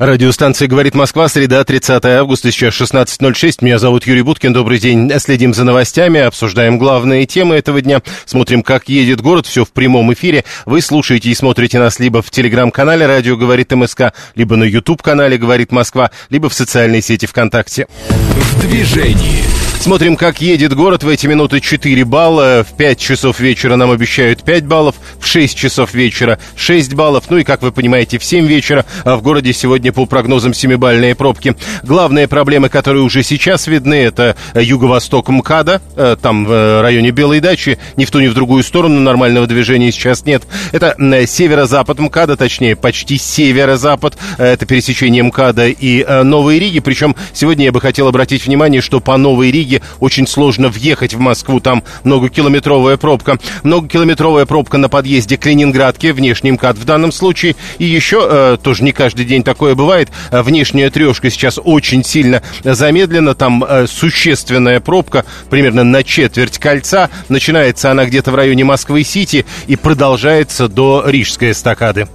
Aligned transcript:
Радиостанция 0.00 0.66
«Говорит 0.66 0.94
Москва», 0.94 1.28
среда, 1.28 1.62
30 1.62 2.02
августа, 2.06 2.50
сейчас 2.50 2.72
16.06. 2.72 3.58
Меня 3.60 3.78
зовут 3.78 4.06
Юрий 4.06 4.22
Буткин, 4.22 4.54
добрый 4.54 4.78
день. 4.78 5.12
Следим 5.20 5.52
за 5.52 5.64
новостями, 5.64 6.20
обсуждаем 6.20 6.78
главные 6.78 7.26
темы 7.26 7.56
этого 7.56 7.82
дня. 7.82 8.00
Смотрим, 8.24 8.62
как 8.62 8.88
едет 8.88 9.20
город, 9.20 9.46
все 9.46 9.66
в 9.66 9.72
прямом 9.72 10.10
эфире. 10.14 10.46
Вы 10.64 10.80
слушаете 10.80 11.28
и 11.28 11.34
смотрите 11.34 11.78
нас 11.78 11.98
либо 11.98 12.22
в 12.22 12.30
телеграм-канале 12.30 13.04
«Радио 13.04 13.36
говорит 13.36 13.72
МСК», 13.72 14.14
либо 14.36 14.56
на 14.56 14.64
YouTube-канале 14.64 15.36
«Говорит 15.36 15.70
Москва», 15.70 16.10
либо 16.30 16.48
в 16.48 16.54
социальной 16.54 17.02
сети 17.02 17.26
ВКонтакте. 17.26 17.86
В 18.08 18.60
движении. 18.62 19.69
Смотрим, 19.80 20.16
как 20.16 20.42
едет 20.42 20.74
город. 20.74 21.04
В 21.04 21.08
эти 21.08 21.26
минуты 21.26 21.58
4 21.58 22.04
балла. 22.04 22.66
В 22.68 22.76
5 22.76 22.98
часов 22.98 23.40
вечера 23.40 23.76
нам 23.76 23.90
обещают 23.90 24.42
5 24.42 24.66
баллов. 24.66 24.96
В 25.18 25.26
6 25.26 25.56
часов 25.56 25.94
вечера 25.94 26.38
6 26.54 26.92
баллов. 26.92 27.24
Ну 27.30 27.38
и, 27.38 27.44
как 27.44 27.62
вы 27.62 27.72
понимаете, 27.72 28.18
в 28.18 28.24
7 28.24 28.46
вечера 28.46 28.84
а 29.04 29.16
в 29.16 29.22
городе 29.22 29.54
сегодня 29.54 29.90
по 29.90 30.04
прогнозам 30.04 30.52
7-бальные 30.52 31.14
пробки. 31.14 31.56
Главные 31.82 32.28
проблемы, 32.28 32.68
которые 32.68 33.02
уже 33.02 33.22
сейчас 33.22 33.68
видны, 33.68 33.94
это 33.94 34.36
юго-восток 34.54 35.30
МКАДа. 35.30 35.80
Э, 35.96 36.14
там 36.20 36.44
в 36.44 36.82
районе 36.82 37.10
Белой 37.10 37.40
дачи. 37.40 37.78
Ни 37.96 38.04
в 38.04 38.10
ту, 38.10 38.20
ни 38.20 38.26
в 38.26 38.34
другую 38.34 38.62
сторону 38.62 39.00
нормального 39.00 39.46
движения 39.46 39.90
сейчас 39.92 40.26
нет. 40.26 40.42
Это 40.72 40.94
северо-запад 41.26 41.98
МКАДа, 41.98 42.36
точнее, 42.36 42.76
почти 42.76 43.16
северо-запад. 43.16 44.18
Это 44.36 44.66
пересечение 44.66 45.22
МКАДа 45.22 45.68
и 45.68 46.04
э, 46.06 46.22
Новой 46.22 46.58
Риги. 46.58 46.80
Причем 46.80 47.16
сегодня 47.32 47.64
я 47.64 47.72
бы 47.72 47.80
хотел 47.80 48.08
обратить 48.08 48.44
внимание, 48.44 48.82
что 48.82 49.00
по 49.00 49.16
Новой 49.16 49.50
Риге 49.50 49.69
Риге 49.70 49.82
очень 50.00 50.26
сложно 50.26 50.68
въехать 50.68 51.14
в 51.14 51.18
Москву. 51.18 51.60
Там 51.60 51.84
многокилометровая 52.04 52.96
пробка. 52.96 53.38
Многокилометровая 53.62 54.46
пробка 54.46 54.78
на 54.78 54.88
подъезде 54.88 55.36
к 55.36 55.46
Ленинградке, 55.46 56.12
внешний 56.12 56.50
МКАД 56.52 56.76
в 56.76 56.84
данном 56.84 57.12
случае. 57.12 57.56
И 57.78 57.84
еще, 57.84 58.26
э, 58.28 58.56
тоже 58.62 58.82
не 58.82 58.92
каждый 58.92 59.24
день 59.24 59.42
такое 59.42 59.74
бывает, 59.74 60.08
э, 60.30 60.42
внешняя 60.42 60.90
трешка 60.90 61.30
сейчас 61.30 61.58
очень 61.62 62.04
сильно 62.04 62.42
замедлена. 62.64 63.34
Там 63.34 63.64
э, 63.64 63.86
существенная 63.86 64.80
пробка, 64.80 65.24
примерно 65.48 65.84
на 65.84 66.02
четверть 66.02 66.58
кольца. 66.58 67.10
Начинается 67.28 67.90
она 67.90 68.04
где-то 68.04 68.32
в 68.32 68.34
районе 68.34 68.64
Москвы-Сити 68.64 69.46
и 69.66 69.76
продолжается 69.76 70.68
до 70.68 71.04
Рижской 71.06 71.52
эстакады. 71.52 72.08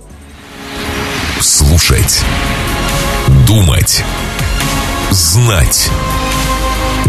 Слушать. 1.40 2.24
Думать. 3.48 4.04
Знать. 5.12 5.90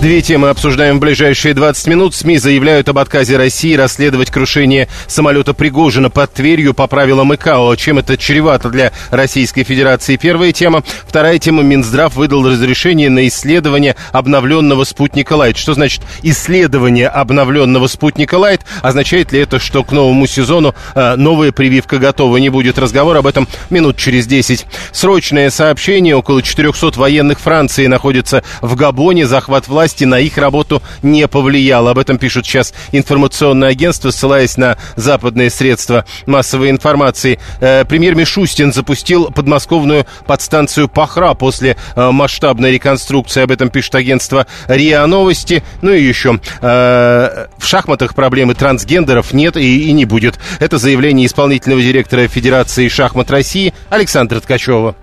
Две 0.00 0.22
темы 0.22 0.48
обсуждаем 0.48 0.96
в 0.96 1.00
ближайшие 1.00 1.52
20 1.52 1.86
минут. 1.88 2.14
СМИ 2.14 2.38
заявляют 2.38 2.88
об 2.88 2.96
отказе 2.96 3.36
России 3.36 3.74
расследовать 3.74 4.30
крушение 4.30 4.88
самолета 5.06 5.52
Пригожина 5.52 6.08
под 6.08 6.32
Тверью 6.32 6.72
по 6.72 6.86
правилам 6.86 7.34
ИКАО. 7.34 7.76
Чем 7.76 7.98
это 7.98 8.16
чревато 8.16 8.70
для 8.70 8.92
Российской 9.10 9.62
Федерации? 9.62 10.16
Первая 10.16 10.52
тема. 10.52 10.82
Вторая 11.06 11.38
тема. 11.38 11.62
Минздрав 11.62 12.14
выдал 12.16 12.48
разрешение 12.48 13.10
на 13.10 13.28
исследование 13.28 13.94
обновленного 14.10 14.84
спутника 14.84 15.34
Лайт. 15.34 15.58
Что 15.58 15.74
значит 15.74 16.00
исследование 16.22 17.08
обновленного 17.08 17.86
спутника 17.86 18.36
Лайт? 18.36 18.62
Означает 18.80 19.32
ли 19.32 19.40
это, 19.40 19.58
что 19.58 19.84
к 19.84 19.92
новому 19.92 20.26
сезону 20.26 20.74
э, 20.94 21.16
новая 21.16 21.52
прививка 21.52 21.98
готова? 21.98 22.38
Не 22.38 22.48
будет 22.48 22.78
разговора 22.78 23.18
об 23.18 23.26
этом 23.26 23.46
минут 23.68 23.98
через 23.98 24.26
10. 24.26 24.64
Срочное 24.92 25.50
сообщение. 25.50 26.16
Около 26.16 26.42
400 26.42 26.98
военных 26.98 27.38
Франции 27.38 27.84
находятся 27.84 28.42
в 28.62 28.76
Габоне. 28.76 29.26
Захват 29.26 29.68
власти 29.68 29.89
власти 29.90 30.04
на 30.04 30.20
их 30.20 30.38
работу 30.38 30.82
не 31.02 31.26
повлияло. 31.26 31.90
Об 31.90 31.98
этом 31.98 32.18
пишут 32.18 32.46
сейчас 32.46 32.72
информационное 32.92 33.70
агентство, 33.70 34.10
ссылаясь 34.10 34.56
на 34.56 34.76
западные 34.94 35.50
средства 35.50 36.04
массовой 36.26 36.70
информации. 36.70 37.40
Э, 37.60 37.84
премьер 37.84 38.14
Мишустин 38.14 38.72
запустил 38.72 39.32
подмосковную 39.32 40.06
подстанцию 40.26 40.88
Пахра 40.88 41.34
после 41.34 41.76
э, 41.96 42.10
масштабной 42.12 42.70
реконструкции. 42.70 43.42
Об 43.42 43.50
этом 43.50 43.68
пишет 43.68 43.96
агентство 43.96 44.46
РИА 44.68 45.06
Новости. 45.06 45.64
Ну 45.82 45.92
и 45.92 46.02
еще 46.02 46.38
э, 46.60 47.46
в 47.58 47.66
шахматах 47.66 48.14
проблемы 48.14 48.54
трансгендеров 48.54 49.32
нет 49.32 49.56
и, 49.56 49.88
и 49.88 49.92
не 49.92 50.04
будет. 50.04 50.38
Это 50.60 50.78
заявление 50.78 51.26
исполнительного 51.26 51.82
директора 51.82 52.28
Федерации 52.28 52.86
шахмат 52.86 53.28
России 53.30 53.74
Александра 53.88 54.38
Ткачева. 54.38 54.94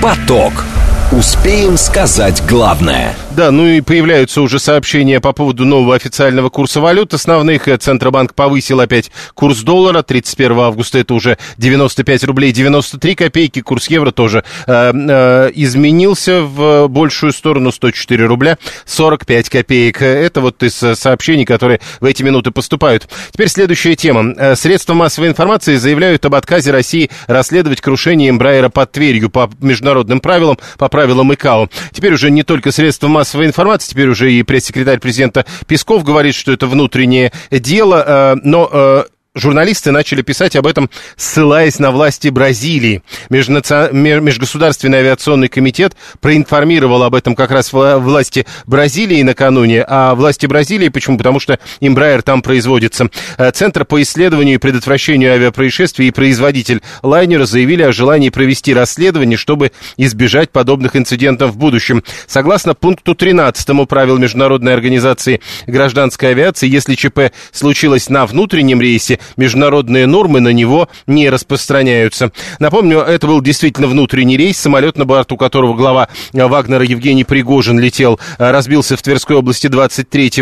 Поток. 0.00 0.64
Успеем 1.10 1.78
сказать 1.78 2.42
главное– 2.46 3.16
да, 3.38 3.52
ну 3.52 3.68
и 3.68 3.80
появляются 3.80 4.42
уже 4.42 4.58
сообщения 4.58 5.20
по 5.20 5.32
поводу 5.32 5.64
нового 5.64 5.94
официального 5.94 6.48
курса 6.48 6.80
валют 6.80 7.14
основных. 7.14 7.68
Центробанк 7.78 8.34
повысил 8.34 8.80
опять 8.80 9.12
курс 9.34 9.60
доллара. 9.60 10.02
31 10.02 10.58
августа 10.58 10.98
это 10.98 11.14
уже 11.14 11.38
95 11.56 12.24
рублей 12.24 12.50
93 12.50 13.14
копейки. 13.14 13.60
Курс 13.60 13.88
евро 13.90 14.10
тоже 14.10 14.42
э, 14.66 14.92
э, 14.92 15.52
изменился 15.54 16.42
в 16.42 16.88
большую 16.88 17.32
сторону 17.32 17.70
104 17.70 18.26
рубля 18.26 18.58
45 18.86 19.50
копеек. 19.50 20.02
Это 20.02 20.40
вот 20.40 20.60
из 20.64 20.74
сообщений, 20.74 21.44
которые 21.44 21.78
в 22.00 22.06
эти 22.06 22.24
минуты 22.24 22.50
поступают. 22.50 23.08
Теперь 23.30 23.50
следующая 23.50 23.94
тема. 23.94 24.34
Э, 24.36 24.56
средства 24.56 24.94
массовой 24.94 25.28
информации 25.28 25.76
заявляют 25.76 26.26
об 26.26 26.34
отказе 26.34 26.72
России 26.72 27.08
расследовать 27.28 27.82
крушение 27.82 28.30
Эмбрайера 28.30 28.68
под 28.68 28.90
Тверью 28.90 29.30
по 29.30 29.48
международным 29.60 30.18
правилам, 30.18 30.58
по 30.76 30.88
правилам 30.98 31.32
ИКАО. 31.32 31.68
Теперь 31.92 32.14
уже 32.14 32.32
не 32.32 32.42
только 32.42 32.72
средства 32.72 33.06
массовой 33.06 33.28
массовой 33.38 33.46
информации, 33.46 33.90
теперь 33.90 34.08
уже 34.08 34.32
и 34.32 34.42
пресс-секретарь 34.42 34.98
президента 34.98 35.46
Песков 35.68 36.02
говорит, 36.02 36.34
что 36.34 36.50
это 36.50 36.66
внутреннее 36.66 37.30
дело, 37.52 38.04
э, 38.04 38.36
но 38.42 38.68
э, 38.72 39.04
журналисты 39.38 39.90
начали 39.90 40.22
писать 40.22 40.56
об 40.56 40.66
этом, 40.66 40.90
ссылаясь 41.16 41.78
на 41.78 41.90
власти 41.90 42.28
Бразилии. 42.28 43.02
Межнаци... 43.30 43.90
Межгосударственный 43.92 44.98
авиационный 44.98 45.48
комитет 45.48 45.94
проинформировал 46.20 47.02
об 47.02 47.14
этом 47.14 47.34
как 47.34 47.50
раз 47.50 47.72
власти 47.72 48.46
Бразилии 48.66 49.22
накануне. 49.22 49.84
А 49.86 50.14
власти 50.14 50.46
Бразилии 50.46 50.88
почему? 50.88 51.18
Потому 51.18 51.40
что 51.40 51.58
Embraer 51.80 52.22
там 52.22 52.42
производится. 52.42 53.08
Э, 53.36 53.50
Центр 53.50 53.84
по 53.84 54.00
исследованию 54.02 54.56
и 54.56 54.58
предотвращению 54.58 55.32
авиапроисшествий 55.32 56.08
и 56.08 56.10
производитель 56.10 56.82
лайнера 57.02 57.46
заявили 57.46 57.82
о 57.82 57.92
желании 57.92 58.30
провести 58.30 58.74
расследование, 58.74 59.36
чтобы 59.36 59.72
избежать 59.96 60.50
подобных 60.50 60.96
инцидентов 60.96 61.52
в 61.52 61.56
будущем. 61.56 62.02
Согласно 62.26 62.74
пункту 62.74 63.14
13 63.14 63.88
правил 63.88 64.18
Международной 64.18 64.74
организации 64.74 65.40
гражданской 65.66 66.30
авиации, 66.30 66.68
если 66.68 66.94
ЧП 66.94 67.32
случилось 67.52 68.08
на 68.08 68.26
внутреннем 68.26 68.80
рейсе, 68.80 69.18
международные 69.36 70.06
нормы 70.06 70.40
на 70.40 70.52
него 70.52 70.88
не 71.06 71.28
распространяются. 71.30 72.32
Напомню, 72.58 73.00
это 73.00 73.26
был 73.26 73.40
действительно 73.40 73.86
внутренний 73.86 74.36
рейс, 74.36 74.58
самолет, 74.58 74.96
на 74.96 75.04
борту 75.04 75.36
которого 75.36 75.74
глава 75.74 76.08
Вагнера 76.32 76.84
Евгений 76.84 77.24
Пригожин 77.24 77.78
летел, 77.78 78.18
разбился 78.38 78.96
в 78.96 79.02
Тверской 79.02 79.36
области 79.36 79.66
23 79.66 80.32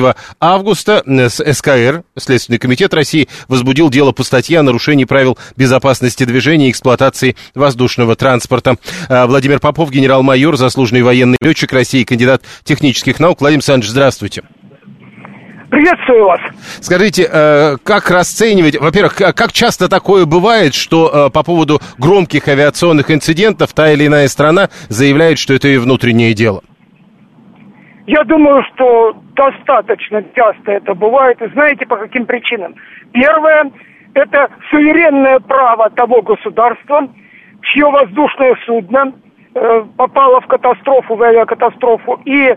августа. 0.41 1.03
СКР, 1.29 2.05
Следственный 2.19 2.59
комитет 2.59 2.95
России, 2.95 3.29
возбудил 3.49 3.91
дело 3.91 4.13
по 4.13 4.25
статье 4.25 4.61
о 4.61 4.63
нарушении 4.63 5.05
правил 5.05 5.39
безопасности 5.57 6.25
движения 6.25 6.69
и 6.69 6.71
эксплуатации 6.71 7.37
воздушного 7.55 8.17
транспорта. 8.17 8.77
Владимир 9.09 9.61
Попов, 9.61 9.91
генерал-майор, 9.91 10.57
заслуженный 10.57 11.03
военный 11.03 11.39
летчик 11.41 11.73
России, 11.73 12.05
кандидат 12.05 12.43
технических 12.65 13.21
наук. 13.21 13.41
Владимир 13.41 13.59
Александрович, 13.59 13.91
здравствуйте. 13.91 14.43
Приветствую 15.71 16.27
вас. 16.27 16.41
Скажите, 16.81 17.29
э, 17.31 17.77
как 17.83 18.11
расценивать, 18.11 18.81
во-первых, 18.81 19.17
как 19.17 19.53
часто 19.53 19.89
такое 19.89 20.25
бывает, 20.25 20.75
что 20.75 21.09
э, 21.09 21.31
по 21.31 21.43
поводу 21.43 21.81
громких 21.99 22.47
авиационных 22.47 23.11
инцидентов 23.11 23.73
та 23.73 23.91
или 23.91 24.07
иная 24.07 24.29
страна 24.29 24.69
заявляет, 24.89 25.39
что 25.39 25.55
это 25.55 25.69
и 25.69 25.77
внутреннее 25.79 26.35
дело? 26.35 26.63
Я 28.07 28.23
думаю, 28.23 28.63
что 28.73 29.17
достаточно 29.35 30.23
часто 30.37 30.71
это 30.71 30.95
бывает. 30.95 31.43
И 31.43 31.49
знаете, 31.49 31.85
по 31.87 31.97
каким 31.97 32.27
причинам? 32.27 32.77
Первое– 33.13 33.73
это 34.15 34.49
суверенное 34.71 35.41
право 35.41 35.91
того 35.91 36.23
государства, 36.23 37.09
чье 37.63 37.91
воздушное 37.91 38.57
судно 38.65 39.13
э, 39.55 39.85
попало 39.97 40.41
в 40.41 40.47
катастрофу, 40.47 41.17
в 41.17 41.23
авиакатастрофу, 41.23 42.21
и 42.25 42.55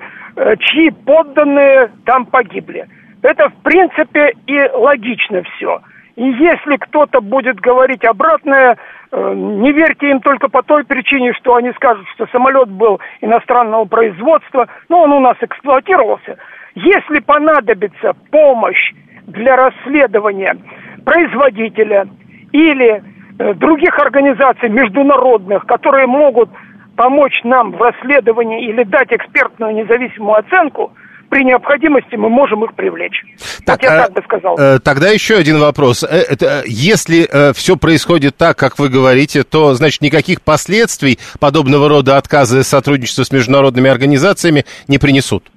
чьи 0.60 0.92
подданные 0.92 1.92
там 2.06 2.26
погибли. 2.26 2.88
Это, 3.22 3.50
в 3.50 3.56
принципе, 3.64 4.34
и 4.48 4.60
логично 4.74 5.44
все. 5.44 5.82
И 6.16 6.24
если 6.24 6.76
кто-то 6.78 7.22
будет 7.22 7.60
говорить 7.60 8.04
обратное, 8.04 8.78
э, 9.12 9.34
не 9.34 9.72
верьте 9.72 10.10
им 10.10 10.20
только 10.20 10.50
по 10.50 10.64
той 10.64 10.84
причине, 10.84 11.34
что 11.34 11.56
они 11.56 11.72
скажут, 11.74 12.06
что 12.14 12.28
самолет 12.28 12.70
был 12.70 13.00
иностранного 13.22 13.86
производства, 13.86 14.68
но 14.90 15.04
он 15.04 15.14
у 15.14 15.20
нас 15.20 15.38
эксплуатировался. 15.42 16.38
Если 16.76 17.20
понадобится 17.20 18.14
помощь 18.32 18.94
для 19.28 19.56
расследования 19.56 20.58
производителя 21.06 22.08
или 22.52 23.02
э, 23.40 23.54
других 23.54 23.98
организаций 23.98 24.70
международных, 24.70 25.66
которые 25.66 26.08
могут 26.08 26.50
помочь 26.96 27.42
нам 27.46 27.72
в 27.72 27.82
расследовании 27.82 28.68
или 28.68 28.84
дать 28.84 29.12
экспертную 29.12 29.74
независимую 29.74 30.40
оценку, 30.40 30.92
при 31.30 31.44
необходимости 31.44 32.16
мы 32.16 32.30
можем 32.30 32.64
их 32.66 32.74
привлечь. 32.74 33.24
Так, 33.66 33.82
вот 33.82 33.90
я 33.90 34.00
а, 34.00 34.04
так 34.04 34.14
бы 34.14 34.22
сказал. 34.24 34.58
Э, 34.60 34.80
тогда 34.80 35.10
еще 35.10 35.36
один 35.36 35.60
вопрос. 35.60 36.04
Э, 36.04 36.08
это, 36.08 36.64
если 36.66 37.28
э, 37.32 37.54
все 37.54 37.76
происходит 37.78 38.36
так, 38.36 38.58
как 38.58 38.80
вы 38.80 38.90
говорите, 38.90 39.44
то, 39.44 39.74
значит, 39.74 40.02
никаких 40.02 40.42
последствий 40.42 41.20
подобного 41.40 41.88
рода 41.88 42.18
отказы 42.18 42.64
сотрудничества 42.64 43.24
с 43.24 43.32
международными 43.32 43.90
организациями 43.90 44.66
не 44.88 44.98
принесут? 44.98 45.52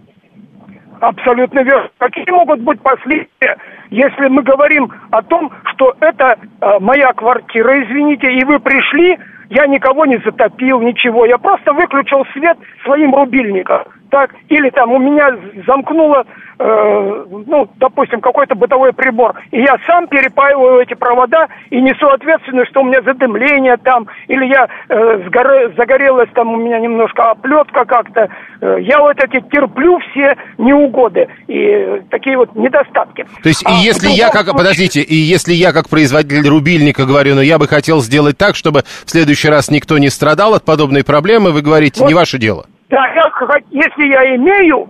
Абсолютно 1.01 1.61
верно. 1.61 1.89
Какие 1.99 2.31
могут 2.31 2.61
быть 2.61 2.81
последствия, 2.81 3.57
если 3.91 4.29
мы 4.29 4.43
говорим 4.43 4.93
о 5.11 5.21
том, 5.23 5.51
что 5.75 5.97
это 6.01 6.37
э, 6.61 6.79
моя 6.79 7.13
квартира, 7.13 7.83
извините, 7.83 8.33
и 8.33 8.45
вы 8.45 8.61
пришли, 8.61 9.19
я 9.51 9.67
никого 9.67 10.07
не 10.07 10.19
затопил, 10.19 10.81
ничего. 10.81 11.27
Я 11.27 11.39
просто 11.39 11.73
выключил 11.73 12.25
свет 12.33 12.57
своим 12.85 13.15
рубильником. 13.15 13.83
Так, 14.13 14.31
или 14.51 14.69
там 14.69 14.93
у 14.93 14.99
меня 14.99 15.31
замкнуло, 15.67 16.27
э, 16.59 17.25
ну, 17.47 17.67
допустим, 17.77 18.21
какой-то 18.21 18.55
бытовой 18.55 18.93
прибор, 18.93 19.41
и 19.51 19.63
я 19.63 19.79
сам 19.87 20.07
перепаиваю 20.07 20.83
эти 20.83 20.93
провода 20.93 21.47
и 21.71 21.81
несу 21.81 22.07
ответственность, 22.09 22.69
что 22.73 22.83
у 22.83 22.85
меня 22.85 23.01
задымление 23.01 23.79
там, 23.79 24.07
или 24.29 24.45
я 24.45 24.69
э, 24.91 25.23
сгоре, 25.27 25.73
загорелась 25.79 26.29
там 26.35 26.53
у 26.53 26.57
меня 26.59 26.79
немножко 26.79 27.31
оплетка 27.31 27.87
как-то. 27.87 28.29
Э, 28.61 28.77
я 28.83 29.01
вот 29.01 29.17
эти 29.17 29.43
терплю 29.51 29.99
все 30.11 30.37
неугоды 30.59 31.29
и 31.49 32.03
такие 32.11 32.37
вот 32.37 32.55
недостатки. 32.55 33.25
То 33.43 33.49
есть, 33.49 33.65
а, 33.65 33.71
и 33.71 33.77
если 33.77 34.09
я 34.09 34.27
как, 34.27 34.43
случае... 34.43 34.59
подождите, 34.59 35.01
и 35.01 35.15
если 35.15 35.55
я 35.55 35.73
как 35.73 35.89
производитель 35.89 36.47
рубильника 36.51 37.07
говорю, 37.07 37.35
ну, 37.37 37.41
я 37.41 37.59
бы 37.59 37.67
хотел 37.67 38.03
сделать 38.03 38.37
так, 38.37 38.57
чтобы 38.57 38.83
в 39.07 39.11
следующий 39.11 39.49
раз 39.49 39.71
никто 39.71 39.97
не 39.97 40.11
страдал 40.11 40.53
от 40.53 40.67
подобной 40.67 41.03
проблемы, 41.03 41.53
вы 41.53 41.63
говорите, 41.63 42.01
вот. 42.01 42.09
не 42.09 42.15
ваше 42.15 42.37
дело. 42.37 42.67
Да, 42.93 43.07
я, 43.15 43.33
если 43.71 44.05
я 44.05 44.37
имею 44.37 44.87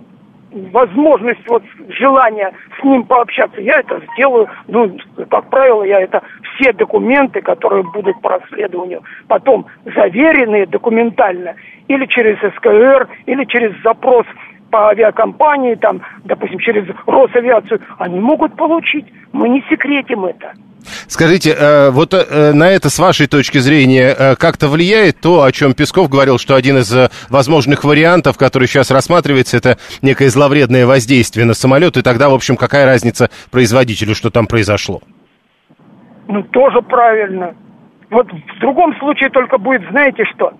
возможность, 0.73 1.39
вот 1.47 1.63
желание 1.87 2.51
с 2.77 2.83
ним 2.83 3.05
пообщаться, 3.05 3.61
я 3.61 3.79
это 3.79 4.01
сделаю. 4.13 4.49
Ну, 4.67 4.97
как 5.29 5.49
правило, 5.49 5.83
я 5.83 6.01
это 6.01 6.21
все 6.43 6.73
документы, 6.73 7.41
которые 7.41 7.83
будут 7.83 8.19
по 8.19 8.31
расследованию, 8.31 9.03
потом 9.29 9.67
заверенные 9.85 10.65
документально, 10.65 11.55
или 11.87 12.05
через 12.07 12.37
СКР, 12.57 13.07
или 13.25 13.45
через 13.45 13.71
запрос 13.83 14.25
по 14.69 14.89
авиакомпании, 14.89 15.75
там, 15.75 16.01
допустим, 16.25 16.59
через 16.59 16.85
Росавиацию, 17.07 17.79
они 17.99 18.19
могут 18.19 18.57
получить. 18.57 19.05
Мы 19.31 19.47
не 19.47 19.61
секретим 19.69 20.25
это. 20.25 20.51
Скажите, 21.07 21.55
э, 21.57 21.89
вот 21.91 22.13
э, 22.13 22.53
на 22.53 22.69
это 22.69 22.89
с 22.89 22.99
вашей 22.99 23.27
точки 23.27 23.57
зрения 23.59 24.15
э, 24.17 24.35
как-то 24.35 24.67
влияет 24.67 25.19
то, 25.21 25.43
о 25.43 25.51
чем 25.51 25.73
Песков 25.73 26.09
говорил, 26.09 26.37
что 26.37 26.55
один 26.55 26.77
из 26.77 26.93
возможных 27.29 27.83
вариантов, 27.83 28.37
который 28.37 28.67
сейчас 28.67 28.91
рассматривается, 28.91 29.57
это 29.57 29.77
некое 30.01 30.29
зловредное 30.29 30.85
воздействие 30.85 31.45
на 31.45 31.53
самолет, 31.53 31.97
и 31.97 32.01
тогда, 32.01 32.29
в 32.29 32.33
общем, 32.33 32.55
какая 32.57 32.85
разница 32.85 33.29
производителю, 33.51 34.15
что 34.15 34.29
там 34.29 34.47
произошло? 34.47 35.01
Ну, 36.27 36.43
тоже 36.43 36.81
правильно. 36.81 37.55
Вот 38.09 38.27
в 38.31 38.59
другом 38.59 38.95
случае 38.99 39.29
только 39.29 39.57
будет, 39.57 39.81
знаете 39.89 40.23
что, 40.33 40.53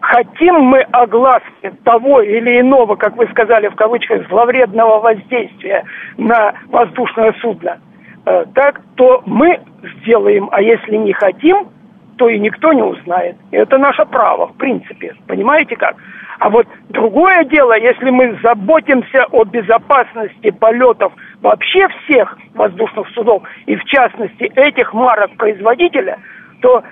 хотим 0.00 0.54
мы 0.54 0.80
огласки 0.80 1.72
того 1.84 2.22
или 2.22 2.60
иного, 2.60 2.96
как 2.96 3.16
вы 3.16 3.26
сказали 3.28 3.68
в 3.68 3.74
кавычках, 3.74 4.28
зловредного 4.28 5.00
воздействия 5.00 5.84
на 6.16 6.54
воздушное 6.68 7.34
судно– 7.40 7.78
Э, 8.30 8.44
так, 8.54 8.80
то 8.94 9.22
мы 9.26 9.58
сделаем, 9.82 10.48
а 10.52 10.62
если 10.62 10.94
не 10.94 11.12
хотим, 11.12 11.66
то 12.16 12.28
и 12.28 12.38
никто 12.38 12.72
не 12.72 12.82
узнает. 12.82 13.34
И 13.50 13.56
это 13.56 13.76
наше 13.76 14.04
право, 14.06 14.46
в 14.46 14.54
принципе. 14.56 15.16
Понимаете 15.26 15.74
как? 15.74 15.96
А 16.38 16.48
вот 16.48 16.68
другое 16.90 17.42
дело, 17.44 17.76
если 17.76 18.10
мы 18.10 18.38
заботимся 18.40 19.24
о 19.32 19.42
безопасности 19.44 20.50
полетов 20.50 21.12
вообще 21.42 21.88
всех 21.88 22.38
воздушных 22.54 23.08
судов, 23.08 23.42
и 23.66 23.74
в 23.74 23.84
частности 23.84 24.44
этих 24.54 24.94
марок 24.94 25.32
производителя, 25.36 26.18
то 26.62 26.84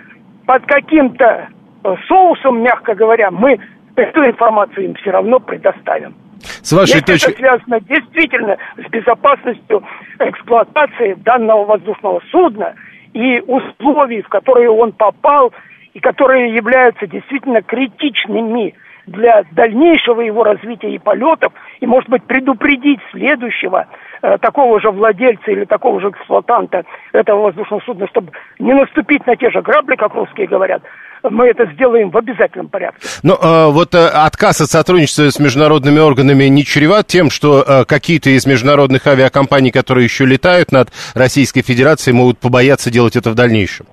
под 0.44 0.66
каким-то 0.66 1.48
э, 1.84 1.96
соусом, 2.08 2.62
мягко 2.62 2.96
говоря, 2.96 3.30
мы 3.30 3.60
эту 3.94 4.26
информацию 4.26 4.86
им 4.86 4.94
все 4.94 5.12
равно 5.12 5.38
предоставим. 5.38 6.16
С 6.40 6.72
вашей 6.72 6.96
Если 6.96 7.12
точки... 7.12 7.30
это 7.30 7.38
связано 7.38 7.80
действительно 7.80 8.56
с 8.76 8.90
безопасностью 8.90 9.82
эксплуатации 10.18 11.14
данного 11.14 11.64
воздушного 11.64 12.20
судна 12.30 12.74
и 13.12 13.40
условий, 13.40 14.22
в 14.22 14.28
которые 14.28 14.70
он 14.70 14.92
попал, 14.92 15.52
и 15.94 16.00
которые 16.00 16.54
являются 16.54 17.06
действительно 17.06 17.62
критичными 17.62 18.74
для 19.06 19.42
дальнейшего 19.52 20.20
его 20.20 20.44
развития 20.44 20.94
и 20.94 20.98
полетов, 20.98 21.52
и, 21.80 21.86
может 21.86 22.08
быть, 22.10 22.22
предупредить 22.24 23.00
следующего 23.10 23.86
э, 24.22 24.38
такого 24.38 24.80
же 24.80 24.90
владельца 24.90 25.50
или 25.50 25.64
такого 25.64 26.00
же 26.00 26.10
эксплуатанта 26.10 26.84
этого 27.12 27.44
воздушного 27.44 27.80
судна, 27.80 28.06
чтобы 28.08 28.32
не 28.58 28.74
наступить 28.74 29.26
на 29.26 29.36
те 29.36 29.50
же 29.50 29.62
грабли, 29.62 29.96
как 29.96 30.14
русские 30.14 30.46
говорят, 30.46 30.82
мы 31.22 31.46
это 31.46 31.66
сделаем 31.72 32.10
в 32.10 32.16
обязательном 32.16 32.68
порядке. 32.68 33.00
Но 33.22 33.34
э, 33.34 33.72
вот 33.72 33.94
э, 33.94 34.08
отказ 34.08 34.60
от 34.60 34.68
сотрудничества 34.68 35.30
с 35.30 35.38
международными 35.38 35.98
органами 35.98 36.44
не 36.44 36.64
чреват 36.64 37.06
тем, 37.06 37.30
что 37.30 37.62
э, 37.62 37.84
какие-то 37.84 38.30
из 38.30 38.46
международных 38.46 39.06
авиакомпаний, 39.06 39.70
которые 39.70 40.04
еще 40.04 40.26
летают 40.26 40.72
над 40.72 40.88
Российской 41.14 41.62
Федерацией, 41.62 42.14
могут 42.14 42.38
побояться 42.38 42.90
делать 42.90 43.16
это 43.16 43.30
в 43.30 43.34
дальнейшем? 43.34 43.86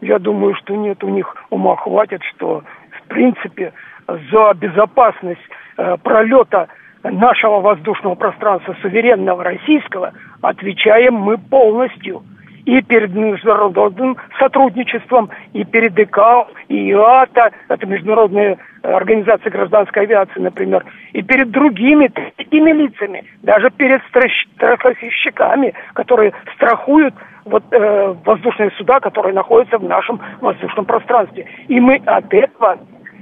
Я 0.00 0.18
думаю, 0.18 0.54
что 0.56 0.74
нет, 0.74 1.02
у 1.02 1.08
них 1.08 1.34
ума 1.50 1.76
хватит, 1.76 2.20
что 2.34 2.62
в 3.04 3.08
принципе 3.08 3.72
за 4.06 4.52
безопасность 4.54 5.40
э, 5.78 5.96
пролета 6.02 6.68
нашего 7.02 7.60
воздушного 7.60 8.14
пространства 8.14 8.76
суверенного 8.82 9.44
российского 9.44 10.12
отвечаем 10.42 11.14
мы 11.14 11.38
полностью– 11.38 12.22
и 12.64 12.80
перед 12.82 13.14
международным 13.14 14.16
сотрудничеством, 14.38 15.30
и 15.52 15.64
перед 15.64 15.98
ИКАО, 15.98 16.48
и 16.68 16.90
ИАТА, 16.90 17.50
это 17.68 17.86
международная 17.86 18.58
организация 18.82 19.50
гражданской 19.50 20.02
авиации, 20.02 20.40
например, 20.40 20.84
и 21.12 21.22
перед 21.22 21.50
другими 21.50 22.10
такими 22.36 22.70
лицами, 22.72 23.24
даже 23.42 23.70
перед 23.70 24.02
страховщиками, 24.56 25.74
которые 25.94 26.32
страхуют 26.54 27.14
вот, 27.44 27.62
э, 27.70 28.14
воздушные 28.24 28.70
суда, 28.72 29.00
которые 29.00 29.34
находятся 29.34 29.78
в 29.78 29.84
нашем 29.84 30.20
воздушном 30.40 30.86
пространстве. 30.86 31.46
И 31.68 31.78
мы 31.80 31.96
от 32.06 32.32
этого, 32.32 32.78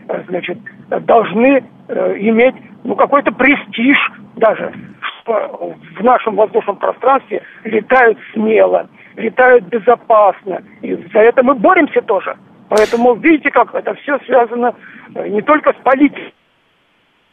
э, 0.08 0.22
значит, 0.28 0.58
должны 0.88 1.64
э, 1.88 2.14
иметь 2.18 2.54
ну, 2.84 2.94
какой-то 2.94 3.32
престиж 3.32 3.98
даже, 4.36 4.72
что 5.00 5.74
в 5.98 6.02
нашем 6.02 6.36
воздушном 6.36 6.76
пространстве 6.76 7.42
летают 7.64 8.18
смело, 8.32 8.88
летают 9.16 9.64
безопасно. 9.66 10.62
И 10.82 10.94
за 11.12 11.18
это 11.20 11.42
мы 11.42 11.54
боремся 11.54 12.02
тоже. 12.02 12.36
Поэтому 12.68 13.14
видите, 13.14 13.50
как 13.50 13.74
это 13.74 13.94
все 13.94 14.18
связано 14.26 14.74
э, 15.14 15.28
не 15.28 15.42
только 15.42 15.72
с 15.72 15.82
политикой. 15.82 16.32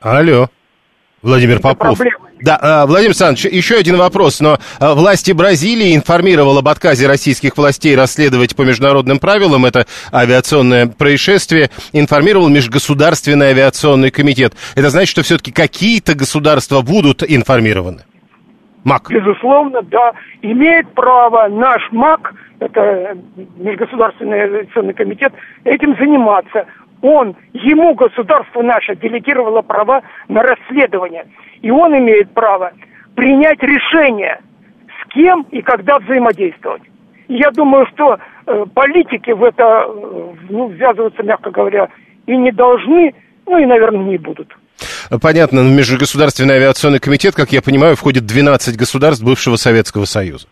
Алло. 0.01 0.47
Владимир 1.21 1.59
Попов. 1.59 1.99
Да, 2.41 2.57
э, 2.61 2.87
Владимир 2.87 3.09
Александрович, 3.09 3.45
еще 3.45 3.75
один 3.75 3.97
вопрос. 3.97 4.39
Но 4.39 4.57
э, 4.79 4.93
власти 4.93 5.31
Бразилии 5.31 5.95
информировал 5.95 6.57
об 6.57 6.67
отказе 6.67 7.07
российских 7.07 7.57
властей 7.57 7.95
расследовать 7.95 8.55
по 8.55 8.61
международным 8.61 9.19
правилам 9.19 9.65
это 9.65 9.85
авиационное 10.13 10.87
происшествие. 10.87 11.69
Информировал 11.91 12.47
Межгосударственный 12.47 13.47
авиационный 13.47 14.11
комитет. 14.11 14.53
Это 14.75 14.89
значит, 14.89 15.09
что 15.09 15.23
все-таки 15.23 15.51
какие-то 15.51 16.15
государства 16.15 16.81
будут 16.81 17.23
информированы? 17.27 18.03
МАК. 18.83 19.09
Безусловно, 19.09 19.81
да. 19.83 20.13
Имеет 20.41 20.89
право 20.93 21.47
наш 21.47 21.81
МАК, 21.91 22.33
это 22.59 23.17
Межгосударственный 23.57 24.41
авиационный 24.41 24.93
комитет, 24.93 25.33
этим 25.63 25.95
заниматься. 25.97 26.65
Он, 27.01 27.35
ему 27.53 27.93
государство 27.95 28.61
наше 28.61 28.95
делегировало 28.95 29.61
права 29.61 30.01
на 30.27 30.43
расследование. 30.43 31.25
И 31.61 31.71
он 31.71 31.97
имеет 31.97 32.31
право 32.33 32.73
принять 33.15 33.61
решение, 33.61 34.39
с 35.01 35.13
кем 35.13 35.45
и 35.51 35.61
когда 35.61 35.99
взаимодействовать. 35.99 36.83
И 37.27 37.35
я 37.35 37.51
думаю, 37.51 37.85
что 37.93 38.17
э, 38.47 38.65
политики 38.73 39.31
в 39.31 39.43
это 39.43 39.85
э, 39.87 40.33
ну, 40.49 40.67
ввязываться, 40.69 41.23
мягко 41.23 41.51
говоря, 41.51 41.89
и 42.25 42.35
не 42.35 42.51
должны, 42.51 43.13
ну 43.45 43.57
и, 43.57 43.65
наверное, 43.65 44.03
не 44.03 44.17
будут. 44.17 44.55
Понятно, 45.21 45.61
в 45.61 45.71
Межгосударственный 45.71 46.55
авиационный 46.55 46.99
комитет, 46.99 47.35
как 47.35 47.51
я 47.51 47.61
понимаю, 47.61 47.95
входит 47.95 48.25
12 48.25 48.77
государств 48.77 49.23
бывшего 49.23 49.55
Советского 49.55 50.05
Союза. 50.05 50.47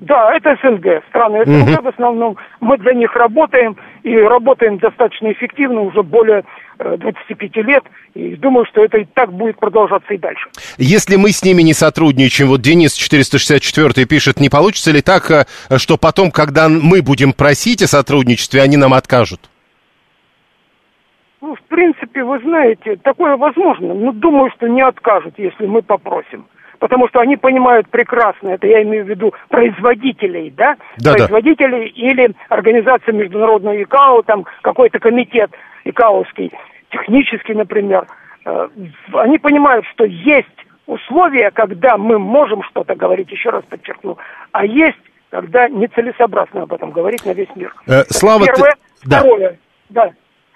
Да, 0.00 0.32
это 0.34 0.56
СНГ 0.62 1.02
страны. 1.08 1.38
Это 1.38 1.50
уже 1.50 1.80
в 1.80 1.88
основном 1.88 2.36
мы 2.60 2.78
для 2.78 2.94
них 2.94 3.14
работаем 3.16 3.76
и 4.04 4.14
работаем 4.16 4.78
достаточно 4.78 5.32
эффективно 5.32 5.80
уже 5.80 6.02
более 6.04 6.44
э, 6.78 6.96
25 6.98 7.56
лет. 7.56 7.82
И 8.14 8.36
думаю, 8.36 8.64
что 8.66 8.84
это 8.84 8.98
и 8.98 9.04
так 9.04 9.32
будет 9.32 9.58
продолжаться 9.58 10.14
и 10.14 10.18
дальше. 10.18 10.48
Если 10.76 11.16
мы 11.16 11.32
с 11.32 11.42
ними 11.42 11.62
не 11.62 11.74
сотрудничаем, 11.74 12.48
вот 12.48 12.60
Денис 12.60 12.94
464 12.94 14.06
пишет, 14.06 14.38
не 14.38 14.48
получится 14.48 14.92
ли 14.92 15.02
так, 15.02 15.30
э, 15.30 15.46
что 15.78 15.96
потом, 15.96 16.30
когда 16.30 16.68
мы 16.68 17.02
будем 17.02 17.32
просить 17.32 17.82
о 17.82 17.88
сотрудничестве, 17.88 18.62
они 18.62 18.76
нам 18.76 18.94
откажут? 18.94 19.40
Ну, 21.40 21.54
в 21.54 21.62
принципе, 21.62 22.24
вы 22.24 22.40
знаете, 22.40 22.96
такое 22.96 23.36
возможно. 23.36 23.94
Но 23.94 24.12
думаю, 24.12 24.50
что 24.56 24.66
не 24.68 24.82
откажут, 24.82 25.34
если 25.38 25.66
мы 25.66 25.82
попросим. 25.82 26.46
Потому 26.80 27.08
что 27.08 27.20
они 27.20 27.36
понимают 27.36 27.88
прекрасно, 27.88 28.50
это 28.50 28.66
я 28.66 28.82
имею 28.82 29.04
в 29.04 29.08
виду 29.08 29.34
производителей, 29.48 30.50
да? 30.50 30.76
Да-да. 30.98 31.14
Производителей 31.14 31.88
или 31.88 32.34
организация 32.48 33.12
международного 33.12 33.80
ИКАО, 33.82 34.22
там 34.22 34.46
какой-то 34.62 34.98
комитет 35.00 35.50
ИКАОский, 35.84 36.52
технический, 36.90 37.54
например. 37.54 38.06
Э, 38.44 38.68
Они 39.14 39.38
понимают, 39.38 39.86
что 39.92 40.04
есть 40.04 40.46
условия, 40.86 41.50
когда 41.50 41.96
мы 41.98 42.18
можем 42.18 42.62
что-то 42.62 42.94
говорить, 42.94 43.30
еще 43.30 43.50
раз 43.50 43.64
подчеркну, 43.68 44.16
а 44.52 44.64
есть, 44.64 44.98
когда 45.30 45.68
нецелесообразно 45.68 46.62
об 46.62 46.72
этом 46.72 46.92
говорить 46.92 47.26
на 47.26 47.32
весь 47.32 47.54
мир. 47.56 47.74
Э, 47.88 48.04
Слава, 48.08 48.44
ты- 48.46 48.52
Первое. 48.52 48.74
Да. 49.04 49.18
Второе. 49.18 49.58
Да. 49.90 50.10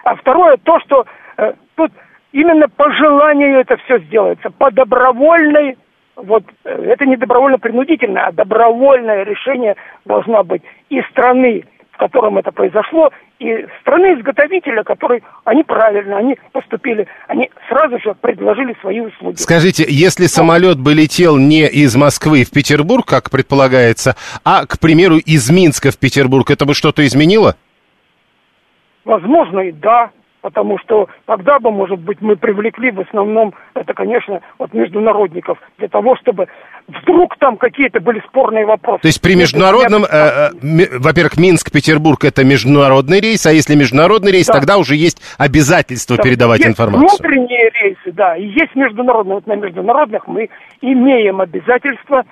А 0.04 0.14
второе 0.16 0.56
то, 0.56 0.78
что 0.80 1.06
э, 1.36 1.52
тут 1.76 1.92
именно 2.32 2.68
по 2.68 2.90
желанию 2.92 3.60
это 3.60 3.76
все 3.84 3.98
сделается, 4.00 4.50
по 4.50 4.70
добровольной, 4.70 5.76
вот 6.16 6.44
э, 6.64 6.70
это 6.70 7.06
не 7.06 7.16
добровольно-принудительное, 7.16 8.26
а 8.26 8.32
добровольное 8.32 9.24
решение 9.24 9.76
должно 10.04 10.42
быть 10.42 10.62
и 10.88 11.00
страны, 11.10 11.64
в 11.92 11.98
котором 11.98 12.38
это 12.38 12.50
произошло, 12.52 13.10
и 13.38 13.66
страны-изготовителя, 13.80 14.82
которые, 14.82 15.22
они 15.44 15.62
правильно, 15.62 16.16
они 16.16 16.36
поступили, 16.52 17.06
они 17.28 17.50
сразу 17.68 17.98
же 17.98 18.14
предложили 18.20 18.76
свои 18.80 19.00
услуги. 19.00 19.36
Скажите, 19.36 19.84
если 19.88 20.26
самолет 20.26 20.78
бы 20.78 20.94
летел 20.94 21.36
не 21.36 21.66
из 21.68 21.94
Москвы 21.96 22.44
в 22.44 22.50
Петербург, 22.50 23.06
как 23.06 23.30
предполагается, 23.30 24.16
а, 24.44 24.64
к 24.66 24.78
примеру, 24.78 25.16
из 25.16 25.50
Минска 25.50 25.90
в 25.90 25.98
Петербург, 25.98 26.50
это 26.50 26.64
бы 26.64 26.74
что-то 26.74 27.04
изменило? 27.04 27.56
Возможно, 29.04 29.60
и 29.60 29.72
да, 29.72 30.10
потому 30.42 30.78
что 30.78 31.08
тогда 31.26 31.58
бы, 31.58 31.70
может 31.70 32.00
быть, 32.00 32.20
мы 32.20 32.36
привлекли 32.36 32.90
в 32.90 33.00
основном, 33.00 33.54
это, 33.74 33.94
конечно, 33.94 34.40
вот 34.58 34.74
международников, 34.74 35.58
для 35.78 35.88
того, 35.88 36.16
чтобы 36.16 36.48
вдруг 36.88 37.36
там 37.38 37.56
какие-то 37.56 38.00
были 38.00 38.20
спорные 38.28 38.66
вопросы. 38.66 39.02
То 39.02 39.08
есть 39.08 39.22
при 39.22 39.34
международном, 39.36 40.04
э, 40.04 40.08
э, 40.10 40.98
во-первых, 40.98 41.36
Минск-Петербург 41.38 42.24
это 42.24 42.44
международный 42.44 43.20
рейс, 43.20 43.46
а 43.46 43.52
если 43.52 43.74
международный 43.74 44.32
рейс, 44.32 44.46
Да. 44.46 44.54
тогда 44.54 44.78
уже 44.78 44.96
есть 44.96 45.22
обязательство 45.38 46.16
Да, 46.16 46.22
передавать 46.22 46.58
есть 46.60 46.70
информацию. 46.70 47.08
внутренние 47.08 47.70
рейсы, 47.70 48.12
да, 48.12 48.36
и 48.36 48.46
есть 48.46 48.74
международные. 48.74 49.36
Вот 49.36 49.46
на 49.46 49.54
международных 49.54 50.26
мы 50.26 50.48
имеем 50.80 51.40
обязательства 51.40 52.24
по 52.24 52.26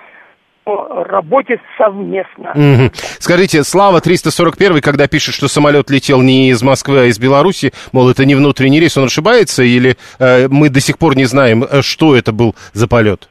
работе 0.65 1.59
совместно. 1.77 2.51
Мгм. 2.55 2.91
Скажите, 2.93 3.63
Слава 3.63 3.99
341, 4.01 4.81
когда 4.81 5.07
пишет, 5.07 5.33
что 5.33 5.47
самолет 5.47 5.89
летел 5.89 6.21
не 6.21 6.49
из 6.49 6.61
Москвы, 6.61 6.99
а 6.99 7.05
из 7.05 7.19
Беларуси, 7.19 7.71
мол, 7.91 8.09
это 8.09 8.25
не 8.25 8.35
внутренний 8.35 8.79
рейс, 8.79 8.97
он 8.97 9.05
ошибается, 9.05 9.63
или 9.63 9.95
э, 10.19 10.47
мы 10.49 10.69
до 10.69 10.79
сих 10.79 10.97
пор 10.97 11.15
не 11.15 11.25
знаем, 11.25 11.63
э, 11.63 11.81
что 11.81 12.15
это 12.15 12.31
был 12.31 12.55
за 12.73 12.87
полет? 12.87 13.29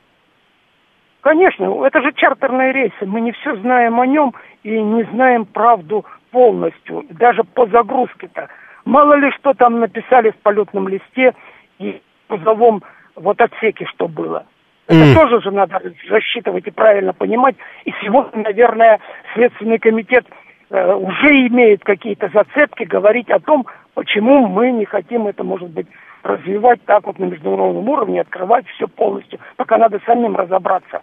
Конечно, 1.21 1.85
это 1.87 2.01
же 2.01 2.13
чартерные 2.15 2.73
рейсы. 2.73 3.07
Мы 3.07 3.21
не 3.21 3.33
все 3.33 3.55
знаем 3.57 4.01
о 4.01 4.07
нем 4.07 4.35
и 4.63 4.71
не 4.71 5.05
знаем 5.13 5.45
правду 5.45 6.05
полностью, 6.31 7.05
даже 7.11 7.45
по 7.45 7.67
загрузке-то. 7.67 8.49
Мало 8.85 9.15
ли 9.15 9.31
что 9.39 9.53
там 9.53 9.81
написали 9.81 10.31
в 10.31 10.37
полетном 10.37 10.89
листе 10.89 11.35
и 11.79 12.01
в 12.29 12.37
грузовом 12.37 12.83
вот 13.17 13.41
отсеке, 13.41 13.87
что 13.87 14.09
было. 14.09 14.47
Это 14.91 15.05
Мгм. 15.05 15.15
тоже 15.15 15.41
же 15.41 15.53
надо 15.53 15.81
рассчитывать 16.09 16.67
и 16.67 16.73
правильно 16.73 17.13
понимать. 17.13 17.55
И 17.85 17.93
сегодня, 18.03 18.43
наверное, 18.43 18.99
Следственный 19.35 19.79
комитет 19.79 20.27
э, 20.71 20.95
уже 20.95 21.47
имеет 21.47 21.85
какие-то 21.85 22.29
зацепки 22.35 22.83
говорить 22.83 23.31
о 23.31 23.39
том, 23.39 23.67
почему 23.95 24.49
мы 24.49 24.73
не 24.73 24.85
хотим 24.85 25.29
это, 25.29 25.45
может 25.45 25.71
быть, 25.71 25.87
развивать 26.25 26.85
так 26.87 27.07
вот 27.07 27.21
на 27.21 27.27
международном 27.27 27.89
уровне, 27.89 28.23
открывать 28.23 28.67
все 28.75 28.89
полностью, 28.89 29.39
пока 29.57 29.79
надо 29.79 30.01
самим 30.05 30.35
разобраться. 30.35 31.03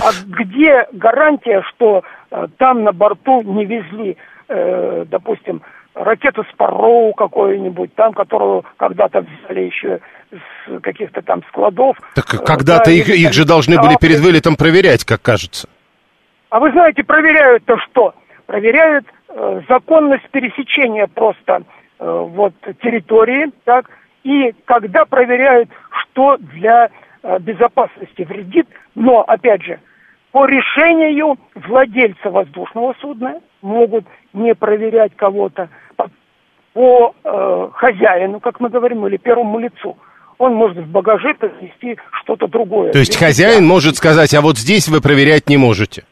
А 0.00 0.10
где 0.26 0.86
гарантия, 0.92 1.62
что 1.68 2.04
э, 2.30 2.46
там 2.56 2.82
на 2.82 2.92
борту 2.92 3.42
не 3.42 3.66
везли, 3.66 4.16
э, 4.48 5.04
допустим, 5.06 5.60
ракету 5.94 6.44
Спарроу 6.52 7.12
какую-нибудь, 7.14 7.94
там, 7.94 8.12
которую 8.12 8.64
когда-то 8.76 9.20
взяли 9.20 9.60
еще 9.60 10.00
с 10.30 10.80
каких-то 10.80 11.22
там 11.22 11.42
складов. 11.48 11.96
Так 12.14 12.34
Э, 12.34 12.38
когда-то 12.38 12.86
да, 12.86 12.92
их, 12.92 13.08
или 13.08 13.26
их 13.26 13.32
же 13.32 13.44
должны 13.44 13.78
были 13.78 13.96
перед 14.00 14.20
вылетом 14.20 14.56
проверять, 14.56 15.04
как 15.04 15.22
кажется. 15.22 15.68
А 16.50 16.60
вы 16.60 16.70
знаете, 16.72 17.02
проверяют-то 17.02 17.76
что? 17.78 18.14
Проверяют 18.46 19.06
э, 19.28 19.60
законность 19.68 20.28
пересечения 20.30 21.06
просто 21.06 21.62
э, 21.98 22.26
вот 22.28 22.54
территории, 22.82 23.50
так, 23.64 23.88
и 24.24 24.54
когда 24.64 25.04
проверяют, 25.04 25.70
что 25.90 26.36
для 26.38 26.90
э, 27.22 27.38
безопасности 27.40 28.22
вредит, 28.22 28.68
но, 28.94 29.22
опять 29.22 29.62
же, 29.62 29.80
по 30.30 30.46
решению 30.46 31.36
владельца 31.54 32.30
воздушного 32.30 32.94
судна 33.00 33.40
могут 33.60 34.04
не 34.32 34.54
проверять 34.54 35.12
кого-то 35.16 35.68
по, 35.96 36.08
по 36.72 37.14
э, 37.24 37.68
хозяину, 37.74 38.40
как 38.40 38.60
мы 38.60 38.68
говорим, 38.68 39.06
или 39.06 39.16
первому 39.16 39.58
лицу. 39.58 39.96
Он 40.38 40.54
может 40.54 40.78
в 40.78 40.90
багаже 40.90 41.34
принести 41.34 41.98
что-то 42.22 42.48
другое. 42.48 42.92
То 42.92 42.98
есть 42.98 43.16
Для 43.18 43.26
хозяин 43.28 43.58
себя. 43.58 43.66
может 43.66 43.96
сказать, 43.96 44.34
а 44.34 44.40
вот 44.40 44.58
здесь 44.58 44.88
вы 44.88 45.00
проверять 45.00 45.48
не 45.48 45.56
можете. 45.56 46.04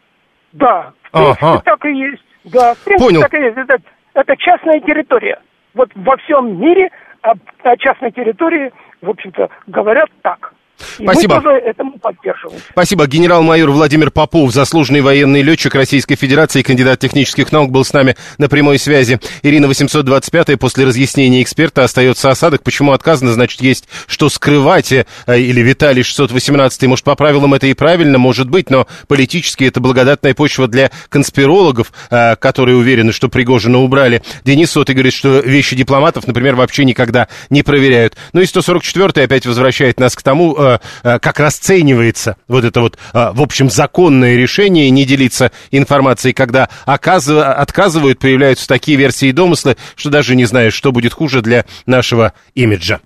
Да, 0.52 0.92
в 1.02 1.10
принципе, 1.10 1.46
Ага. 1.46 1.62
так 1.64 1.84
и 1.86 1.92
есть. 1.96 2.22
Да, 2.44 2.74
в 2.74 2.84
принципе, 2.84 3.06
Понял. 3.08 3.20
так 3.22 3.34
и 3.34 3.42
есть. 3.42 3.56
Это, 3.56 3.76
это 4.14 4.36
частная 4.36 4.80
территория. 4.80 5.40
Вот 5.74 5.90
во 5.94 6.16
всем 6.18 6.60
мире 6.60 6.90
о, 7.22 7.32
о 7.64 7.76
частной 7.76 8.12
территории, 8.12 8.72
в 9.02 9.10
общем-то, 9.10 9.48
говорят 9.66 10.08
так. 10.22 10.52
И 10.98 11.02
Спасибо. 11.04 11.36
мы 11.36 11.42
тоже 11.42 11.56
этому 11.58 11.98
поддерживаем. 11.98 12.60
Спасибо. 12.72 13.06
Генерал-майор 13.06 13.70
Владимир 13.70 14.10
Попов, 14.10 14.52
заслуженный 14.52 15.00
военный 15.00 15.42
летчик 15.42 15.74
Российской 15.74 16.16
Федерации, 16.16 16.62
кандидат 16.62 16.98
технических 17.00 17.52
наук, 17.52 17.70
был 17.70 17.84
с 17.84 17.92
нами 17.92 18.16
на 18.38 18.48
прямой 18.48 18.78
связи. 18.78 19.20
Ирина 19.42 19.68
825 19.68 20.58
после 20.58 20.84
разъяснения 20.84 21.42
эксперта 21.42 21.84
остается 21.84 22.30
осадок. 22.30 22.62
Почему 22.62 22.92
отказано? 22.92 23.32
Значит, 23.32 23.60
есть 23.62 23.88
что 24.06 24.28
скрывать. 24.28 24.92
Э, 24.92 25.04
Или 25.28 25.60
Виталий 25.60 26.02
618, 26.02 26.82
может, 26.86 27.04
по 27.04 27.14
правилам 27.14 27.54
это 27.54 27.66
и 27.66 27.74
правильно, 27.74 28.18
может 28.18 28.48
быть, 28.48 28.70
но 28.70 28.86
политически 29.08 29.64
это 29.64 29.80
благодатная 29.80 30.34
почва 30.34 30.68
для 30.68 30.90
конспирологов, 31.08 31.92
э, 32.10 32.36
которые 32.36 32.76
уверены, 32.76 33.12
что 33.12 33.28
Пригожина 33.28 33.78
убрали. 33.78 34.22
Денис 34.44 34.70
Сотый 34.70 34.94
говорит, 34.94 35.12
что 35.12 35.40
вещи 35.40 35.76
дипломатов, 35.76 36.26
например, 36.26 36.54
вообще 36.54 36.84
никогда 36.84 37.28
не 37.50 37.62
проверяют. 37.62 38.16
Ну 38.32 38.40
и 38.40 38.46
144 38.46 39.24
опять 39.24 39.46
возвращает 39.46 40.00
нас 40.00 40.14
к 40.14 40.22
тому, 40.22 40.56
э, 41.02 41.18
как 41.18 41.40
расценивается 41.40 42.36
вот 42.46 42.64
это 42.64 42.80
вот, 42.80 42.98
э, 43.12 43.30
в 43.32 43.42
общем, 43.42 43.70
законное 43.70 44.36
решение 44.36 44.88
не 44.90 45.04
делиться 45.04 45.50
информацией, 45.70 46.32
когда 46.34 46.68
оказыв- 46.86 47.42
отказывают, 47.42 48.18
появляются 48.18 48.68
такие 48.68 48.96
версии 48.98 49.28
и 49.28 49.32
домыслы, 49.32 49.76
что 49.96 50.10
даже 50.10 50.36
не 50.36 50.44
знаешь, 50.44 50.74
что 50.74 50.92
будет 50.92 51.12
хуже 51.14 51.42
для 51.42 51.64
нашего 51.86 52.32
имиджа. 52.54 53.00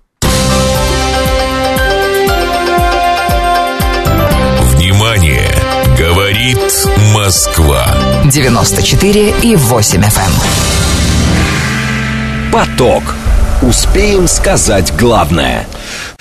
Внимание! 4.61 5.51
Говорит 5.97 6.59
Москва. 7.13 7.85
94 8.25 9.33
и 9.41 9.55
8 9.55 10.01
FM. 10.01 10.31
Поток. 12.51 13.15
Успеем 13.61 14.27
сказать 14.27 14.93
главное. 14.97 15.65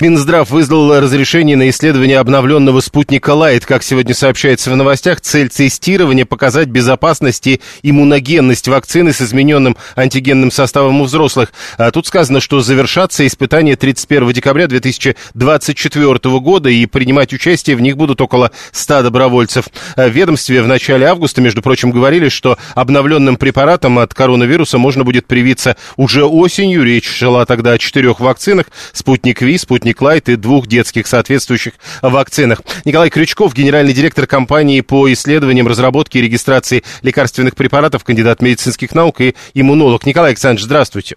Минздрав 0.01 0.51
выдал 0.51 1.01
разрешение 1.01 1.57
на 1.57 1.71
исследование 1.71 2.19
обновленного 2.19 2.81
спутника 2.81 3.31
Лайт. 3.31 3.65
Как 3.65 3.85
сегодня 3.85 4.13
сообщается 4.13 4.73
в 4.73 4.77
новостях, 4.77 5.21
цель 5.21 5.49
тестирования 5.49 6.27
показать 6.27 6.67
безопасность 6.67 7.47
и 7.47 7.61
иммуногенность 7.85 8.67
вакцины 8.67 9.13
с 9.13 9.23
измененным 9.23 9.77
антигенным 9.95 10.51
составом 10.51 11.01
у 11.01 11.05
взрослых. 11.05 11.53
А 11.79 11.93
тут 11.93 12.09
сказано, 12.09 12.41
что 12.41 12.61
завершатся 12.61 13.25
испытания 13.25 13.77
31 13.77 14.33
декабря 14.33 14.67
2024 14.67 16.41
года 16.41 16.69
и 16.69 16.87
принимать 16.87 17.33
участие 17.33 17.77
в 17.77 17.81
них 17.81 17.97
будут 17.97 18.21
около 18.21 18.51
100 18.73 19.05
добровольцев. 19.05 19.67
А 19.95 20.09
В 20.09 20.11
ведомстве 20.11 20.61
в 20.63 20.67
начале 20.67 21.07
августа, 21.07 21.41
между 21.41 21.63
прочим, 21.63 21.93
говорили, 21.93 22.31
что 22.31 22.59
обновленным 22.75 23.37
препаратом 23.37 24.01
от 24.01 24.13
коронавируса 24.13 24.77
можно 24.77 25.05
будет 25.05 25.29
привиться 25.29 25.77
уже 25.97 26.25
осенью. 26.25 26.83
Речь 26.83 27.09
шла 27.09 27.47
тогда 27.47 27.73
о 27.73 27.79
четырех 27.79 28.19
вакцинах. 28.19 28.67
Спутник 28.93 29.41
Ви, 29.41 29.57
спутник 29.57 29.84
«Спутник 29.85 30.01
Лайт» 30.01 30.31
и 30.31 30.37
двух 30.37 30.67
детских 30.67 31.07
соответствующих 31.07 31.75
вакцинах. 32.01 32.63
Николай 32.87 33.11
Крючков, 33.11 33.53
генеральный 33.53 33.93
директор 33.93 34.27
компании 34.27 34.81
по 34.81 35.13
исследованиям, 35.13 35.69
разработке 35.69 36.21
и 36.21 36.23
регистрации 36.23 36.83
лекарственных 37.03 37.55
препаратов, 37.55 38.03
кандидат 38.03 38.41
медицинских 38.41 38.95
наук 38.95 39.21
и 39.21 39.35
иммунолог. 39.53 40.07
Николай 40.07 40.31
Александрович, 40.31 40.65
здравствуйте. 40.65 41.17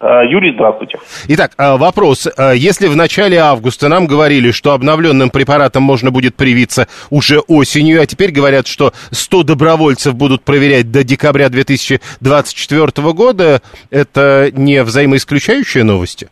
Э, 0.00 0.22
Юрий, 0.28 0.52
здравствуйте. 0.52 0.98
Итак, 1.28 1.52
э, 1.58 1.76
вопрос. 1.76 2.26
Э, 2.26 2.54
если 2.56 2.88
в 2.88 2.96
начале 2.96 3.38
августа 3.38 3.86
нам 3.86 4.08
говорили, 4.08 4.50
что 4.50 4.72
обновленным 4.72 5.30
препаратом 5.30 5.84
можно 5.84 6.10
будет 6.10 6.34
привиться 6.34 6.88
уже 7.10 7.38
осенью, 7.38 8.02
а 8.02 8.06
теперь 8.06 8.32
говорят, 8.32 8.66
что 8.66 8.92
100 9.12 9.44
добровольцев 9.44 10.16
будут 10.16 10.42
проверять 10.42 10.90
до 10.90 11.04
декабря 11.04 11.50
2024 11.50 13.12
года, 13.12 13.62
это 13.90 14.50
не 14.52 14.82
взаимоисключающие 14.82 15.84
новости? 15.84 16.28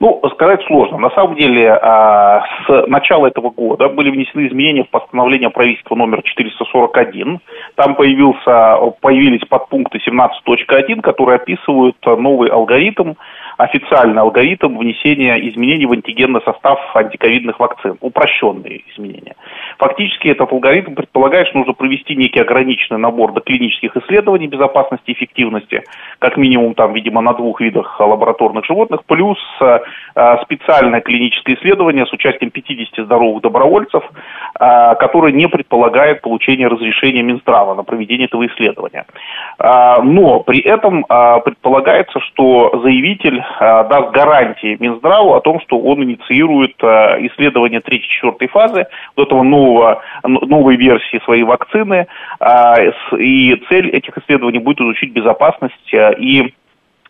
Ну, 0.00 0.18
сказать 0.32 0.62
сложно. 0.66 0.96
На 0.96 1.10
самом 1.10 1.36
деле, 1.36 1.70
а, 1.70 2.42
с 2.66 2.86
начала 2.86 3.26
этого 3.26 3.50
года 3.50 3.90
были 3.90 4.10
внесены 4.10 4.48
изменения 4.48 4.84
в 4.84 4.88
постановление 4.88 5.50
правительства 5.50 5.94
номер 5.94 6.22
441. 6.22 7.38
Там 7.74 7.94
появился, 7.94 8.94
появились 9.02 9.46
подпункты 9.46 9.98
17.1, 9.98 11.02
которые 11.02 11.36
описывают 11.36 11.96
новый 12.06 12.48
алгоритм 12.48 13.12
официальный 13.62 14.20
алгоритм 14.20 14.78
внесения 14.78 15.36
изменений 15.50 15.86
в 15.86 15.92
антигенный 15.92 16.40
состав 16.44 16.78
антиковидных 16.94 17.60
вакцин, 17.60 17.96
упрощенные 18.00 18.82
изменения. 18.92 19.34
Фактически 19.78 20.28
этот 20.28 20.50
алгоритм 20.50 20.94
предполагает, 20.94 21.48
что 21.48 21.58
нужно 21.58 21.74
провести 21.74 22.16
некий 22.16 22.40
ограниченный 22.40 22.98
набор 22.98 23.32
доклинических 23.32 23.96
исследований 23.96 24.46
безопасности 24.46 25.10
и 25.10 25.12
эффективности, 25.12 25.82
как 26.18 26.36
минимум 26.36 26.74
там, 26.74 26.94
видимо, 26.94 27.20
на 27.20 27.34
двух 27.34 27.60
видах 27.60 28.00
лабораторных 28.00 28.64
животных, 28.64 29.04
плюс 29.06 29.38
э, 29.60 29.78
специальное 30.42 31.00
клиническое 31.00 31.56
исследование 31.56 32.06
с 32.06 32.12
участием 32.12 32.50
50 32.50 33.04
здоровых 33.04 33.42
добровольцев, 33.42 34.02
э, 34.58 34.94
которое 34.96 35.32
не 35.32 35.48
предполагает 35.48 36.22
получение 36.22 36.68
разрешения 36.68 37.22
Минздрава 37.22 37.74
на 37.74 37.82
проведение 37.82 38.26
этого 38.26 38.46
исследования. 38.46 39.04
Э, 39.58 40.00
но 40.02 40.40
при 40.40 40.60
этом 40.60 41.04
э, 41.08 41.40
предполагается, 41.44 42.20
что 42.20 42.80
заявитель 42.82 43.40
Э, 43.40 43.49
даст 43.58 44.12
гарантии 44.12 44.76
Минздраву 44.78 45.34
о 45.34 45.40
том, 45.40 45.60
что 45.60 45.78
он 45.78 46.02
инициирует 46.04 46.74
э, 46.82 47.26
исследование 47.26 47.80
третьей-четвертой 47.80 48.48
фазы 48.48 48.86
вот 49.16 49.26
этого 49.26 49.42
нового, 49.42 50.02
новой 50.22 50.76
версии 50.76 51.20
своей 51.24 51.42
вакцины, 51.42 52.06
э, 52.40 52.74
и 53.18 53.56
цель 53.68 53.90
этих 53.90 54.16
исследований 54.18 54.58
будет 54.58 54.80
изучить 54.80 55.12
безопасность 55.12 55.92
и 55.92 56.54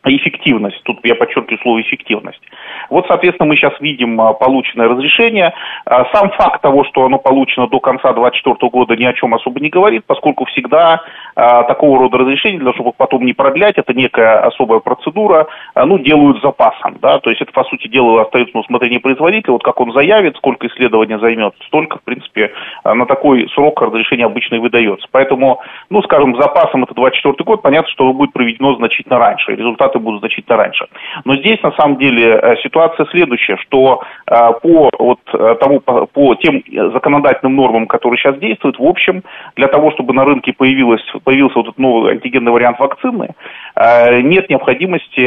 эффективность. 0.05 0.83
Тут 0.85 0.99
я 1.05 1.15
подчеркиваю 1.15 1.59
слово 1.61 1.81
эффективность. 1.83 2.41
Вот, 2.89 3.07
соответственно, 3.07 3.49
мы 3.49 3.57
сейчас 3.57 3.79
видим 3.81 4.21
а, 4.21 4.33
полученное 4.33 4.89
разрешение. 4.89 5.53
А, 5.85 6.07
сам 6.15 6.31
факт 6.31 6.63
того, 6.63 6.85
что 6.85 7.05
оно 7.05 7.19
получено 7.19 7.69
до 7.69 7.81
конца 7.81 8.13
2024 8.13 8.71
года, 8.71 8.97
ни 8.97 9.05
о 9.05 9.13
чем 9.13 9.35
особо 9.35 9.61
не 9.61 9.69
говорит, 9.69 10.05
поскольку 10.07 10.47
всегда 10.47 11.03
а, 11.37 11.65
такого 11.65 11.99
рода 11.99 12.19
разрешения, 12.19 12.59
для 12.59 12.73
того, 12.73 12.75
чтобы 12.75 12.93
потом 12.97 13.25
не 13.25 13.35
продлять, 13.35 13.77
это 13.77 13.93
некая 13.93 14.41
особая 14.41 14.81
процедура, 14.81 15.47
ну, 15.75 15.99
делают 15.99 16.41
запасом, 16.43 16.97
да, 17.01 17.19
то 17.19 17.31
есть 17.31 17.43
это, 17.43 17.53
по 17.53 17.65
сути 17.65 17.89
дела, 17.89 18.23
остается 18.23 18.55
на 18.55 18.61
усмотрение 18.61 19.01
производителя, 19.01 19.53
вот 19.53 19.63
как 19.63 19.81
он 19.81 19.93
заявит, 19.93 20.37
сколько 20.37 20.67
исследования 20.67 21.19
займет, 21.19 21.55
столько, 21.67 21.99
в 21.99 22.03
принципе, 22.03 22.53
на 22.85 23.07
такой 23.07 23.49
срок 23.55 23.81
разрешения 23.83 24.25
обычно 24.25 24.57
и 24.57 24.59
выдается. 24.59 25.07
Поэтому, 25.11 25.61
ну, 25.91 26.03
скажем, 26.03 26.37
запасом 26.41 26.85
это 26.85 26.95
2024 26.95 27.45
год, 27.45 27.63
понятно, 27.63 27.91
что 27.91 28.13
будет 28.13 28.33
проведено 28.33 28.75
значительно 28.75 29.19
раньше, 29.19 29.55
результат 29.55 29.90
результаты 29.91 29.99
будут 29.99 30.21
значительно 30.21 30.57
раньше. 30.57 30.87
Но 31.25 31.37
здесь 31.37 31.63
на 31.63 31.73
самом 31.73 31.99
деле 31.99 32.35
э, 32.35 32.57
ситуация 32.63 33.07
следующая, 33.07 33.57
что 33.57 34.03
э, 34.27 34.35
по 34.63 34.91
вот 34.99 35.21
э, 35.33 35.57
тому, 35.61 35.81
по, 35.81 36.07
по 36.07 36.35
тем 36.37 36.63
законодательным 36.93 37.57
нормам, 37.57 37.87
которые 37.87 38.19
сейчас 38.19 38.39
действуют, 38.39 38.79
в 38.79 38.85
общем, 38.85 39.23
для 39.57 39.69
того, 39.69 39.91
чтобы 39.93 40.15
на 40.15 40.25
рынке 40.25 40.53
появилось, 40.53 41.03
появился 41.25 41.59
вот 41.59 41.67
этот 41.69 41.79
новый 41.79 42.13
антигенный 42.13 42.53
вариант 42.53 42.79
вакцины, 42.79 43.31
нет 44.23 44.51
необходимости 44.51 45.27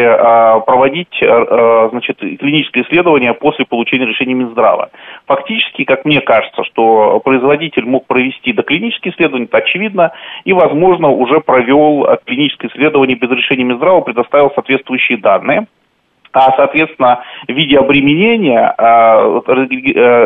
проводить 0.66 1.16
значит, 1.20 2.20
клиническое 2.20 2.84
исследование 2.84 3.34
после 3.34 3.66
получения 3.66 4.06
решения 4.06 4.34
Минздрава. 4.34 4.90
Фактически, 5.26 5.84
как 5.84 6.06
мне 6.06 6.22
кажется, 6.22 6.64
что 6.64 7.20
производитель 7.24 7.86
мог 7.86 8.06
провести 8.06 8.54
доклинические 8.54 9.14
исследования, 9.14 9.46
это 9.46 9.58
очевидно, 9.58 10.12
и, 10.46 10.54
возможно, 10.54 11.10
уже 11.10 11.40
провел 11.40 12.06
клиническое 12.26 12.70
исследование 12.70 13.18
без 13.18 13.30
решения 13.30 13.64
Минздрава, 13.64 14.02
предоставил 14.02 14.50
соответствующие 14.56 15.18
данные 15.18 15.68
а, 16.34 16.52
соответственно, 16.58 17.24
в 17.48 17.52
виде 17.52 17.78
обременения, 17.78 18.74
а, 18.78 19.40
э, 19.48 19.64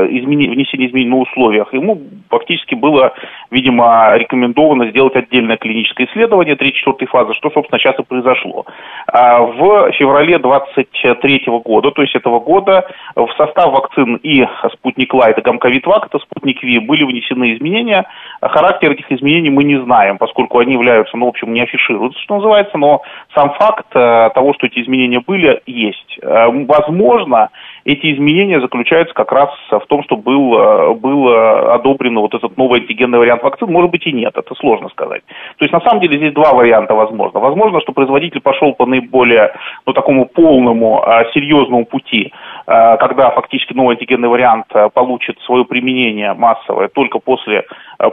измени, 0.09 0.47
внесения 0.47 0.87
изменений 0.87 1.09
на 1.09 1.17
условиях, 1.17 1.73
ему 1.73 2.01
фактически 2.29 2.75
было, 2.75 3.13
видимо, 3.51 4.15
рекомендовано 4.15 4.89
сделать 4.89 5.15
отдельное 5.15 5.57
клиническое 5.57 6.07
исследование 6.07 6.55
3-4 6.55 7.05
фазы, 7.07 7.33
что, 7.33 7.49
собственно, 7.49 7.77
сейчас 7.79 7.99
и 7.99 8.03
произошло. 8.03 8.65
А, 9.07 9.41
в 9.41 9.91
феврале 9.91 10.39
23 10.39 11.43
года, 11.65 11.91
то 11.91 12.01
есть 12.01 12.15
этого 12.15 12.39
года, 12.39 12.87
в 13.15 13.29
состав 13.37 13.73
вакцин 13.73 14.15
и 14.23 14.45
Спутник 14.73 15.13
Лайт, 15.13 15.37
и 15.37 15.41
Гамковид 15.41 15.85
Вак, 15.85 16.07
это 16.07 16.19
Спутник 16.19 16.63
Ви, 16.63 16.79
были 16.79 17.03
внесены 17.03 17.53
изменения. 17.53 18.05
Характер 18.41 18.91
этих 18.91 19.11
изменений 19.11 19.49
мы 19.49 19.63
не 19.63 19.81
знаем, 19.83 20.17
поскольку 20.17 20.59
они 20.59 20.73
являются, 20.73 21.17
ну, 21.17 21.25
в 21.25 21.29
общем, 21.29 21.53
не 21.53 21.61
афишируются, 21.61 22.19
что 22.21 22.35
называется, 22.35 22.77
но 22.77 23.01
сам 23.35 23.53
факт 23.53 23.87
э, 23.93 24.29
того, 24.33 24.53
что 24.53 24.67
эти 24.67 24.81
изменения 24.81 25.19
были, 25.19 25.61
есть 25.65 25.87
есть. 25.87 26.19
Э, 26.21 26.47
возможно, 26.65 27.49
эти 27.87 28.13
изменения 28.13 28.59
заключаются 28.59 29.13
как 29.15 29.31
раз 29.31 29.49
в 29.71 29.85
том, 29.87 30.03
что 30.03 30.17
был, 30.17 30.59
э, 30.59 30.93
был 30.95 31.29
э, 31.29 31.71
одобрен 31.71 32.19
вот 32.19 32.33
этот 32.33 32.57
новый 32.57 32.81
антигенный 32.81 33.17
вариант 33.17 33.43
вакцин. 33.43 33.71
Может 33.71 33.91
быть 33.91 34.05
и 34.05 34.11
нет, 34.11 34.33
это 34.35 34.55
сложно 34.55 34.89
сказать. 34.89 35.21
То 35.57 35.63
есть 35.63 35.71
на 35.71 35.79
самом 35.79 36.01
деле 36.01 36.17
здесь 36.17 36.33
два 36.33 36.53
варианта 36.53 36.95
возможно. 36.95 37.39
Возможно, 37.39 37.79
что 37.79 37.93
производитель 37.93 38.41
пошел 38.41 38.73
по 38.73 38.85
наиболее 38.85 39.53
ну, 39.85 39.93
такому 39.93 40.25
полному, 40.25 41.01
серьезному 41.33 41.85
пути, 41.85 42.33
когда 42.65 43.31
фактически 43.31 43.73
новый 43.73 43.95
антигенный 43.95 44.27
вариант 44.27 44.65
получит 44.93 45.39
свое 45.45 45.63
применение 45.63 46.33
массовое 46.33 46.89
только 46.89 47.19
после 47.19 47.63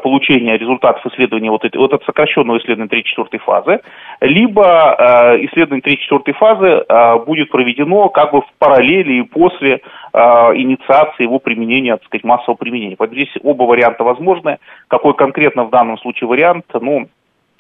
получения 0.03 0.57
результатов 0.57 1.05
исследования 1.07 1.51
вот, 1.51 1.65
этой, 1.65 1.79
вот 1.79 1.93
этого 1.93 2.07
сокращенного 2.07 2.59
исследования 2.59 3.03
3-4 3.19 3.39
фазы, 3.39 3.81
либо 4.21 5.37
исследование 5.41 5.83
3-4 5.83 6.33
фазы 6.35 7.25
будет 7.27 7.51
проведено 7.51 8.09
как 8.09 8.33
бы 8.33 8.43
в 8.43 8.47
параллели 8.59 9.15
и 9.15 9.23
после 9.23 9.64
после 9.65 9.81
э, 10.13 10.19
инициации 10.57 11.25
его 11.25 11.39
применения, 11.39 11.97
так 11.97 12.05
сказать, 12.07 12.25
массового 12.25 12.57
применения. 12.57 12.97
Поэтому 12.97 13.21
здесь 13.21 13.35
оба 13.43 13.65
варианта 13.65 14.05
возможны. 14.05 14.59
Какой 14.89 15.15
конкретно 15.15 15.65
в 15.65 15.71
данном 15.71 15.99
случае 15.99 16.29
вариант, 16.29 16.67
ну, 16.75 17.09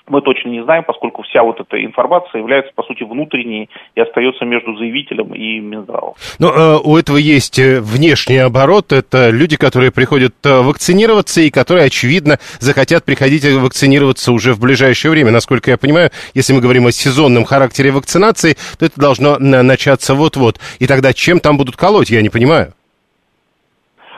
мы 0.06 0.20
точно 0.20 0.50
не 0.50 0.62
знаем, 0.62 0.84
поскольку 0.84 1.22
вся 1.22 1.42
вот 1.42 1.60
эта 1.60 1.82
информация 1.82 2.40
является, 2.40 2.72
по 2.74 2.82
сути, 2.82 3.04
внутренней 3.04 3.70
и 3.94 4.00
остается 4.00 4.44
между 4.44 4.76
заявителем 4.76 5.34
и 5.34 5.60
Минздравом. 5.60 6.14
Но 6.38 6.50
э, 6.50 6.78
у 6.84 6.96
этого 6.96 7.16
есть 7.16 7.58
э, 7.58 7.80
внешний 7.80 8.36
оборот. 8.36 8.92
Это 8.92 9.30
люди, 9.30 9.56
которые 9.56 9.92
приходят 9.92 10.34
э, 10.44 10.60
вакцинироваться 10.62 11.40
и 11.40 11.50
которые, 11.50 11.86
очевидно, 11.86 12.38
захотят 12.58 13.04
приходить 13.04 13.44
вакцинироваться 13.44 14.32
уже 14.32 14.52
в 14.52 14.60
ближайшее 14.60 15.10
время. 15.10 15.30
Насколько 15.30 15.70
я 15.70 15.78
понимаю, 15.78 16.10
если 16.34 16.52
мы 16.52 16.60
говорим 16.60 16.86
о 16.86 16.92
сезонном 16.92 17.44
характере 17.44 17.90
вакцинации, 17.90 18.56
то 18.78 18.84
это 18.84 19.00
должно 19.00 19.38
начаться 19.38 20.14
вот-вот. 20.14 20.60
И 20.80 20.86
тогда 20.86 21.12
чем 21.12 21.40
там 21.40 21.56
будут 21.56 21.76
колоть, 21.76 22.10
я 22.10 22.20
не 22.20 22.28
понимаю. 22.28 22.74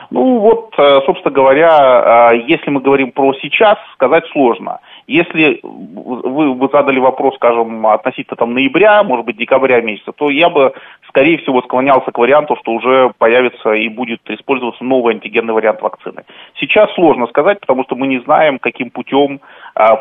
Ну 0.09 0.39
вот, 0.39 0.73
э, 0.77 0.99
собственно 1.05 1.33
говоря, 1.33 2.31
если 2.47 2.69
мы 2.69 2.81
говорим 2.81 3.11
про 3.11 3.33
сейчас, 3.41 3.77
сказать 3.93 4.25
сложно. 4.31 4.79
Если 5.07 5.61
вы 5.63 6.53
бы 6.53 6.69
задали 6.69 6.99
вопрос, 6.99 7.35
скажем, 7.35 7.87
относительно 7.87 8.35
там 8.35 8.53
ноября, 8.53 9.03
может 9.03 9.25
быть, 9.25 9.37
декабря 9.37 9.79
месяца, 9.79 10.11
то 10.11 10.29
я 10.29 10.49
бы, 10.49 10.73
скорее 11.07 11.37
всего, 11.37 11.61
склонялся 11.61 12.11
к 12.11 12.17
варианту, 12.17 12.57
что 12.57 12.73
уже 12.73 13.13
появится 13.17 13.71
и 13.71 13.87
будет 13.87 14.19
использоваться 14.29 14.83
новый 14.83 15.15
антигенный 15.15 15.53
вариант 15.53 15.81
вакцины. 15.81 16.23
Сейчас 16.59 16.93
сложно 16.95 17.27
сказать, 17.27 17.61
потому 17.61 17.85
что 17.85 17.95
мы 17.95 18.07
не 18.07 18.19
знаем, 18.19 18.59
каким 18.59 18.89
путем 18.89 19.39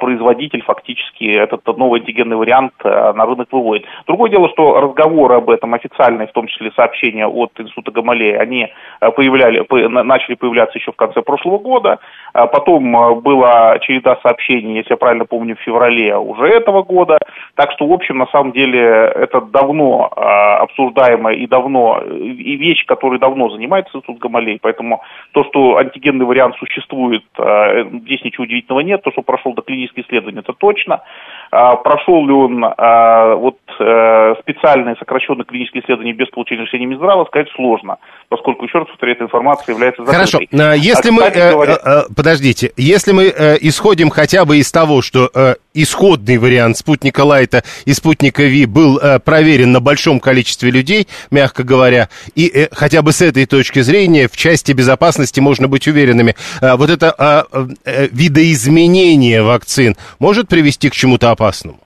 производитель 0.00 0.62
фактически 0.62 1.24
этот 1.24 1.66
новый 1.76 2.00
антигенный 2.00 2.36
вариант 2.36 2.72
а, 2.82 3.12
на 3.12 3.26
рынок 3.26 3.48
выводит. 3.52 3.84
Другое 4.06 4.30
дело, 4.30 4.48
что 4.48 4.80
разговоры 4.80 5.36
об 5.36 5.50
этом 5.50 5.74
официальные, 5.74 6.28
в 6.28 6.32
том 6.32 6.46
числе 6.46 6.70
сообщения 6.72 7.26
от 7.26 7.52
Института 7.58 7.90
Гамалея, 7.90 8.38
они 8.38 8.68
а, 9.00 9.10
появляли, 9.10 9.64
начали 9.88 10.34
появляться 10.34 10.78
еще 10.78 10.92
в 10.92 10.96
конце 10.96 11.22
прошлого 11.22 11.58
года. 11.58 11.98
Потом 12.32 13.20
была 13.22 13.78
череда 13.80 14.18
сообщений, 14.22 14.76
если 14.76 14.92
я 14.92 14.96
правильно 14.96 15.24
помню, 15.24 15.56
в 15.56 15.60
феврале 15.60 16.16
уже 16.16 16.46
этого 16.46 16.82
года. 16.82 17.18
Так 17.54 17.72
что, 17.72 17.86
в 17.86 17.92
общем, 17.92 18.18
на 18.18 18.26
самом 18.26 18.52
деле, 18.52 18.80
это 18.80 19.40
давно 19.40 20.06
обсуждаемая 20.06 21.34
и 21.34 21.46
давно, 21.46 22.02
и 22.02 22.56
вещь, 22.56 22.84
которой 22.86 23.18
давно 23.18 23.50
занимается 23.50 23.96
Институт 23.96 24.18
Гамалей. 24.18 24.58
Поэтому 24.60 25.02
то, 25.32 25.44
что 25.44 25.76
антигенный 25.78 26.26
вариант 26.26 26.56
существует, 26.56 27.24
здесь 27.36 28.22
ничего 28.24 28.44
удивительного 28.44 28.80
нет. 28.80 29.02
То, 29.02 29.12
что 29.12 29.22
прошел 29.22 29.54
до 29.54 29.62
клиническое 29.66 30.04
исследование, 30.04 30.40
это 30.40 30.52
точно. 30.52 31.02
А, 31.50 31.76
прошел 31.76 32.26
ли 32.26 32.32
он 32.32 32.64
а, 32.64 33.34
вот 33.36 33.58
э, 33.78 34.34
специальное 34.40 34.96
сокращенное 34.96 35.44
клиническое 35.44 35.82
исследование 35.82 36.12
без 36.12 36.28
получения 36.28 36.62
решения 36.62 36.86
Минздрава, 36.86 37.24
сказать 37.26 37.48
сложно, 37.54 37.98
поскольку, 38.28 38.64
еще 38.64 38.78
раз 38.78 38.88
повторяю, 38.88 39.16
эта 39.16 39.24
информация 39.24 39.74
является 39.74 40.04
закрытой. 40.04 40.48
Хорошо, 40.50 40.74
если 40.74 41.08
а, 41.08 41.12
мы, 41.12 41.22
кстати, 41.22 41.52
говоря... 41.52 41.72
Э, 41.74 41.76
э, 41.84 42.02
подождите, 42.14 42.72
если 42.76 43.12
мы 43.12 43.26
исходим 43.60 44.10
хотя 44.10 44.44
бы 44.44 44.58
из 44.58 44.72
того, 44.72 45.02
что 45.02 45.30
исходный 45.72 46.38
вариант 46.38 46.78
спутника 46.78 47.20
Лайта 47.20 47.62
и 47.84 47.92
спутника 47.92 48.42
Ви 48.42 48.66
был 48.66 48.98
проверен 49.24 49.72
на 49.72 49.80
большом 49.80 50.20
количестве 50.20 50.70
людей, 50.70 51.06
мягко 51.30 51.62
говоря, 51.62 52.08
и 52.34 52.68
хотя 52.72 53.02
бы 53.02 53.12
с 53.12 53.22
этой 53.22 53.46
точки 53.46 53.80
зрения 53.80 54.28
в 54.28 54.36
части 54.36 54.72
безопасности 54.72 55.40
можно 55.40 55.68
быть 55.68 55.86
уверенными, 55.86 56.34
вот 56.60 56.90
это 56.90 57.46
видоизменение 57.84 59.42
вакцин 59.42 59.96
может 60.18 60.48
привести 60.48 60.88
к 60.90 60.94
чему-то 60.94 61.30
опасному? 61.36 61.78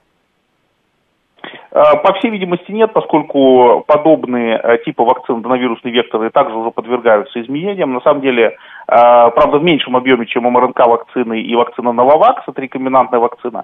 Э, 1.71 1.95
по 2.03 2.13
всей 2.13 2.31
видимости 2.31 2.71
нет, 2.71 2.91
поскольку 2.93 3.83
подобные 3.87 4.59
э, 4.61 4.77
типы 4.83 5.03
вакцин, 5.03 5.37
аденовирусные 5.37 5.93
векторы, 5.93 6.29
также 6.29 6.55
уже 6.55 6.71
подвергаются 6.71 7.41
изменениям. 7.41 7.93
На 7.93 8.01
самом 8.01 8.21
деле, 8.21 8.47
э, 8.47 8.51
правда, 8.87 9.57
в 9.57 9.63
меньшем 9.63 9.95
объеме, 9.95 10.25
чем 10.25 10.43
МРНК-вакцины 10.43 11.41
и 11.41 11.55
вакцина 11.55 11.93
Нововакс, 11.93 12.43
это 12.45 12.61
рекомендантная 12.61 13.21
вакцина. 13.21 13.63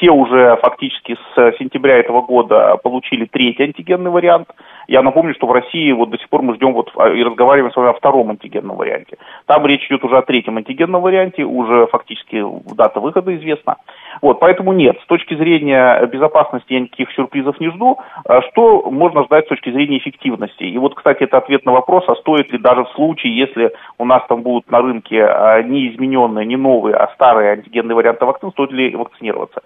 Те 0.00 0.10
уже 0.10 0.56
фактически 0.62 1.16
с 1.34 1.56
сентября 1.58 1.96
этого 1.96 2.20
года 2.20 2.76
получили 2.82 3.24
третий 3.24 3.64
антигенный 3.64 4.10
вариант. 4.10 4.48
Я 4.88 5.02
напомню, 5.02 5.34
что 5.34 5.46
в 5.46 5.52
России 5.52 5.90
вот 5.92 6.10
до 6.10 6.18
сих 6.18 6.28
пор 6.28 6.42
мы 6.42 6.54
ждем 6.54 6.72
вот 6.72 6.90
и 6.94 7.22
разговариваем 7.22 7.72
с 7.72 7.76
вами 7.76 7.90
о 7.90 7.94
втором 7.94 8.30
антигенном 8.30 8.76
варианте. 8.76 9.16
Там 9.46 9.66
речь 9.66 9.86
идет 9.86 10.04
уже 10.04 10.16
о 10.16 10.22
третьем 10.22 10.56
антигенном 10.56 11.02
варианте, 11.02 11.44
уже 11.44 11.86
фактически 11.86 12.44
дата 12.74 13.00
выхода 13.00 13.34
известна. 13.36 13.76
Вот, 14.22 14.40
поэтому 14.40 14.72
нет, 14.72 14.98
с 15.02 15.06
точки 15.06 15.34
зрения 15.34 16.04
безопасности 16.06 16.72
я 16.72 16.80
никаких 16.80 17.10
сюрпризов 17.12 17.58
не 17.60 17.70
жду. 17.70 17.98
А 18.24 18.42
что 18.42 18.90
можно 18.90 19.24
ждать 19.24 19.46
с 19.46 19.48
точки 19.48 19.70
зрения 19.70 19.98
эффективности? 19.98 20.64
И 20.64 20.78
вот, 20.78 20.94
кстати, 20.94 21.24
это 21.24 21.38
ответ 21.38 21.64
на 21.66 21.72
вопрос, 21.72 22.04
а 22.08 22.14
стоит 22.16 22.50
ли 22.52 22.58
даже 22.58 22.84
в 22.84 22.90
случае, 22.90 23.36
если 23.36 23.72
у 23.98 24.04
нас 24.04 24.22
там 24.28 24.42
будут 24.42 24.70
на 24.70 24.80
рынке 24.80 25.22
а, 25.24 25.62
не 25.62 25.88
измененные, 25.88 26.46
не 26.46 26.56
новые, 26.56 26.96
а 26.96 27.12
старые 27.14 27.52
антигенные 27.52 27.94
варианты 27.94 28.24
вакцин, 28.24 28.50
стоит 28.52 28.72
ли 28.72 28.94
вакцинироваться? 28.94 29.62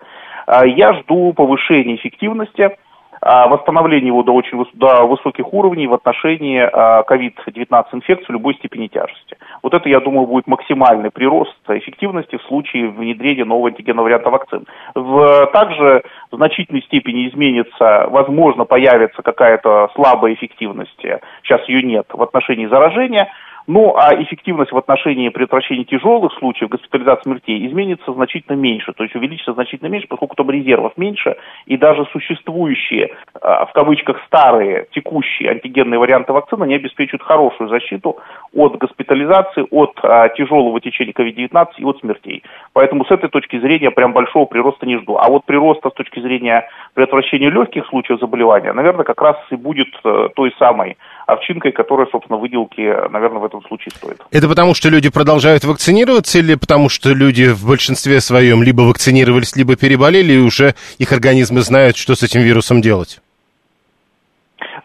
А, 0.46 0.66
я 0.66 0.94
жду 0.94 1.33
повышения 1.33 1.96
эффективности 1.96 2.76
восстановление 3.22 4.09
его 4.09 4.22
до 4.22 4.33
очень 4.33 4.64
до 4.74 5.04
высоких 5.06 5.52
уровней 5.52 5.87
в 5.87 5.94
отношении 5.94 6.62
COVID-19 6.62 7.85
инфекции 7.92 8.33
любой 8.33 8.54
степени 8.54 8.87
тяжести. 8.87 9.37
Вот 9.62 9.74
это, 9.74 9.88
я 9.88 10.00
думаю, 10.00 10.26
будет 10.26 10.46
максимальный 10.46 11.11
прирост 11.11 11.56
эффективности 11.68 12.37
в 12.37 12.42
случае 12.44 12.88
внедрения 12.88 13.44
нового 13.44 13.68
антигенного 13.68 14.06
варианта 14.06 14.30
вакцин. 14.30 14.66
В, 14.94 15.46
также 15.52 16.02
в 16.30 16.37
значительной 16.37 16.83
степени 16.83 17.28
изменится, 17.28 18.06
возможно, 18.11 18.64
появится 18.64 19.22
какая-то 19.22 19.90
слабая 19.94 20.35
эффективность, 20.35 21.04
сейчас 21.42 21.68
ее 21.68 21.83
нет, 21.83 22.06
в 22.12 22.22
отношении 22.22 22.66
заражения, 22.66 23.30
ну, 23.72 23.94
а 23.96 24.20
эффективность 24.20 24.72
в 24.72 24.76
отношении 24.76 25.28
предотвращения 25.28 25.85
тяжелых 25.85 26.33
случаев 26.40 26.70
госпитализации 26.70 27.22
смертей 27.22 27.68
изменится 27.68 28.12
значительно 28.12 28.56
меньше, 28.56 28.92
то 28.92 29.04
есть 29.04 29.14
увеличится 29.14 29.52
значительно 29.52 29.87
меньше, 29.87 30.09
поскольку 30.09 30.35
там 30.35 30.50
резервов 30.50 30.94
меньше, 30.96 31.37
и 31.66 31.76
даже 31.76 32.04
существующие, 32.06 33.14
в 33.42 33.70
кавычках, 33.72 34.18
старые, 34.26 34.87
текущие 34.92 35.50
антигенные 35.50 35.98
варианты 35.98 36.33
вакцины, 36.33 36.64
они 36.64 36.74
обеспечивают 36.74 37.22
хорошую 37.22 37.70
защиту 37.70 38.18
от 38.55 38.76
госпитализации, 38.76 39.64
от 39.70 39.98
а, 40.03 40.29
тяжелого 40.29 40.81
течения 40.81 41.12
COVID-19 41.12 41.66
и 41.79 41.85
от 41.85 42.00
смертей. 42.00 42.42
Поэтому 42.74 43.05
с 43.07 43.11
этой 43.11 43.31
точки 43.31 43.59
зрения 43.59 43.90
прям 43.90 44.12
большого 44.12 44.44
прироста 44.44 44.85
не 44.87 44.98
жду. 44.98 45.16
А 45.16 45.29
вот 45.29 45.46
прироста 45.46 45.88
с 45.90 45.94
точки 45.94 46.20
зрения 46.20 46.68
предотвращения 46.94 47.48
легких 47.48 47.87
случаев 47.87 48.20
заболевания, 48.20 48.72
наверное, 48.72 49.05
как 49.05 49.20
раз 49.22 49.37
и 49.50 49.57
будет 49.57 49.88
э, 50.05 50.29
той 50.37 50.53
самой 50.59 50.98
овчинкой, 51.26 51.72
которая, 51.72 52.09
собственно, 52.12 52.38
выделки, 52.38 52.81
наверное, 53.11 53.40
в 53.40 53.44
этом 53.44 53.62
случае 53.62 53.92
стоит. 53.94 54.20
Это 54.31 54.48
потому, 54.48 54.74
что 54.74 54.90
люди 54.90 55.11
продолжают 55.11 55.64
вакцинироваться 55.64 56.38
или 56.38 56.57
потому, 56.57 56.88
что 56.88 57.11
люди 57.11 57.53
в 57.53 57.66
большинстве 57.66 58.20
своем 58.20 58.62
либо 58.62 58.83
вакцинировались, 58.83 59.57
либо 59.57 59.76
переболели, 59.76 60.35
и 60.35 60.38
уже 60.38 60.74
их 60.98 61.12
организмы 61.12 61.61
знают, 61.61 61.96
что 61.96 62.14
с 62.14 62.22
этим 62.22 62.42
вирусом 62.42 62.83
делать? 62.83 63.20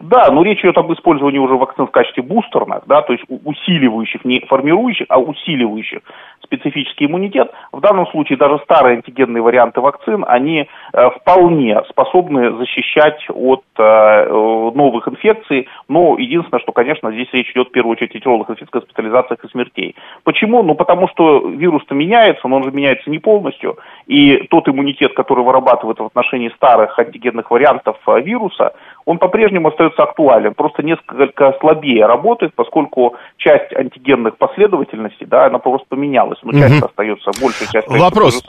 Да, 0.00 0.30
но 0.30 0.42
речь 0.42 0.60
идет 0.60 0.76
об 0.78 0.92
использовании 0.92 1.38
уже 1.38 1.54
вакцин 1.54 1.86
в 1.86 1.90
качестве 1.90 2.22
бустерных, 2.22 2.82
да, 2.86 3.02
то 3.02 3.12
есть 3.12 3.24
усиливающих, 3.28 4.24
не 4.24 4.40
формирующих, 4.40 5.06
а 5.08 5.18
усиливающих 5.18 6.00
специфический 6.42 7.06
иммунитет. 7.06 7.50
В 7.72 7.80
данном 7.80 8.06
случае 8.08 8.38
даже 8.38 8.58
старые 8.64 8.96
антигенные 8.96 9.42
варианты 9.42 9.80
вакцин, 9.80 10.24
они 10.26 10.68
э, 10.92 11.10
вполне 11.10 11.82
способны 11.90 12.56
защищать 12.56 13.26
от 13.28 13.64
э, 13.78 14.28
новых 14.28 15.08
инфекций, 15.08 15.68
но 15.88 16.16
единственное, 16.18 16.60
что, 16.60 16.72
конечно, 16.72 17.10
здесь 17.12 17.28
речь 17.32 17.50
идет 17.50 17.68
в 17.68 17.72
первую 17.72 17.92
очередь 17.92 18.14
о 18.14 18.18
тяжелых 18.20 18.50
инфекциях, 18.50 18.84
госпитализациях 18.84 19.44
и 19.44 19.48
смертей. 19.48 19.96
Почему? 20.24 20.62
Ну, 20.62 20.74
потому 20.74 21.08
что 21.08 21.48
вирус-то 21.48 21.94
меняется, 21.94 22.46
но 22.48 22.56
он 22.56 22.64
же 22.64 22.70
меняется 22.70 23.10
не 23.10 23.18
полностью, 23.18 23.78
и 24.06 24.46
тот 24.50 24.68
иммунитет, 24.68 25.14
который 25.14 25.44
вырабатывает 25.44 25.98
в 25.98 26.04
отношении 26.04 26.50
старых 26.50 26.98
антигенных 26.98 27.50
вариантов 27.50 27.96
э, 28.06 28.20
вируса, 28.20 28.74
он 29.06 29.18
по-прежнему 29.18 29.68
остается 29.68 30.02
актуален, 30.02 30.52
просто 30.54 30.82
несколько 30.82 31.54
слабее 31.60 32.06
работает, 32.06 32.52
поскольку 32.54 33.14
часть 33.36 33.72
антигенных 33.72 34.36
последовательностей, 34.36 35.26
да, 35.26 35.46
она 35.46 35.58
просто 35.58 35.86
поменялась, 35.88 36.38
но 36.42 36.52
часть 36.52 36.78
угу. 36.78 36.86
остается, 36.86 37.30
большая 37.40 37.68
часть 37.68 37.88
Вопрос. 37.88 38.42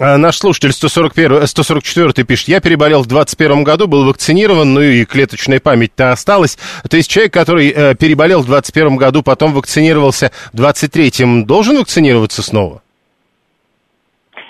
А, 0.00 0.16
наш 0.16 0.36
слушатель 0.36 0.70
141, 0.70 1.46
144 1.48 2.24
пишет, 2.24 2.48
я 2.48 2.60
переболел 2.60 3.02
в 3.02 3.08
21 3.08 3.64
году, 3.64 3.88
был 3.88 4.06
вакцинирован, 4.06 4.74
ну 4.74 4.80
и 4.80 5.04
клеточная 5.04 5.58
память-то 5.58 6.12
осталась. 6.12 6.58
То 6.88 6.96
есть 6.96 7.10
человек, 7.10 7.32
который 7.32 7.70
э, 7.70 7.96
переболел 7.96 8.42
в 8.42 8.46
21 8.46 8.96
году, 8.96 9.24
потом 9.24 9.52
вакцинировался 9.52 10.30
в 10.52 10.60
23-м, 10.60 11.44
должен 11.44 11.76
вакцинироваться 11.78 12.40
снова? 12.40 12.82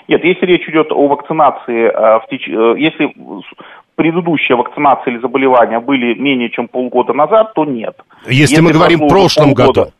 Нет, 0.07 0.23
если 0.23 0.45
речь 0.45 0.67
идет 0.69 0.91
о 0.91 1.07
вакцинации, 1.07 1.87
э. 1.87 2.19
Э, 2.29 2.79
если 2.79 3.11
предыдущая 4.05 4.55
вакцинация 4.55 5.13
или 5.13 5.19
заболевания 5.19 5.79
были 5.79 6.13
менее 6.13 6.51
чем 6.51 6.67
полгода 6.67 7.13
назад, 7.13 7.53
то 7.55 7.65
нет. 7.65 7.95
Если, 8.27 8.41
если 8.41 8.61
мы 8.61 8.71
говорим 8.71 8.99
в 8.99 9.07
прошлом 9.07 9.55
полгода, 9.55 9.81
году. 9.81 9.91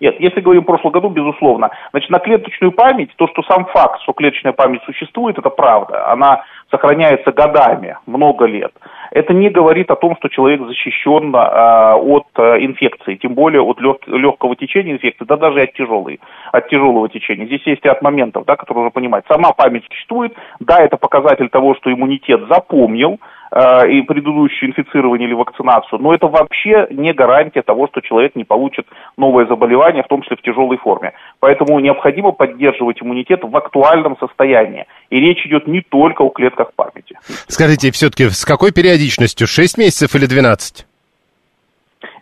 Нет, 0.00 0.16
если 0.18 0.40
говорим 0.40 0.62
в 0.62 0.66
прошлом 0.66 0.90
году, 0.90 1.08
безусловно. 1.08 1.70
Значит, 1.92 2.10
на 2.10 2.18
клеточную 2.18 2.72
память, 2.72 3.10
то, 3.16 3.28
что 3.28 3.42
сам 3.42 3.66
факт, 3.66 4.02
что 4.02 4.12
клеточная 4.12 4.52
память 4.52 4.82
существует, 4.84 5.38
это 5.38 5.50
правда. 5.50 6.10
Она 6.10 6.42
сохраняется 6.72 7.30
годами, 7.30 7.96
много 8.06 8.46
лет. 8.46 8.72
Это 9.18 9.34
не 9.34 9.50
говорит 9.50 9.90
о 9.90 9.96
том, 9.96 10.14
что 10.16 10.28
человек 10.28 10.60
защищен 10.60 11.34
э, 11.34 11.38
от 11.38 12.28
э, 12.36 12.64
инфекции, 12.64 13.16
тем 13.16 13.34
более 13.34 13.60
от 13.62 13.80
лег, 13.80 14.06
легкого 14.06 14.54
течения 14.54 14.92
инфекции, 14.92 15.24
да 15.24 15.36
даже 15.36 15.62
от 15.62 15.72
тяжелой, 15.72 16.20
от 16.52 16.68
тяжелого 16.68 17.08
течения. 17.08 17.46
Здесь 17.46 17.66
есть 17.66 17.84
ряд 17.84 18.00
моментов, 18.00 18.44
да, 18.46 18.54
которые 18.54 18.84
нужно 18.84 18.92
понимать. 18.92 19.24
Сама 19.26 19.50
память 19.50 19.82
существует, 19.90 20.34
да, 20.60 20.78
это 20.78 20.96
показатель 20.96 21.48
того, 21.48 21.74
что 21.74 21.92
иммунитет 21.92 22.42
запомнил, 22.48 23.18
Э, 23.50 23.88
и 23.88 24.02
предыдущее 24.02 24.68
инфицирование 24.68 25.26
или 25.26 25.34
вакцинацию, 25.34 25.98
но 26.00 26.14
это 26.14 26.26
вообще 26.26 26.86
не 26.90 27.14
гарантия 27.14 27.62
того, 27.62 27.88
что 27.88 28.02
человек 28.02 28.36
не 28.36 28.44
получит 28.44 28.86
новое 29.16 29.46
заболевание, 29.46 30.02
в 30.02 30.08
том 30.08 30.20
числе 30.20 30.36
в 30.36 30.42
тяжелой 30.42 30.76
форме. 30.76 31.14
Поэтому 31.40 31.80
необходимо 31.80 32.32
поддерживать 32.32 33.00
иммунитет 33.00 33.40
в 33.42 33.56
актуальном 33.56 34.18
состоянии. 34.18 34.84
И 35.08 35.18
речь 35.18 35.46
идет 35.46 35.66
не 35.66 35.80
только 35.80 36.22
о 36.22 36.28
клетках 36.28 36.74
памяти. 36.74 37.18
Скажите, 37.48 37.90
все-таки 37.90 38.28
с 38.28 38.44
какой 38.44 38.70
периодичностью? 38.72 39.07
6 39.10 39.78
месяцев 39.78 40.14
или 40.14 40.26
12? 40.26 40.86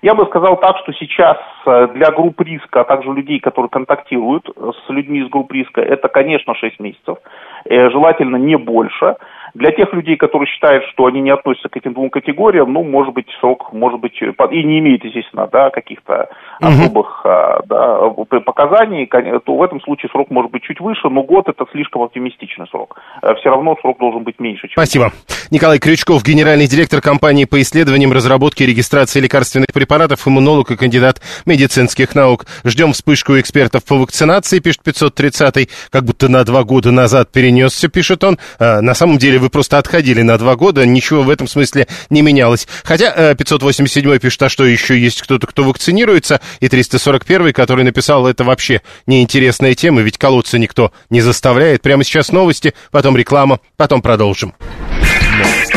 Я 0.03 0.15
бы 0.15 0.27
сказал 0.27 0.57
так, 0.59 0.77
что 0.79 0.93
сейчас 0.93 1.39
э, 1.67 1.89
для 1.95 2.11
групп 2.11 2.41
риска, 2.41 2.83
а 2.83 2.85
также 2.85 3.13
людей, 3.13 3.41
которые 3.41 3.71
контактируют 3.71 4.49
с 4.49 4.91
людьми 4.91 5.21
из 5.21 5.29
групп 5.29 5.53
риска, 5.53 5.81
это, 5.81 6.09
конечно, 6.09 6.55
6 6.55 6.81
месяцев, 6.81 7.19
э, 7.65 7.91
желательно 7.91 8.37
не 8.37 8.57
больше. 8.57 9.17
Для 9.57 9.71
тех 9.73 9.93
людей, 9.95 10.17
которые 10.17 10.47
считают, 10.49 10.85
что 10.93 11.07
они 11.07 11.23
не 11.23 11.31
относятся 11.31 11.71
к 11.71 11.77
этим 11.77 11.95
двум 11.95 12.11
категориям, 12.11 12.73
ну, 12.73 12.85
может 12.85 13.15
быть, 13.15 13.27
срок, 13.41 13.73
может 13.73 14.01
быть, 14.01 14.21
и 14.21 14.65
не 14.65 14.81
имеет, 14.81 15.03
естественно, 15.03 15.49
да, 15.51 15.71
каких-то 15.71 16.29
особых 16.61 17.25
угу. 17.25 18.27
да, 18.31 18.41
показаний, 18.41 19.07
то 19.07 19.57
в 19.57 19.63
этом 19.63 19.81
случае 19.81 20.11
срок 20.11 20.31
может 20.31 20.51
быть 20.51 20.63
чуть 20.63 20.81
выше, 20.81 21.09
но 21.09 21.23
год 21.23 21.49
это 21.49 21.65
слишком 21.73 22.03
оптимистичный 22.03 22.67
срок. 22.69 23.01
Э, 23.23 23.35
Все 23.37 23.49
равно 23.49 23.77
срок 23.81 23.99
должен 23.99 24.25
быть 24.25 24.39
меньше. 24.39 24.69
Чем 24.69 24.75
Спасибо. 24.75 25.11
Николай 25.51 25.79
Крючков, 25.79 26.23
генеральный 26.23 26.67
директор 26.67 27.01
компании 27.01 27.47
по 27.47 27.61
исследованиям, 27.63 28.13
разработке 28.13 28.65
и 28.65 28.67
регистрации 28.67 29.21
лекарственных 29.21 29.69
препаратов, 29.73 30.27
иммунолог 30.29 30.71
и 30.71 30.77
кандидат 30.77 31.23
медицинских 31.47 32.15
наук. 32.15 32.45
Ждем 32.65 32.93
вспышку 32.93 33.39
экспертов 33.39 33.85
по 33.87 33.97
вакцинации, 33.97 34.59
пишет 34.59 34.83
530-й, 34.85 35.69
как 35.91 36.05
будто 36.05 36.29
на 36.29 36.45
два 36.45 36.65
года 36.65 36.91
назад 36.93 37.33
перенесся, 37.33 37.89
пишет 37.89 38.23
он. 38.23 38.39
А, 38.59 38.83
на 38.83 38.95
самом 38.95 39.19
деле 39.19 39.39
вы 39.47 39.51
просто 39.51 39.79
отходили 39.79 40.23
на 40.23 40.37
два 40.39 40.57
года, 40.57 40.85
ничего 40.85 41.23
в 41.23 41.31
этом 41.31 41.47
смысле 41.47 41.87
не 42.11 42.23
менялось. 42.23 42.67
Хотя 42.83 43.35
587 43.35 44.19
пишет, 44.19 44.43
а 44.43 44.49
что 44.49 44.67
еще 44.67 44.99
есть 44.99 45.23
кто-то, 45.23 45.47
кто 45.47 45.63
вакцинируется, 45.63 46.41
и 46.59 46.69
341, 46.69 47.53
который 47.53 47.85
написал, 47.85 48.27
это 48.27 48.43
вообще 48.43 48.83
неинтересная 49.07 49.75
тема, 49.75 50.01
ведь 50.01 50.19
колоться 50.19 50.59
никто 50.59 50.91
не 51.11 51.21
заставляет. 51.21 51.83
Прямо 51.83 52.03
сейчас 52.03 52.33
новости, 52.33 52.75
потом 52.91 53.17
реклама, 53.17 53.61
потом 53.77 54.03
продолжим. 54.03 54.53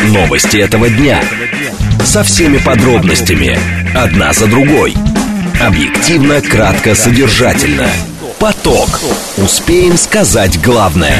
Новости 0.05 0.57
этого 0.57 0.89
дня. 0.89 1.21
Со 2.03 2.23
всеми 2.23 2.57
подробностями. 2.57 3.59
Одна 3.95 4.33
за 4.33 4.47
другой. 4.47 4.95
Объективно, 5.61 6.41
кратко, 6.41 6.95
содержательно. 6.95 7.87
Поток. 8.39 8.99
Успеем 9.37 9.95
сказать 9.97 10.59
главное. 10.61 11.17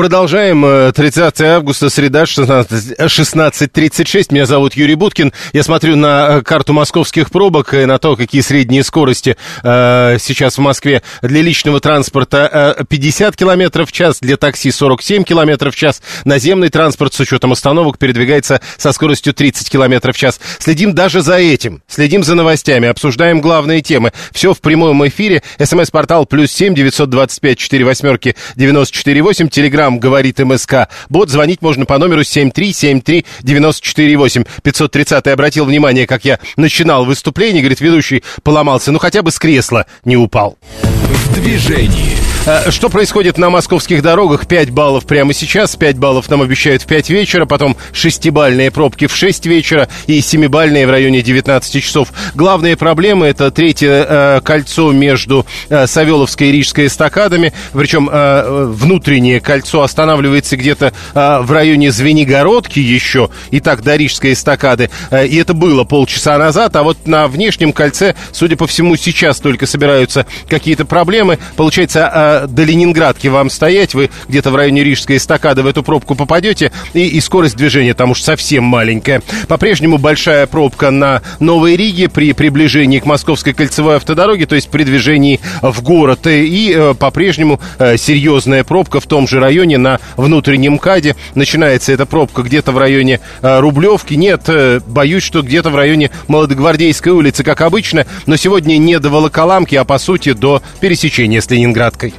Продолжаем. 0.00 0.92
30 0.94 1.42
августа, 1.42 1.90
среда, 1.90 2.22
16.36. 2.22 4.28
Меня 4.30 4.46
зовут 4.46 4.72
Юрий 4.72 4.94
Буткин. 4.94 5.30
Я 5.52 5.62
смотрю 5.62 5.96
на 5.96 6.38
э, 6.38 6.42
карту 6.42 6.72
московских 6.72 7.30
пробок 7.30 7.74
и 7.74 7.84
на 7.84 7.98
то, 7.98 8.16
какие 8.16 8.40
средние 8.40 8.82
скорости 8.82 9.36
э, 9.62 10.16
сейчас 10.18 10.56
в 10.56 10.62
Москве. 10.62 11.02
Для 11.20 11.42
личного 11.42 11.80
транспорта 11.80 12.76
э, 12.78 12.84
50 12.88 13.36
км 13.36 13.84
в 13.84 13.92
час, 13.92 14.20
для 14.20 14.38
такси 14.38 14.70
47 14.70 15.24
км 15.24 15.70
в 15.70 15.76
час. 15.76 16.00
Наземный 16.24 16.70
транспорт 16.70 17.12
с 17.12 17.20
учетом 17.20 17.52
остановок 17.52 17.98
передвигается 17.98 18.62
со 18.78 18.92
скоростью 18.92 19.34
30 19.34 19.68
км 19.68 20.12
в 20.12 20.16
час. 20.16 20.40
Следим 20.58 20.94
даже 20.94 21.20
за 21.20 21.36
этим. 21.36 21.82
Следим 21.88 22.24
за 22.24 22.36
новостями, 22.36 22.88
обсуждаем 22.88 23.42
главные 23.42 23.82
темы. 23.82 24.14
Все 24.32 24.54
в 24.54 24.62
прямом 24.62 25.06
эфире. 25.08 25.42
СМС-портал 25.62 26.24
плюс 26.24 26.50
семь 26.50 26.74
девятьсот 26.74 27.10
двадцать 27.10 27.42
пять 27.42 27.58
четыре 27.58 27.84
восьмерки 27.84 28.34
девяносто 28.56 28.96
четыре 28.96 29.20
восемь. 29.20 29.50
Телеграмм 29.90 29.98
говорит 29.98 30.38
МСК. 30.38 30.88
Бот 31.08 31.30
звонить 31.30 31.62
можно 31.62 31.86
по 31.86 31.98
номеру 31.98 32.20
7373948. 32.22 34.46
530 34.62 35.26
обратил 35.28 35.64
внимание, 35.64 36.06
как 36.06 36.24
я 36.24 36.38
начинал 36.56 37.04
выступление. 37.04 37.62
Говорит, 37.62 37.80
ведущий 37.80 38.22
поломался. 38.42 38.92
Ну, 38.92 39.00
хотя 39.00 39.22
бы 39.22 39.32
с 39.32 39.38
кресла 39.38 39.86
не 40.04 40.16
упал. 40.16 40.56
В 40.82 41.34
движении. 41.34 42.20
А, 42.46 42.70
Что 42.70 42.88
происходит 42.88 43.36
на 43.36 43.50
московских 43.50 44.00
дорогах? 44.02 44.46
5 44.46 44.70
баллов 44.70 45.04
прямо 45.04 45.34
сейчас, 45.34 45.76
5 45.76 45.98
баллов 45.98 46.30
нам 46.30 46.40
обещают 46.40 46.80
в 46.82 46.86
5 46.86 47.10
вечера, 47.10 47.44
потом 47.44 47.76
6-бальные 47.92 48.70
пробки 48.70 49.06
в 49.06 49.14
6 49.14 49.44
вечера 49.46 49.88
и 50.06 50.20
7-бальные 50.20 50.86
в 50.86 50.90
районе 50.90 51.20
19 51.20 51.84
часов. 51.84 52.08
Главные 52.34 52.78
проблемы 52.78 53.26
это 53.26 53.50
третье 53.50 54.06
э, 54.08 54.40
кольцо 54.42 54.90
между 54.92 55.44
э, 55.68 55.86
Савеловской 55.86 56.48
и 56.48 56.52
Рижской 56.52 56.86
эстакадами, 56.86 57.52
причем 57.74 58.08
э, 58.10 58.70
внутреннее 58.70 59.40
кольцо 59.40 59.79
останавливается 59.82 60.56
где-то 60.56 60.92
э, 61.14 61.38
в 61.40 61.50
районе 61.50 61.90
Звенигородки 61.90 62.78
еще, 62.78 63.30
и 63.50 63.60
так 63.60 63.82
до 63.82 63.96
Рижской 63.96 64.32
эстакады, 64.32 64.90
Э, 65.10 65.26
и 65.26 65.36
это 65.36 65.54
было 65.54 65.84
полчаса 65.84 66.38
назад, 66.38 66.76
а 66.76 66.82
вот 66.82 67.06
на 67.06 67.28
внешнем 67.28 67.72
кольце, 67.72 68.14
судя 68.32 68.56
по 68.56 68.66
всему, 68.66 68.96
сейчас 68.96 69.40
только 69.40 69.66
собираются 69.66 70.26
какие-то 70.48 70.84
проблемы. 70.84 71.38
Получается, 71.56 72.44
э, 72.44 72.46
до 72.48 72.64
Ленинградки 72.64 73.28
вам 73.28 73.50
стоять, 73.50 73.94
вы 73.94 74.10
где-то 74.28 74.50
в 74.50 74.56
районе 74.56 74.84
Рижской 74.84 75.16
эстакады 75.16 75.62
в 75.62 75.66
эту 75.66 75.82
пробку 75.82 76.14
попадете, 76.14 76.72
и, 76.94 77.06
и 77.06 77.20
скорость 77.20 77.56
движения 77.56 77.94
там 77.94 78.10
уж 78.10 78.22
совсем 78.22 78.64
маленькая. 78.64 79.22
По-прежнему 79.48 79.98
большая 79.98 80.46
пробка 80.46 80.90
на 80.90 81.22
Новой 81.38 81.76
Риге 81.76 82.08
при 82.08 82.32
приближении 82.32 82.98
к 82.98 83.06
Московской 83.06 83.52
кольцевой 83.52 83.96
автодороге, 83.96 84.46
то 84.46 84.54
есть 84.54 84.68
при 84.70 84.84
движении 84.84 85.40
в 85.62 85.82
город. 85.82 86.26
И 86.26 86.72
э, 86.74 86.94
по-прежнему 86.94 87.60
э, 87.78 87.96
серьезная 87.96 88.64
пробка 88.64 89.00
в 89.00 89.06
том 89.06 89.26
же 89.26 89.40
районе 89.40 89.59
на 89.78 90.00
внутреннем 90.16 90.78
КАДе. 90.78 91.16
Начинается 91.34 91.92
эта 91.92 92.06
пробка 92.06 92.42
где-то 92.42 92.72
в 92.72 92.78
районе 92.78 93.20
э, 93.42 93.60
Рублевки. 93.60 94.14
Нет, 94.14 94.42
э, 94.48 94.80
боюсь, 94.86 95.22
что 95.22 95.42
где-то 95.42 95.70
в 95.70 95.76
районе 95.76 96.10
Молодогвардейской 96.28 97.12
улицы, 97.12 97.44
как 97.44 97.60
обычно, 97.60 98.06
но 98.26 98.36
сегодня 98.36 98.76
не 98.78 98.98
до 98.98 99.10
Волоколамки, 99.10 99.74
а 99.74 99.84
по 99.84 99.98
сути 99.98 100.32
до 100.32 100.62
пересечения 100.80 101.40
с 101.40 101.50
Ленинградкой. 101.50 102.14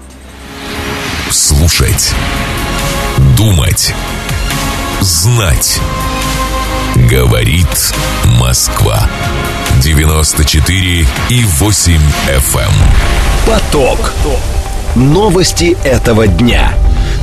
Слушать. 1.30 2.14
Думать. 3.38 3.94
Знать. 5.00 5.80
Говорит 7.10 7.94
Москва. 8.40 9.10
94 9.82 11.08
и 11.30 11.44
8 11.44 11.94
FM. 12.28 12.72
Поток. 13.48 14.14
Новости 14.96 15.78
этого 15.84 16.28
дня. 16.28 16.74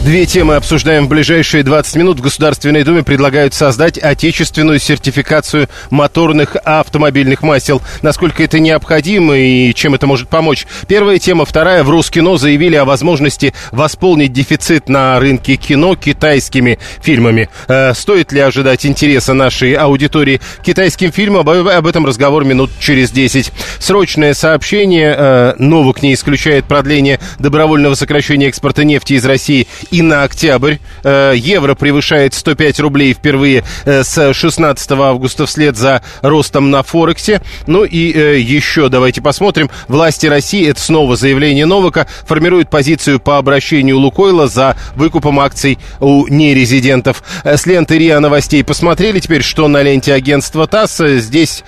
Две 0.09 0.25
темы 0.25 0.55
обсуждаем 0.57 1.05
в 1.05 1.09
ближайшие 1.11 1.63
20 1.63 1.97
минут. 1.97 2.19
В 2.19 2.23
Государственной 2.23 2.83
Думе 2.83 3.03
предлагают 3.03 3.53
создать 3.53 3.99
отечественную 3.99 4.79
сертификацию 4.79 5.69
моторных 5.91 6.57
автомобильных 6.65 7.43
масел. 7.43 7.83
Насколько 8.01 8.43
это 8.43 8.59
необходимо 8.59 9.37
и 9.37 9.75
чем 9.75 9.95
это 9.95 10.07
может 10.07 10.31
помочь? 10.31 10.67
Первая 10.87 11.19
тема. 11.19 11.45
Вторая. 11.45 11.85
В 11.85 11.91
Роскино 11.91 12.39
заявили 12.39 12.75
о 12.77 12.87
возможности 12.87 13.53
восполнить 13.71 14.33
дефицит 14.33 14.89
на 14.89 15.21
рынке 15.21 15.57
кино 15.57 15.95
китайскими 15.95 16.79
фильмами. 17.03 17.51
Э, 17.69 17.93
стоит 17.93 18.33
ли 18.33 18.41
ожидать 18.41 18.87
интереса 18.87 19.35
нашей 19.35 19.75
аудитории 19.75 20.41
китайским 20.65 21.13
фильмам? 21.13 21.47
Об, 21.47 21.69
об 21.69 21.87
этом 21.87 22.07
разговор 22.07 22.47
минут 22.47 22.71
через 22.81 23.11
10. 23.11 23.53
Срочное 23.79 24.33
сообщение. 24.33 25.15
Э, 25.15 25.55
Новок 25.59 26.03
не 26.03 26.15
исключает 26.15 26.65
продление 26.65 27.21
добровольного 27.39 27.95
сокращения 27.95 28.49
экспорта 28.49 28.85
нефти 28.85 29.13
из 29.13 29.27
России 29.27 29.67
на 30.03 30.23
октябрь. 30.25 30.77
Э, 31.05 31.33
евро 31.35 31.75
превышает 31.75 32.35
105 32.35 32.81
рублей 32.81 33.15
впервые 33.15 33.65
э, 33.85 34.03
с 34.05 34.33
16 34.33 34.91
августа 34.93 35.47
вслед 35.47 35.77
за 35.77 36.03
ростом 36.23 36.71
на 36.71 36.83
Форексе. 36.83 37.41
Ну 37.67 37.85
и 37.85 38.13
э, 38.13 38.39
еще 38.39 38.89
давайте 38.89 39.21
посмотрим. 39.21 39.71
Власти 39.89 40.27
России, 40.27 40.69
это 40.69 40.81
снова 40.81 41.17
заявление 41.17 41.67
Новака, 41.67 42.07
формируют 42.27 42.71
позицию 42.71 43.21
по 43.21 43.39
обращению 43.39 43.99
Лукойла 43.99 44.49
за 44.49 44.77
выкупом 44.95 45.41
акций 45.41 45.79
у 46.01 46.27
нерезидентов. 46.29 47.23
С 47.45 47.67
ленты 47.67 47.99
РИА 47.99 48.21
новостей 48.21 48.63
посмотрели 48.65 49.21
теперь, 49.21 49.43
что 49.43 49.69
на 49.69 49.83
ленте 49.83 50.13
агентства 50.13 50.67
ТАСС. 50.67 50.99
Здесь 50.99 51.65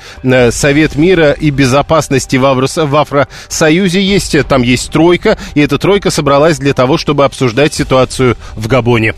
Совет 0.50 0.96
мира 0.96 1.32
и 1.32 1.50
безопасности 1.50 2.36
в, 2.36 2.44
Аврос- 2.44 2.78
Афросоюзе 3.00 4.02
есть. 4.02 4.36
Там 4.48 4.62
есть 4.62 4.90
тройка, 4.90 5.38
и 5.54 5.60
эта 5.60 5.78
тройка 5.78 6.10
собралась 6.10 6.58
для 6.58 6.72
того, 6.72 6.98
чтобы 6.98 7.24
обсуждать 7.24 7.74
ситуацию 7.74 8.09
в 8.56 8.66
Габоне. 8.66 9.14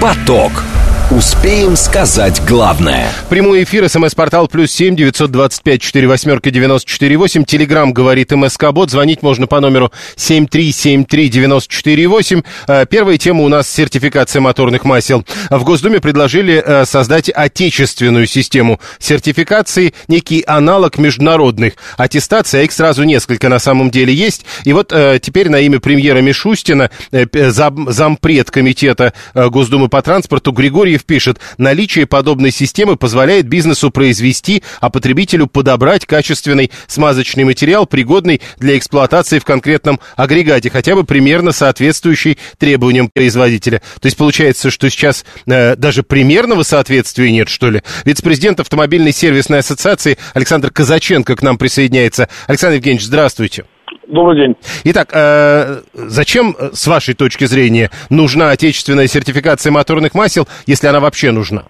Поток. 0.00 0.64
Успеем 1.12 1.76
сказать 1.76 2.42
главное. 2.48 3.06
Прямой 3.30 3.62
эфир, 3.62 3.88
смс-портал 3.88 4.48
плюс 4.48 4.72
семь 4.72 4.96
девятьсот 4.96 5.30
двадцать 5.30 5.62
пять 5.62 5.80
четыре 5.80 6.08
восьмерки 6.08 6.50
девяносто 6.50 6.90
четыре 6.90 7.16
восемь. 7.16 7.44
Телеграмм 7.44 7.92
говорит 7.92 8.32
МСК 8.32 8.72
Бот. 8.72 8.90
Звонить 8.90 9.22
можно 9.22 9.46
по 9.46 9.60
номеру 9.60 9.92
семь 10.16 10.48
три 10.48 10.72
семь 10.72 11.04
три 11.04 11.28
девяносто 11.28 11.72
четыре 11.72 12.08
восемь. 12.08 12.42
Э, 12.66 12.86
Первая 12.90 13.18
тема 13.18 13.44
у 13.44 13.48
нас 13.48 13.70
сертификация 13.70 14.40
моторных 14.40 14.84
масел. 14.84 15.24
В 15.48 15.62
Госдуме 15.62 16.00
предложили 16.00 16.60
э, 16.60 16.84
создать 16.84 17.30
отечественную 17.30 18.26
систему 18.26 18.80
сертификации, 18.98 19.94
некий 20.08 20.42
аналог 20.44 20.98
международных 20.98 21.74
аттестаций, 21.96 22.62
а 22.62 22.62
их 22.64 22.72
сразу 22.72 23.04
несколько 23.04 23.48
на 23.48 23.60
самом 23.60 23.92
деле 23.92 24.12
есть. 24.12 24.44
И 24.64 24.72
вот 24.72 24.92
э, 24.92 25.20
теперь 25.22 25.50
на 25.50 25.60
имя 25.60 25.78
премьера 25.78 26.18
Мишустина, 26.18 26.90
зампред 27.12 28.50
комитета 28.50 29.12
Госдумы 29.34 29.88
по 29.88 30.02
транспорту 30.02 30.50
Григорьев 30.96 31.04
пишет, 31.04 31.38
наличие 31.58 32.06
подобной 32.06 32.50
системы 32.50 32.96
позволяет 32.96 33.46
бизнесу 33.46 33.90
произвести, 33.90 34.62
а 34.80 34.90
потребителю 34.90 35.46
подобрать 35.46 36.06
качественный 36.06 36.70
смазочный 36.86 37.44
материал, 37.44 37.86
пригодный 37.86 38.40
для 38.58 38.76
эксплуатации 38.78 39.38
в 39.38 39.44
конкретном 39.44 40.00
агрегате, 40.16 40.70
хотя 40.70 40.94
бы 40.94 41.04
примерно 41.04 41.52
соответствующий 41.52 42.38
требованиям 42.58 43.10
производителя. 43.12 43.82
То 44.00 44.06
есть 44.06 44.16
получается, 44.16 44.70
что 44.70 44.88
сейчас 44.90 45.24
э, 45.46 45.76
даже 45.76 46.02
примерного 46.02 46.62
соответствия 46.62 47.30
нет, 47.30 47.48
что 47.48 47.70
ли? 47.70 47.82
Вице-президент 48.04 48.60
автомобильной 48.60 49.12
сервисной 49.12 49.60
ассоциации 49.60 50.18
Александр 50.34 50.70
Казаченко 50.70 51.36
к 51.36 51.42
нам 51.42 51.58
присоединяется. 51.58 52.28
Александр 52.46 52.76
Евгеньевич, 52.76 53.06
здравствуйте. 53.06 53.64
Добрый 54.08 54.36
день. 54.36 54.56
Итак, 54.84 55.08
э, 55.12 55.80
зачем, 55.94 56.54
э, 56.58 56.70
с 56.72 56.86
вашей 56.86 57.14
точки 57.14 57.44
зрения, 57.44 57.90
нужна 58.08 58.50
отечественная 58.50 59.08
сертификация 59.08 59.72
моторных 59.72 60.14
масел, 60.14 60.46
если 60.66 60.86
она 60.86 61.00
вообще 61.00 61.32
нужна? 61.32 61.64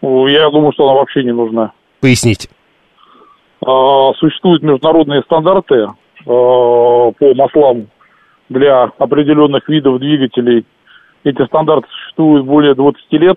Ну, 0.00 0.26
Я 0.26 0.48
думаю, 0.50 0.72
что 0.72 0.84
она 0.88 0.94
вообще 0.98 1.22
не 1.22 1.32
нужна. 1.32 1.72
Поясните. 2.00 2.48
А, 3.66 4.12
Существуют 4.14 4.62
международные 4.62 5.22
стандарты 5.22 5.74
а, 5.84 5.92
по 6.24 7.34
маслам 7.34 7.88
для 8.48 8.84
определенных 8.98 9.68
видов 9.68 9.98
двигателей. 10.00 10.64
Эти 11.24 11.44
стандарты 11.46 11.86
существуют 11.90 12.46
более 12.46 12.74
20 12.74 13.12
лет. 13.12 13.36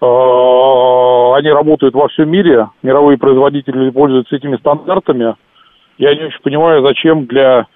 А, 0.00 1.36
Они 1.36 1.48
работают 1.48 1.94
во 1.94 2.08
всем 2.08 2.28
мире. 2.30 2.68
Мировые 2.82 3.18
производители 3.18 3.90
пользуются 3.90 4.34
этими 4.34 4.56
стандартами. 4.56 5.36
Я 5.98 6.14
не 6.14 6.24
очень 6.24 6.40
понимаю, 6.42 6.84
зачем 6.84 7.26
для 7.26 7.66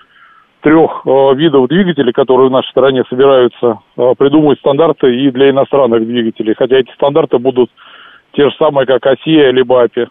трех 0.61 1.03
э, 1.07 1.35
видов 1.35 1.69
двигателей, 1.69 2.13
которые 2.13 2.49
в 2.49 2.53
нашей 2.53 2.71
стране 2.71 3.05
собираются 3.09 3.79
э, 3.97 4.15
придумывать 4.19 4.59
стандарты 4.59 5.15
и 5.15 5.31
для 5.31 5.51
иностранных 5.51 6.05
двигателей. 6.05 6.55
Хотя 6.57 6.77
эти 6.77 6.93
стандарты 6.95 7.39
будут 7.39 7.71
те 8.33 8.49
же 8.49 8.57
самые, 8.59 8.87
как 8.87 9.07
ОСИА 9.07 9.51
либо 9.51 9.83
АПИ. 9.83 10.09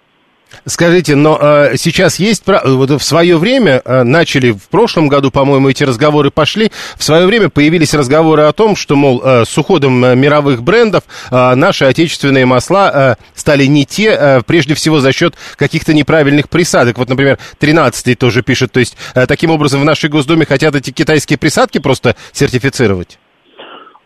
Скажите, 0.66 1.16
но 1.16 1.38
э, 1.40 1.78
сейчас 1.78 2.20
есть, 2.20 2.44
вот 2.46 2.90
в 2.90 3.02
свое 3.02 3.38
время, 3.38 3.82
э, 3.84 4.04
начали 4.04 4.52
в 4.52 4.68
прошлом 4.70 5.08
году, 5.08 5.32
по-моему, 5.32 5.70
эти 5.70 5.84
разговоры 5.84 6.30
пошли, 6.30 6.72
в 6.98 7.04
свое 7.04 7.26
время 7.26 7.50
появились 7.50 7.94
разговоры 7.94 8.44
о 8.44 8.52
том, 8.52 8.76
что, 8.76 8.96
мол, 8.96 9.22
э, 9.24 9.46
с 9.46 9.58
уходом 9.58 10.04
э, 10.04 10.16
мировых 10.16 10.64
брендов 10.64 11.04
э, 11.32 11.56
наши 11.56 11.86
отечественные 11.86 12.46
масла 12.46 12.92
э, 12.94 13.24
стали 13.34 13.66
не 13.66 13.86
те, 13.86 14.10
э, 14.10 14.42
прежде 14.46 14.74
всего 14.74 15.00
за 15.00 15.14
счет 15.14 15.36
каких-то 15.56 15.94
неправильных 15.94 16.50
присадок. 16.50 16.98
Вот, 16.98 17.10
например, 17.10 17.38
13-й 17.62 18.16
тоже 18.16 18.42
пишет, 18.42 18.72
то 18.72 18.80
есть 18.80 18.98
э, 19.16 19.26
таким 19.26 19.52
образом 19.52 19.82
в 19.82 19.86
нашей 19.86 20.10
Госдуме 20.10 20.46
хотят 20.46 20.76
эти 20.76 20.92
китайские 20.92 21.40
присадки 21.40 21.78
просто 21.78 22.16
сертифицировать? 22.34 23.20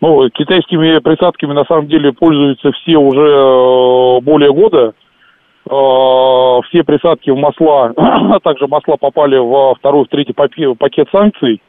Ну, 0.00 0.28
китайскими 0.30 0.98
присадками 0.98 1.52
на 1.52 1.64
самом 1.64 1.86
деле 1.86 2.12
пользуются 2.12 2.72
все 2.72 2.96
уже 2.96 3.20
э, 3.20 4.20
более 4.20 4.52
года. 4.52 4.94
Э, 5.70 6.60
все 6.68 6.82
присадки 6.82 7.30
в 7.30 7.36
масла, 7.36 7.92
а 7.96 8.40
также 8.40 8.66
масла 8.66 8.96
попали 8.96 9.36
во 9.36 9.74
второй, 9.74 10.04
в 10.04 10.08
третий 10.08 10.32
пакет 10.32 11.08
санкций. 11.12 11.62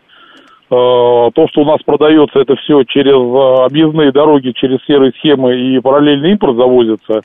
Э, 0.72 1.30
то, 1.34 1.48
что 1.50 1.62
у 1.62 1.66
нас 1.66 1.78
продается, 1.86 2.40
это 2.40 2.56
все 2.56 2.84
через 2.86 3.14
э, 3.14 3.66
объездные 3.66 4.12
дороги, 4.12 4.52
через 4.56 4.80
серые 4.86 5.12
схемы 5.20 5.56
и 5.56 5.80
параллельный 5.80 6.32
импорт 6.32 6.56
завозится. 6.56 7.22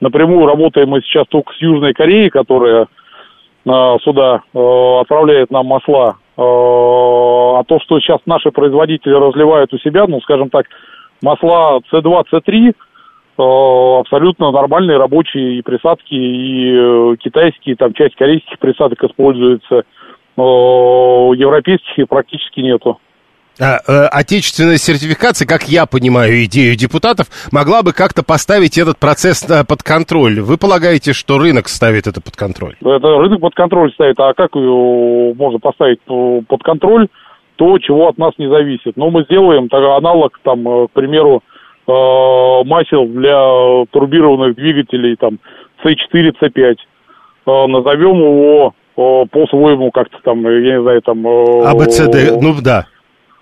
Напрямую 0.00 0.46
работаем 0.46 0.90
мы 0.90 1.00
сейчас 1.00 1.26
только 1.28 1.54
с 1.54 1.60
Южной 1.60 1.94
Кореей, 1.94 2.28
которая 2.28 2.86
сюда 3.64 4.42
отправляет 4.52 5.50
нам 5.50 5.64
масла. 5.64 6.16
А 6.36 7.62
то, 7.64 7.80
что 7.82 7.98
сейчас 7.98 8.18
наши 8.26 8.50
производители 8.50 9.14
разливают 9.14 9.72
у 9.72 9.78
себя, 9.78 10.04
ну, 10.06 10.20
скажем 10.20 10.50
так, 10.50 10.66
масла 11.22 11.80
C2, 11.90 12.24
C3, 12.30 12.74
Э, 12.74 12.74
абсолютно 13.36 14.50
нормальные 14.50 14.98
рабочие 14.98 15.58
и 15.58 15.62
присадки, 15.62 16.14
и 16.14 16.72
э, 16.72 17.16
китайские, 17.18 17.76
там 17.76 17.92
часть 17.94 18.14
корейских 18.16 18.58
присадок 18.58 19.02
используется, 19.04 19.82
европейских 20.36 22.08
практически 22.08 22.60
нету. 22.60 22.98
А, 23.60 23.78
э, 23.86 24.06
отечественная 24.10 24.78
сертификация, 24.78 25.46
как 25.46 25.68
я 25.68 25.86
понимаю 25.86 26.44
идею 26.44 26.74
депутатов, 26.74 27.28
могла 27.52 27.82
бы 27.82 27.92
как-то 27.92 28.24
поставить 28.24 28.78
этот 28.78 28.98
процесс 28.98 29.48
э, 29.48 29.64
под 29.64 29.84
контроль. 29.84 30.40
Вы 30.40 30.56
полагаете, 30.58 31.12
что 31.12 31.38
рынок 31.38 31.68
ставит 31.68 32.08
это 32.08 32.20
под 32.20 32.34
контроль? 32.36 32.74
Это 32.80 33.18
рынок 33.18 33.40
под 33.40 33.54
контроль 33.54 33.92
ставит. 33.92 34.18
А 34.18 34.34
как 34.34 34.56
можно 34.56 35.60
поставить 35.60 36.00
под 36.02 36.62
контроль 36.64 37.06
то, 37.54 37.78
чего 37.78 38.08
от 38.08 38.18
нас 38.18 38.32
не 38.38 38.48
зависит? 38.48 38.96
Ну, 38.96 39.10
мы 39.10 39.22
сделаем 39.22 39.68
аналог, 39.70 40.40
там, 40.42 40.88
к 40.88 40.90
примеру, 40.92 41.44
масел 41.86 43.06
для 43.06 43.84
турбированных 43.90 44.56
двигателей 44.56 45.16
там 45.16 45.38
C4, 45.84 46.32
C5. 46.40 46.76
Э, 47.46 47.66
назовем 47.66 48.16
его 48.18 48.74
э, 48.96 49.26
по-своему 49.30 49.90
как-то 49.90 50.16
там, 50.24 50.42
я 50.42 50.76
не 50.76 50.82
знаю, 50.82 51.02
там... 51.02 51.26
АБЦД, 51.26 52.40
ну 52.40 52.54
да. 52.62 52.86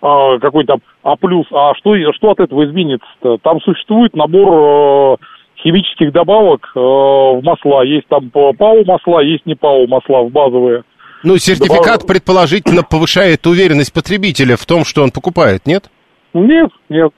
Какой 0.01 0.65
там 0.65 0.81
А+. 1.05 1.13
А 1.13 1.75
что, 1.77 1.95
что 2.13 2.31
от 2.33 2.41
этого 2.41 2.65
изменится-то? 2.65 3.39
Там 3.41 3.61
существует 3.61 4.17
набор 4.17 5.19
химических 5.63 6.13
добавок 6.13 6.69
в 6.75 7.41
масла. 7.45 7.85
Есть 7.85 8.09
там 8.09 8.29
ПАУ 8.31 8.85
масла, 8.85 9.21
есть 9.21 9.47
не 9.47 9.55
ПАУ 9.55 9.87
масла 9.87 10.23
в 10.23 10.33
базовые. 10.33 10.83
Ну, 11.23 11.39
сертификат 11.39 12.01
Добав... 12.01 12.07
предположительно 12.07 12.83
повышает 12.83 13.47
уверенность 13.47 13.93
потребителя 13.93 14.57
в 14.57 14.67
том, 14.67 14.85
что 14.85 15.03
он 15.03 15.13
покупает, 15.13 15.67
нет? 15.67 15.89
Нет, 16.35 16.71
нет. 16.89 17.13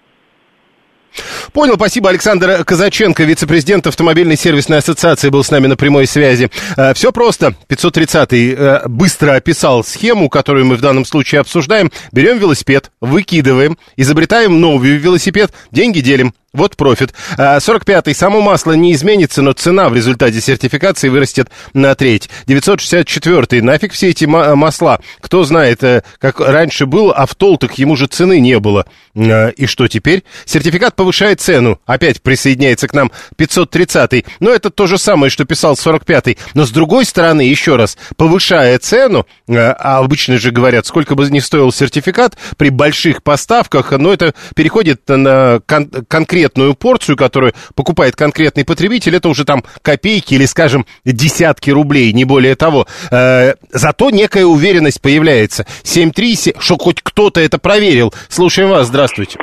Понял, 1.53 1.75
спасибо. 1.75 2.11
Александр 2.11 2.65
Казаченко, 2.65 3.23
вице-президент 3.25 3.87
автомобильной 3.87 4.37
сервисной 4.37 4.79
ассоциации, 4.79 5.29
был 5.29 5.45
с 5.45 5.51
нами 5.51 5.67
на 5.67 5.77
прямой 5.77 6.07
связи. 6.07 6.51
Э, 6.77 6.95
Все 6.95 7.13
просто. 7.13 7.55
530-й 7.69 8.55
э, 8.57 8.89
быстро 8.89 9.35
описал 9.35 9.85
схему, 9.85 10.29
которую 10.29 10.67
мы 10.67 10.77
в 10.77 10.81
данном 10.81 11.05
случае 11.05 11.41
обсуждаем. 11.41 11.91
Берем 12.13 12.39
велосипед, 12.39 12.91
выкидываем, 13.01 13.79
изобретаем 13.97 14.61
новый 14.61 14.93
велосипед, 14.97 15.53
деньги 15.71 16.01
делим. 16.01 16.35
Вот 16.55 16.77
профит. 16.77 17.13
45-й. 17.37 18.13
А, 18.13 18.15
само 18.15 18.41
масло 18.41 18.73
не 18.75 18.93
изменится, 18.93 19.43
но 19.43 19.53
цена 19.53 19.89
в 19.89 19.95
результате 19.95 20.41
сертификации 20.41 21.09
вырастет 21.09 21.49
на 21.73 21.97
треть. 21.97 22.31
964-й. 22.47 23.61
Нафиг 23.61 23.93
все 23.93 24.11
эти 24.11 24.25
масла. 24.25 25.01
Кто 25.21 25.43
знает, 25.43 25.83
э, 25.83 26.05
как 26.21 26.39
раньше 26.39 26.87
был, 26.87 27.11
а 27.11 27.27
в 27.27 27.35
толтах 27.35 27.75
ему 27.75 27.97
же 27.97 28.07
цены 28.07 28.39
не 28.39 28.61
было. 28.61 28.87
А, 29.17 29.49
и 29.49 29.67
что 29.67 29.89
теперь? 29.89 30.23
Сертификат 30.45 30.95
повышает 30.95 31.41
цену. 31.41 31.81
Опять 31.87 32.23
присоединяется 32.23 32.87
к 32.87 32.95
нам 32.95 33.11
530-й. 33.37 34.25
Но 34.39 34.51
это 34.51 34.71
то 34.71 34.87
же 34.87 34.97
самое, 34.97 35.31
что 35.31 35.45
писал 35.45 35.75
45-й. 35.75 36.39
Но 36.55 36.67
с 36.67 36.71
другой 36.71 37.05
стороны, 37.05 37.41
еще 37.41 37.75
раз, 37.75 37.99
повышая 38.17 38.79
цену, 38.79 39.27
а, 39.49 39.73
а 39.77 39.99
обычно 39.99 40.39
же 40.39 40.53
говорят, 40.53 40.87
сколько 40.87 41.17
бы 41.17 41.29
ни 41.31 41.41
стоил 41.41 41.73
сертификат, 41.73 42.39
при 42.57 42.69
больших 42.69 43.25
поставках, 43.25 43.91
но 43.91 44.13
это 44.13 44.35
переходит 44.55 45.01
на 45.09 45.61
кон- 45.67 45.91
конкретно 46.07 46.44
конкретную 46.45 46.75
порцию, 46.75 47.17
которую 47.17 47.53
покупает 47.75 48.17
конкретный 48.17 48.65
потребитель, 48.65 49.17
это 49.17 49.29
уже 49.29 49.45
там 49.45 49.63
копейки 49.83 50.35
или, 50.35 50.45
скажем, 50.45 50.85
десятки 51.05 51.71
рублей, 51.71 52.13
не 52.13 52.25
более 52.25 52.55
того. 52.55 52.87
Э, 53.11 53.55
зато 53.71 54.11
некая 54.11 54.45
уверенность 54.45 55.01
появляется. 55.01 55.65
7-3, 55.85 56.61
что 56.61 56.77
хоть 56.77 57.01
кто-то 57.03 57.41
это 57.41 57.59
проверил. 57.59 58.13
Слушаем 58.29 58.71
вас, 58.71 58.89
здравствуйте. 58.89 59.39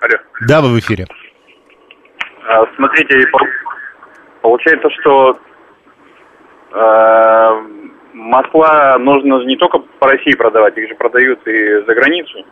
Алло. 0.00 0.14
Да, 0.46 0.60
вы 0.60 0.68
в 0.74 0.78
эфире. 0.78 1.06
А, 2.48 2.64
смотрите, 2.76 3.26
получается, 4.42 4.88
что 5.00 5.38
э, 6.72 7.50
масла 8.14 8.96
нужно 9.00 9.44
не 9.44 9.56
только 9.56 9.78
по 9.98 10.06
России 10.06 10.34
продавать, 10.36 10.76
их 10.76 10.88
же 10.88 10.94
продают 10.94 11.40
и 11.46 11.84
за 11.84 11.94
границу 11.94 12.44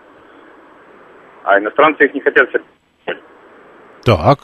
а 1.45 1.59
иностранцы 1.59 2.05
их 2.07 2.15
не 2.15 2.21
хотят 2.21 2.51
сертифицировать. 2.51 3.25
Так. 4.05 4.39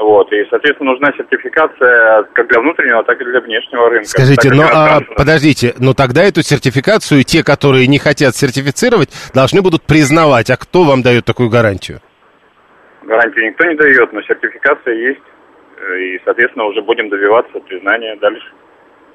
Вот, 0.00 0.32
и, 0.32 0.44
соответственно, 0.48 0.92
нужна 0.92 1.10
сертификация 1.16 2.22
как 2.32 2.48
для 2.48 2.60
внутреннего, 2.60 3.02
так 3.02 3.20
и 3.20 3.24
для 3.24 3.40
внешнего 3.40 3.90
рынка. 3.90 4.08
Скажите, 4.08 4.50
ну, 4.52 4.62
а, 4.62 5.00
подождите, 5.16 5.74
но 5.80 5.92
тогда 5.92 6.22
эту 6.22 6.42
сертификацию 6.42 7.24
те, 7.24 7.42
которые 7.42 7.88
не 7.88 7.98
хотят 7.98 8.36
сертифицировать, 8.36 9.10
должны 9.34 9.60
будут 9.60 9.82
признавать. 9.82 10.50
А 10.50 10.56
кто 10.56 10.84
вам 10.84 11.02
дает 11.02 11.24
такую 11.24 11.50
гарантию? 11.50 11.98
Гарантию 13.02 13.46
никто 13.46 13.64
не 13.64 13.74
дает, 13.74 14.12
но 14.12 14.22
сертификация 14.22 14.94
есть. 14.94 15.22
Э, 15.80 15.98
и, 15.98 16.20
соответственно, 16.24 16.66
уже 16.66 16.80
будем 16.82 17.08
добиваться 17.08 17.58
признания 17.58 18.14
дальше. 18.16 18.46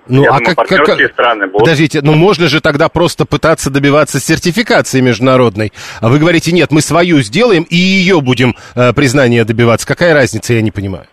Ну, 0.08 0.24
Я 0.24 0.32
а 0.32 0.40
думаю, 0.40 0.56
как, 0.56 0.68
как, 0.68 1.12
страны 1.12 1.48
будут. 1.48 1.62
Подождите, 1.62 2.02
ну 2.04 2.14
можно 2.14 2.48
же 2.48 2.62
тогда 2.62 2.90
просто 2.90 3.26
пытаться 3.26 3.72
добиваться 3.72 4.20
сертификации 4.20 5.00
международной. 5.00 5.72
А 6.02 6.10
вы 6.10 6.20
говорите, 6.20 6.52
нет, 6.52 6.72
мы 6.72 6.82
свою 6.82 7.22
сделаем 7.22 7.64
и 7.70 7.76
ее 7.76 8.20
будем 8.20 8.56
э, 8.76 8.92
признания 8.94 9.46
добиваться. 9.46 9.88
Какая 9.88 10.14
разница, 10.14 10.54
я 10.54 10.62
не 10.62 10.72
понимаю. 10.72 11.06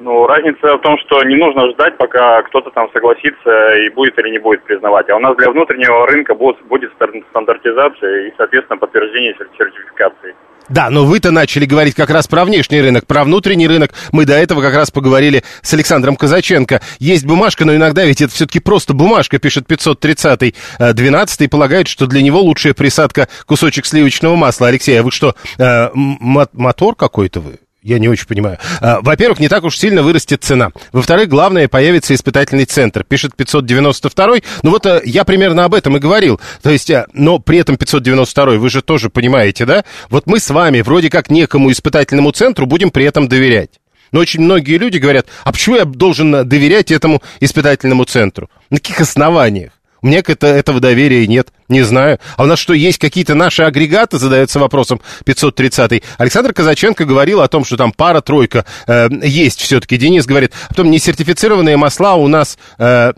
Ну, 0.00 0.26
разница 0.26 0.78
в 0.78 0.80
том, 0.80 0.98
что 0.98 1.22
не 1.22 1.36
нужно 1.36 1.70
ждать, 1.70 1.96
пока 1.96 2.42
кто-то 2.42 2.70
там 2.70 2.90
согласится 2.92 3.76
и 3.76 3.88
будет 3.90 4.18
или 4.18 4.30
не 4.30 4.38
будет 4.38 4.64
признавать. 4.64 5.08
А 5.10 5.16
у 5.16 5.20
нас 5.20 5.36
для 5.36 5.50
внутреннего 5.50 6.06
рынка 6.08 6.34
будет 6.34 6.92
стандартизация 7.30 8.28
и, 8.28 8.32
соответственно, 8.36 8.78
подтверждение 8.78 9.36
сертификации. 9.56 10.34
Да, 10.68 10.90
но 10.90 11.04
вы-то 11.04 11.30
начали 11.30 11.66
говорить 11.66 11.94
как 11.94 12.10
раз 12.10 12.26
про 12.26 12.44
внешний 12.44 12.80
рынок, 12.80 13.06
про 13.06 13.24
внутренний 13.24 13.66
рынок. 13.66 13.92
Мы 14.12 14.24
до 14.24 14.34
этого 14.34 14.62
как 14.62 14.74
раз 14.74 14.90
поговорили 14.90 15.42
с 15.60 15.72
Александром 15.74 16.16
Казаченко. 16.16 16.80
Есть 16.98 17.24
бумажка, 17.24 17.64
но 17.64 17.74
иногда 17.74 18.04
ведь 18.04 18.20
это 18.20 18.32
все-таки 18.32 18.60
просто 18.60 18.94
бумажка, 18.94 19.38
пишет 19.38 19.66
530-й. 19.66 20.54
12-й 20.78 21.48
полагает, 21.48 21.88
что 21.88 22.06
для 22.06 22.22
него 22.22 22.40
лучшая 22.40 22.74
присадка 22.74 23.28
кусочек 23.46 23.86
сливочного 23.86 24.36
масла. 24.36 24.68
Алексей, 24.68 24.98
а 24.98 25.02
вы 25.02 25.10
что, 25.10 25.34
э, 25.58 25.88
мотор 25.94 26.94
какой-то 26.94 27.40
вы? 27.40 27.58
Я 27.82 27.98
не 27.98 28.08
очень 28.08 28.26
понимаю. 28.26 28.58
А, 28.80 29.00
во-первых, 29.00 29.40
не 29.40 29.48
так 29.48 29.64
уж 29.64 29.76
сильно 29.76 30.02
вырастет 30.02 30.44
цена. 30.44 30.70
Во-вторых, 30.92 31.28
главное, 31.28 31.66
появится 31.66 32.14
испытательный 32.14 32.64
центр. 32.64 33.02
Пишет 33.02 33.34
592. 33.34 34.36
Ну 34.62 34.70
вот 34.70 34.86
э, 34.86 35.02
я 35.04 35.24
примерно 35.24 35.64
об 35.64 35.74
этом 35.74 35.96
и 35.96 36.00
говорил. 36.00 36.40
То 36.62 36.70
есть, 36.70 36.90
э, 36.90 37.06
но 37.12 37.40
при 37.40 37.58
этом 37.58 37.76
592, 37.76 38.58
вы 38.58 38.70
же 38.70 38.82
тоже 38.82 39.10
понимаете, 39.10 39.66
да? 39.66 39.84
Вот 40.10 40.26
мы 40.26 40.38
с 40.38 40.48
вами 40.50 40.80
вроде 40.80 41.10
как 41.10 41.28
некому 41.28 41.72
испытательному 41.72 42.30
центру 42.30 42.66
будем 42.66 42.90
при 42.90 43.04
этом 43.04 43.26
доверять. 43.26 43.70
Но 44.12 44.20
очень 44.20 44.42
многие 44.42 44.78
люди 44.78 44.98
говорят, 44.98 45.26
а 45.42 45.50
почему 45.50 45.76
я 45.76 45.84
должен 45.84 46.46
доверять 46.46 46.92
этому 46.92 47.20
испытательному 47.40 48.04
центру? 48.04 48.48
На 48.70 48.76
каких 48.76 49.00
основаниях? 49.00 49.72
У 50.02 50.08
меня 50.08 50.22
это, 50.26 50.48
этого 50.48 50.80
доверия 50.80 51.26
нет, 51.28 51.52
не 51.68 51.82
знаю. 51.82 52.18
А 52.36 52.42
у 52.42 52.46
нас 52.46 52.58
что, 52.58 52.74
есть 52.74 52.98
какие-то 52.98 53.34
наши 53.34 53.62
агрегаты, 53.62 54.18
задается 54.18 54.58
вопросом 54.58 55.00
530-й. 55.24 56.02
Александр 56.18 56.52
Казаченко 56.52 57.04
говорил 57.04 57.40
о 57.40 57.48
том, 57.48 57.64
что 57.64 57.76
там 57.76 57.92
пара-тройка 57.92 58.64
э, 58.88 59.08
есть 59.22 59.60
все-таки. 59.60 59.96
Денис 59.96 60.26
говорит, 60.26 60.52
а 60.66 60.68
потом 60.70 60.90
несертифицированные 60.90 61.76
масла 61.76 62.14
у 62.14 62.28
нас... 62.28 62.58
Э, 62.78 63.12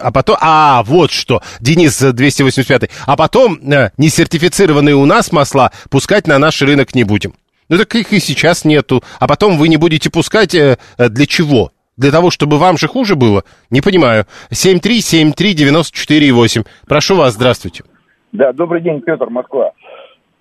а 0.00 0.12
потом, 0.12 0.36
а, 0.40 0.84
вот 0.84 1.10
что, 1.10 1.42
Денис 1.58 1.98
285, 1.98 2.88
а 3.04 3.16
потом 3.16 3.58
э, 3.72 3.90
несертифицированные 3.96 4.94
у 4.94 5.04
нас 5.06 5.32
масла 5.32 5.72
пускать 5.90 6.28
на 6.28 6.38
наш 6.38 6.62
рынок 6.62 6.94
не 6.94 7.02
будем. 7.02 7.34
Ну 7.68 7.76
так 7.76 7.94
их 7.96 8.12
и 8.12 8.20
сейчас 8.20 8.64
нету. 8.64 9.02
А 9.18 9.26
потом 9.26 9.58
вы 9.58 9.68
не 9.68 9.76
будете 9.76 10.08
пускать 10.08 10.54
э, 10.54 10.78
э, 10.96 11.08
для 11.08 11.26
чего? 11.26 11.72
Для 11.98 12.10
того, 12.12 12.30
чтобы 12.30 12.56
вам 12.56 12.78
же 12.78 12.88
хуже 12.88 13.16
было? 13.16 13.44
Не 13.70 13.82
понимаю. 13.82 14.24
7373948. 14.50 16.66
Прошу 16.86 17.16
вас, 17.16 17.34
здравствуйте. 17.34 17.84
Да, 18.32 18.52
добрый 18.52 18.80
день, 18.80 19.02
Петр, 19.02 19.28
Москва. 19.28 19.72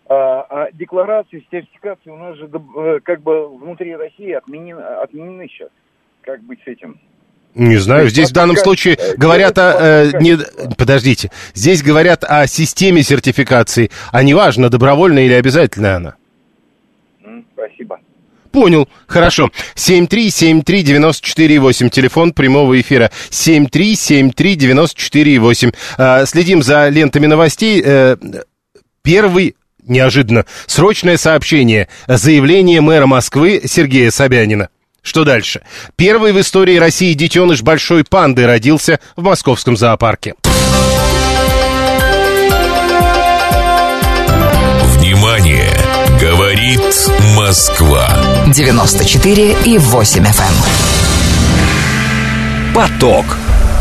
А, 0.10 0.46
а 0.50 0.72
декларации, 0.72 1.46
сертификации 1.52 2.12
у 2.12 2.16
нас 2.16 2.38
же 2.38 2.48
э, 2.48 3.00
как 3.04 3.22
бы 3.24 3.50
внутри 3.58 3.94
России 3.96 4.32
отменены, 4.32 4.80
отменены 4.80 5.50
сейчас. 5.50 5.68
Как 6.22 6.42
быть 6.44 6.60
с 6.64 6.68
этим? 6.68 6.98
Не 7.56 7.78
знаю, 7.78 8.08
здесь 8.10 8.30
в 8.30 8.34
данном 8.34 8.56
случае 8.56 8.98
говорят 9.18 9.58
о... 9.58 9.76
Э, 9.80 10.12
не, 10.22 10.38
подождите, 10.78 11.32
здесь 11.56 11.82
говорят 11.82 12.24
о 12.24 12.46
системе 12.46 13.02
сертификации, 13.02 13.90
а 14.12 14.22
неважно, 14.24 14.70
добровольная 14.70 15.24
или 15.24 15.34
обязательная 15.34 15.96
она. 15.96 16.14
Спасибо. 17.54 18.00
Понял, 18.58 18.90
хорошо. 19.06 19.52
7373948, 19.76 21.90
телефон 21.92 22.34
прямого 22.34 22.82
эфира. 22.82 23.12
7373948. 23.30 25.76
А, 26.00 26.26
следим 26.26 26.64
за 26.64 26.90
лентами 26.90 27.28
новостей. 27.28 27.80
Э, 27.86 28.18
первый 29.04 29.56
неожиданно 29.86 30.48
срочное 30.66 31.18
сообщение. 31.18 31.88
Заявление 32.08 32.82
мэра 32.82 33.06
Москвы 33.06 33.62
Сергея 33.64 34.10
Собянина. 34.10 34.70
Что 35.04 35.24
дальше? 35.24 35.62
Первый 35.96 36.32
в 36.32 36.42
истории 36.42 36.78
России 36.78 37.14
детеныш 37.14 37.62
большой 37.62 38.06
панды 38.06 38.48
родился 38.48 39.00
в 39.16 39.22
московском 39.22 39.78
зоопарке. 39.78 40.34
Внимание! 44.96 45.78
Говорит 46.20 46.82
Москва. 47.36 48.08
94 48.54 49.56
и 49.66 49.78
8 49.78 50.24
FM. 50.24 50.26
эм. 50.26 50.34
Поток. 52.74 53.26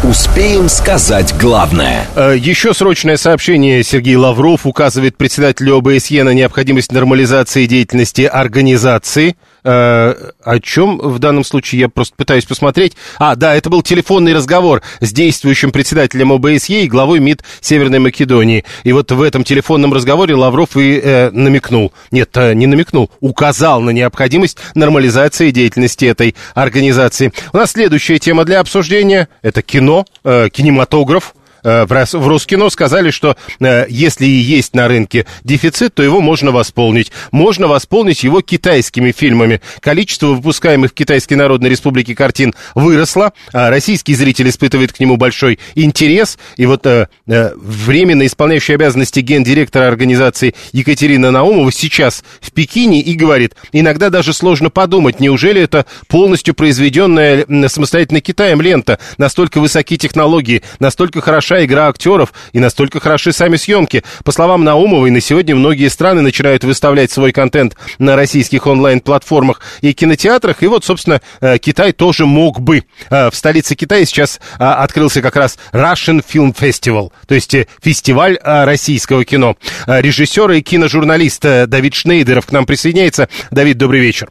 Успеем 0.04 0.68
сказать 0.68 1.34
главное. 1.40 2.06
Э, 2.16 2.34
Еще 2.38 2.74
срочное 2.74 3.16
сообщение. 3.16 3.82
Сергей 3.82 4.16
Лавров 4.16 4.66
указывает 4.66 5.16
председателю 5.16 5.76
ОБСЕ 5.78 6.22
на 6.22 6.30
необходимость 6.34 6.92
нормализации 6.92 7.66
деятельности 7.66 8.22
организации. 8.22 9.36
Э, 9.68 10.14
О 10.44 10.60
чем 10.60 10.98
в 10.98 11.18
данном 11.18 11.42
случае 11.42 11.80
я 11.80 11.88
просто 11.88 12.14
пытаюсь 12.16 12.44
посмотреть. 12.44 12.92
А, 13.18 13.34
да, 13.34 13.52
это 13.56 13.68
был 13.68 13.82
телефонный 13.82 14.32
разговор 14.32 14.80
с 15.00 15.12
действующим 15.12 15.72
председателем 15.72 16.30
ОБСЕ 16.30 16.84
и 16.84 16.86
главой 16.88 17.18
МИД 17.18 17.42
Северной 17.60 17.98
Македонии. 17.98 18.64
И 18.84 18.92
вот 18.92 19.10
в 19.10 19.20
этом 19.20 19.42
телефонном 19.42 19.92
разговоре 19.92 20.36
Лавров 20.36 20.76
и 20.76 21.00
э, 21.02 21.30
намекнул. 21.32 21.92
Нет, 22.12 22.30
э, 22.36 22.54
не 22.54 22.68
намекнул, 22.68 23.10
указал 23.18 23.80
на 23.80 23.90
необходимость 23.90 24.58
нормализации 24.76 25.50
деятельности 25.50 26.04
этой 26.04 26.36
организации. 26.54 27.32
У 27.52 27.56
нас 27.56 27.72
следующая 27.72 28.20
тема 28.20 28.44
для 28.44 28.60
обсуждения. 28.60 29.28
Это 29.42 29.62
кино, 29.62 30.06
э, 30.22 30.48
кинематограф. 30.48 31.34
Э, 31.66 31.84
в 31.84 31.90
Рос- 31.92 32.14
в 32.14 32.28
Роскино 32.28 32.70
сказали, 32.70 33.10
что 33.10 33.36
э, 33.58 33.86
если 33.88 34.24
и 34.24 34.28
есть 34.28 34.72
на 34.76 34.86
рынке 34.86 35.26
дефицит, 35.42 35.94
то 35.94 36.02
его 36.04 36.20
можно 36.20 36.52
восполнить. 36.52 37.10
Можно 37.32 37.66
восполнить 37.66 38.22
его 38.22 38.40
китайскими 38.40 39.10
фильмами. 39.10 39.60
Количество 39.80 40.28
выпускаемых 40.28 40.92
в 40.92 40.94
Китайской 40.94 41.34
Народной 41.34 41.68
Республике 41.68 42.14
картин 42.14 42.54
выросло, 42.76 43.32
а 43.52 43.68
российский 43.68 44.14
зритель 44.14 44.48
испытывает 44.48 44.92
к 44.92 45.00
нему 45.00 45.16
большой 45.16 45.58
интерес. 45.74 46.38
И 46.56 46.66
вот 46.66 46.86
э, 46.86 47.08
временно 47.26 48.24
исполняющая 48.26 48.76
обязанности 48.76 49.18
гендиректора 49.18 49.88
организации 49.88 50.54
Екатерина 50.70 51.32
Наумова 51.32 51.72
сейчас 51.72 52.22
в 52.40 52.52
Пекине 52.52 53.00
и 53.00 53.14
говорит, 53.14 53.56
иногда 53.72 54.10
даже 54.10 54.32
сложно 54.32 54.70
подумать, 54.70 55.18
неужели 55.18 55.60
это 55.62 55.84
полностью 56.06 56.54
произведенная 56.54 57.44
самостоятельно 57.66 58.20
Китаем 58.20 58.60
лента, 58.60 59.00
настолько 59.18 59.58
высокие 59.60 59.98
технологии, 59.98 60.62
настолько 60.78 61.20
хороша 61.20 61.55
игра 61.64 61.88
актеров 61.88 62.32
и 62.52 62.58
настолько 62.58 63.00
хороши 63.00 63.32
сами 63.32 63.56
съемки. 63.56 64.02
По 64.24 64.32
словам 64.32 64.64
Наумовой, 64.64 65.10
на 65.10 65.20
сегодня 65.20 65.54
многие 65.54 65.88
страны 65.88 66.22
начинают 66.22 66.64
выставлять 66.64 67.10
свой 67.10 67.32
контент 67.32 67.76
на 67.98 68.16
российских 68.16 68.66
онлайн-платформах 68.66 69.60
и 69.80 69.92
кинотеатрах, 69.92 70.62
и 70.62 70.66
вот, 70.66 70.84
собственно, 70.84 71.20
э, 71.40 71.58
Китай 71.58 71.92
тоже 71.92 72.26
мог 72.26 72.60
бы. 72.60 72.84
Э, 73.10 73.30
В 73.30 73.34
столице 73.36 73.74
Китая 73.74 74.04
сейчас 74.04 74.40
а, 74.58 74.82
открылся 74.82 75.22
как 75.22 75.36
раз 75.36 75.58
Russian 75.72 76.24
Film 76.24 76.54
Festival, 76.54 77.12
то 77.26 77.34
есть 77.34 77.54
э, 77.54 77.66
фестиваль 77.82 78.38
российского 78.42 79.24
кино. 79.24 79.56
Режиссер 79.86 80.50
и 80.52 80.62
киножурналист 80.62 81.44
э, 81.44 81.66
Давид 81.66 81.94
Шнейдеров 81.94 82.46
к 82.46 82.52
нам 82.52 82.66
присоединяется. 82.66 83.28
Давид, 83.50 83.78
добрый 83.78 84.00
вечер. 84.00 84.28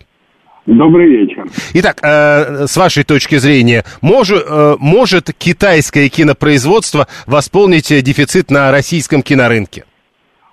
Добрый 0.66 1.08
вечер. 1.08 1.46
Итак, 1.76 1.98
э, 2.02 2.66
с 2.66 2.76
вашей 2.76 3.04
точки 3.04 3.36
зрения, 3.36 3.84
может, 4.02 4.44
э, 4.50 4.76
может 4.80 5.32
китайское 5.38 6.10
кинопроизводство 6.10 7.06
восполнить 7.28 7.92
э, 7.92 8.02
дефицит 8.02 8.50
на 8.50 8.72
российском 8.72 9.22
кинорынке? 9.22 9.84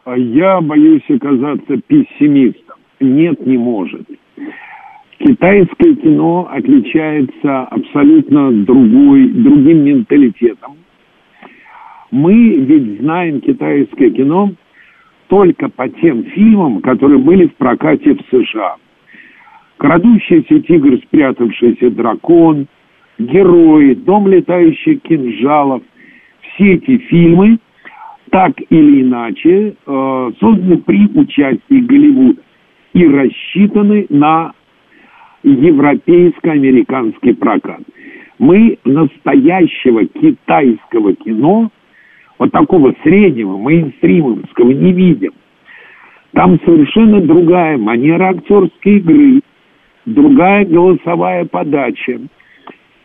Я 0.04 0.60
боюсь 0.60 1.08
оказаться 1.08 1.78
пессимистом. 1.86 2.76
Нет, 3.00 3.46
не 3.46 3.56
может. 3.56 4.02
Китайское 5.18 5.94
кино 5.94 6.48
отличается 6.52 7.62
абсолютно 7.70 8.52
другой, 8.52 9.28
другим 9.28 9.84
менталитетом. 9.84 10.76
Мы 12.10 12.34
ведь 12.34 13.00
знаем 13.00 13.40
китайское 13.40 14.10
кино 14.10 14.52
только 15.28 15.70
по 15.70 15.88
тем 15.88 16.24
фильмам, 16.24 16.82
которые 16.82 17.18
были 17.18 17.46
в 17.46 17.54
прокате 17.54 18.14
в 18.14 18.20
США. 18.30 18.76
«Крадущийся 19.82 20.60
тигр, 20.60 20.96
спрятавшийся 20.98 21.90
дракон», 21.90 22.68
«Герои», 23.18 23.94
«Дом 23.94 24.28
летающих 24.28 25.02
кинжалов». 25.02 25.82
Все 26.40 26.74
эти 26.74 26.98
фильмы 26.98 27.58
так 28.30 28.52
или 28.70 29.02
иначе 29.02 29.74
э, 29.84 30.30
созданы 30.38 30.76
при 30.78 31.08
участии 31.12 31.80
Голливуда 31.80 32.40
и 32.92 33.08
рассчитаны 33.08 34.06
на 34.08 34.52
европейско-американский 35.42 37.32
прокат. 37.32 37.80
Мы 38.38 38.78
настоящего 38.84 40.06
китайского 40.06 41.16
кино, 41.16 41.72
вот 42.38 42.52
такого 42.52 42.94
среднего, 43.02 43.58
мейнстримовского, 43.58 44.70
не 44.70 44.92
видим. 44.92 45.32
Там 46.34 46.60
совершенно 46.64 47.20
другая 47.20 47.76
манера 47.78 48.28
актерской 48.28 48.98
игры, 48.98 49.42
другая 50.06 50.64
голосовая 50.64 51.44
подача. 51.44 52.20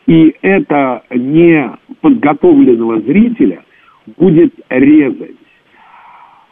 И 0.06 0.36
это 0.42 1.04
не 1.12 1.70
подготовленного 2.02 3.02
зрителя 3.02 3.64
будет 4.18 4.54
резать. 4.70 5.36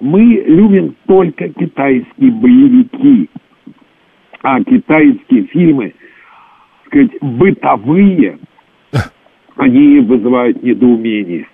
Мы 0.01 0.43
любим 0.45 0.95
только 1.07 1.47
китайские 1.49 2.31
боевики, 2.31 3.29
а 4.41 4.61
китайские 4.61 5.43
фильмы, 5.45 5.93
так 6.83 6.87
сказать, 6.87 7.11
бытовые, 7.21 8.37
они 9.55 9.99
вызывают 10.01 10.61
недоумение 10.61 11.47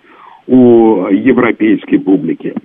у 0.48 1.06
европейской 1.08 1.98
публики. 1.98 2.56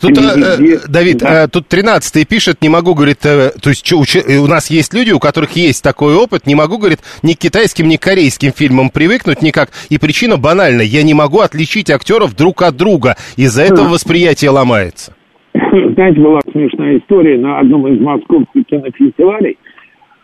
Тут, 0.00 0.18
э, 0.18 0.78
Давид, 0.88 1.18
Да. 1.18 1.44
э, 1.44 1.48
тут 1.48 1.68
13 1.68 2.24
пишет, 2.24 2.62
не 2.62 2.68
могу, 2.68 2.94
говорит, 2.94 3.24
э, 3.24 3.50
то 3.60 3.70
есть 3.70 3.84
чё, 3.84 4.02
э, 4.02 4.38
у 4.38 4.46
нас 4.46 4.70
есть 4.70 4.94
люди, 4.94 5.12
у 5.12 5.18
которых 5.18 5.52
есть 5.52 5.82
такой 5.82 6.14
опыт, 6.14 6.46
не 6.46 6.54
могу, 6.54 6.78
говорит, 6.78 7.00
ни 7.22 7.34
к 7.34 7.38
китайским, 7.38 7.88
ни 7.88 7.96
к 7.96 8.02
корейским 8.02 8.52
фильмам 8.52 8.90
привыкнуть 8.90 9.42
никак, 9.42 9.70
и 9.90 9.98
причина 9.98 10.36
банальна, 10.36 10.82
я 10.82 11.02
не 11.02 11.14
могу 11.14 11.40
отличить 11.40 11.90
актеров 11.90 12.34
друг 12.34 12.62
от 12.62 12.76
друга, 12.76 13.16
из-за 13.36 13.62
этого 13.62 13.88
восприятие 13.88 14.50
ломается. 14.50 15.14
Знаете, 15.94 16.20
была 16.20 16.40
смешная 16.52 16.98
история. 16.98 17.38
На 17.38 17.58
одном 17.60 17.86
из 17.88 18.00
московских 18.00 18.66
кинофестивалей 18.66 19.58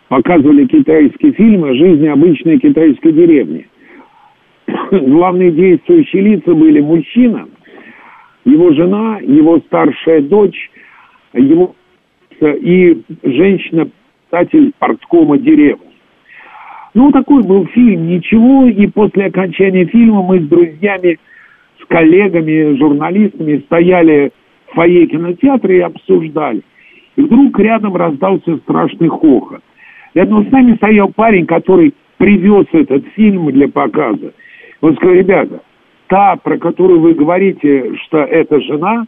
показывали 0.08 0.66
китайские 0.66 1.32
фильмы 1.32 1.70
о 1.70 1.74
жизни 1.74 2.06
обычной 2.06 2.58
китайской 2.58 3.12
деревни. 3.12 3.66
Главные 4.90 5.50
действующие 5.50 6.22
лица 6.22 6.54
были 6.54 6.80
мужчина, 6.80 7.46
его 8.44 8.72
жена, 8.72 9.18
его 9.20 9.58
старшая 9.60 10.20
дочь, 10.22 10.70
его 11.32 11.74
и 12.40 13.02
женщина, 13.22 13.88
писатель 14.30 14.72
порткома 14.78 15.38
деревни. 15.38 15.92
Ну, 16.94 17.10
такой 17.10 17.42
был 17.42 17.66
фильм, 17.68 18.08
ничего, 18.08 18.66
и 18.66 18.86
после 18.86 19.26
окончания 19.26 19.86
фильма 19.86 20.22
мы 20.22 20.40
с 20.40 20.48
друзьями, 20.48 21.18
с 21.80 21.86
коллегами, 21.86 22.76
журналистами 22.76 23.58
стояли 23.66 24.32
в 24.66 24.74
фойе 24.74 25.06
кинотеатра 25.06 25.74
и 25.74 25.80
обсуждали. 25.80 26.62
И 27.16 27.22
вдруг 27.22 27.58
рядом 27.58 27.96
раздался 27.96 28.56
страшный 28.58 29.08
хохот. 29.08 29.60
Рядом 30.14 30.46
с 30.46 30.50
нами 30.50 30.74
стоял 30.74 31.10
парень, 31.10 31.46
который 31.46 31.94
привез 32.18 32.66
этот 32.72 33.06
фильм 33.14 33.50
для 33.52 33.68
показа. 33.68 34.32
Он 34.80 34.94
сказал, 34.96 35.14
ребята, 35.14 35.62
та, 36.12 36.36
про 36.36 36.58
которую 36.58 37.00
вы 37.00 37.14
говорите, 37.14 37.96
что 38.04 38.18
это 38.18 38.60
жена, 38.60 39.06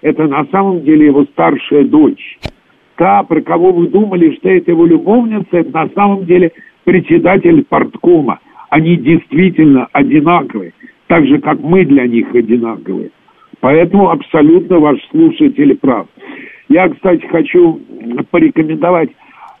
это 0.00 0.26
на 0.26 0.46
самом 0.46 0.80
деле 0.84 1.04
его 1.04 1.24
старшая 1.24 1.84
дочь. 1.84 2.38
Та, 2.94 3.22
про 3.24 3.42
кого 3.42 3.72
вы 3.72 3.88
думали, 3.88 4.34
что 4.36 4.48
это 4.48 4.70
его 4.70 4.86
любовница, 4.86 5.48
это 5.52 5.70
на 5.70 5.90
самом 5.94 6.24
деле 6.24 6.52
председатель 6.84 7.62
порткома. 7.62 8.38
Они 8.70 8.96
действительно 8.96 9.88
одинаковые, 9.92 10.72
так 11.08 11.26
же, 11.26 11.40
как 11.40 11.60
мы 11.60 11.84
для 11.84 12.06
них 12.06 12.34
одинаковые. 12.34 13.10
Поэтому 13.60 14.08
абсолютно 14.08 14.78
ваш 14.78 14.98
слушатель 15.10 15.76
прав. 15.76 16.06
Я, 16.70 16.88
кстати, 16.88 17.26
хочу 17.26 17.82
порекомендовать 18.30 19.10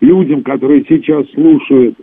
людям, 0.00 0.42
которые 0.42 0.82
сейчас 0.88 1.30
слушают 1.32 1.94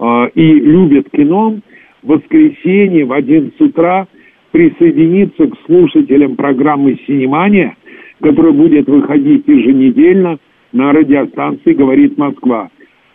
э, 0.00 0.28
и 0.34 0.52
любят 0.52 1.08
кино, 1.12 1.60
в 2.02 2.08
воскресенье 2.08 3.06
в 3.06 3.12
11 3.12 3.58
утра 3.60 4.06
присоединиться 4.52 5.46
к 5.46 5.54
слушателям 5.66 6.36
программы 6.36 6.98
«Синемания», 7.06 7.76
которая 8.22 8.52
будет 8.52 8.88
выходить 8.88 9.46
еженедельно 9.46 10.38
на 10.72 10.92
радиостанции 10.92 11.74
«Говорит 11.74 12.18
Москва». 12.18 12.68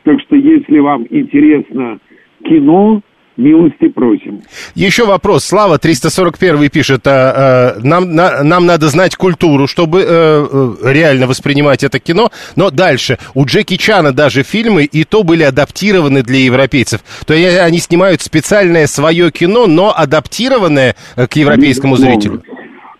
Так 0.03 0.19
что, 0.21 0.35
если 0.35 0.79
вам 0.79 1.05
интересно 1.09 1.99
кино, 2.43 3.01
милости 3.37 3.87
просим. 3.87 4.41
Еще 4.75 5.05
вопрос. 5.05 5.45
Слава 5.45 5.77
341 5.77 6.69
пишет, 6.69 7.07
а, 7.07 7.75
а, 7.75 7.79
нам, 7.83 8.15
на, 8.15 8.43
нам 8.43 8.65
надо 8.65 8.87
знать 8.87 9.15
культуру, 9.15 9.67
чтобы 9.67 10.03
а, 10.05 10.75
реально 10.83 11.27
воспринимать 11.27 11.83
это 11.83 11.99
кино. 11.99 12.29
Но 12.55 12.69
дальше. 12.69 13.17
У 13.33 13.45
Джеки 13.45 13.77
Чана 13.77 14.11
даже 14.11 14.43
фильмы 14.43 14.83
и 14.83 15.03
то 15.03 15.23
были 15.23 15.43
адаптированы 15.43 16.23
для 16.23 16.39
европейцев. 16.39 17.01
То 17.25 17.33
есть 17.33 17.59
они 17.59 17.79
снимают 17.79 18.21
специальное 18.21 18.87
свое 18.87 19.31
кино, 19.31 19.67
но 19.67 19.93
адаптированное 19.95 20.95
к 21.15 21.35
европейскому 21.35 21.95
зрителю. 21.95 22.41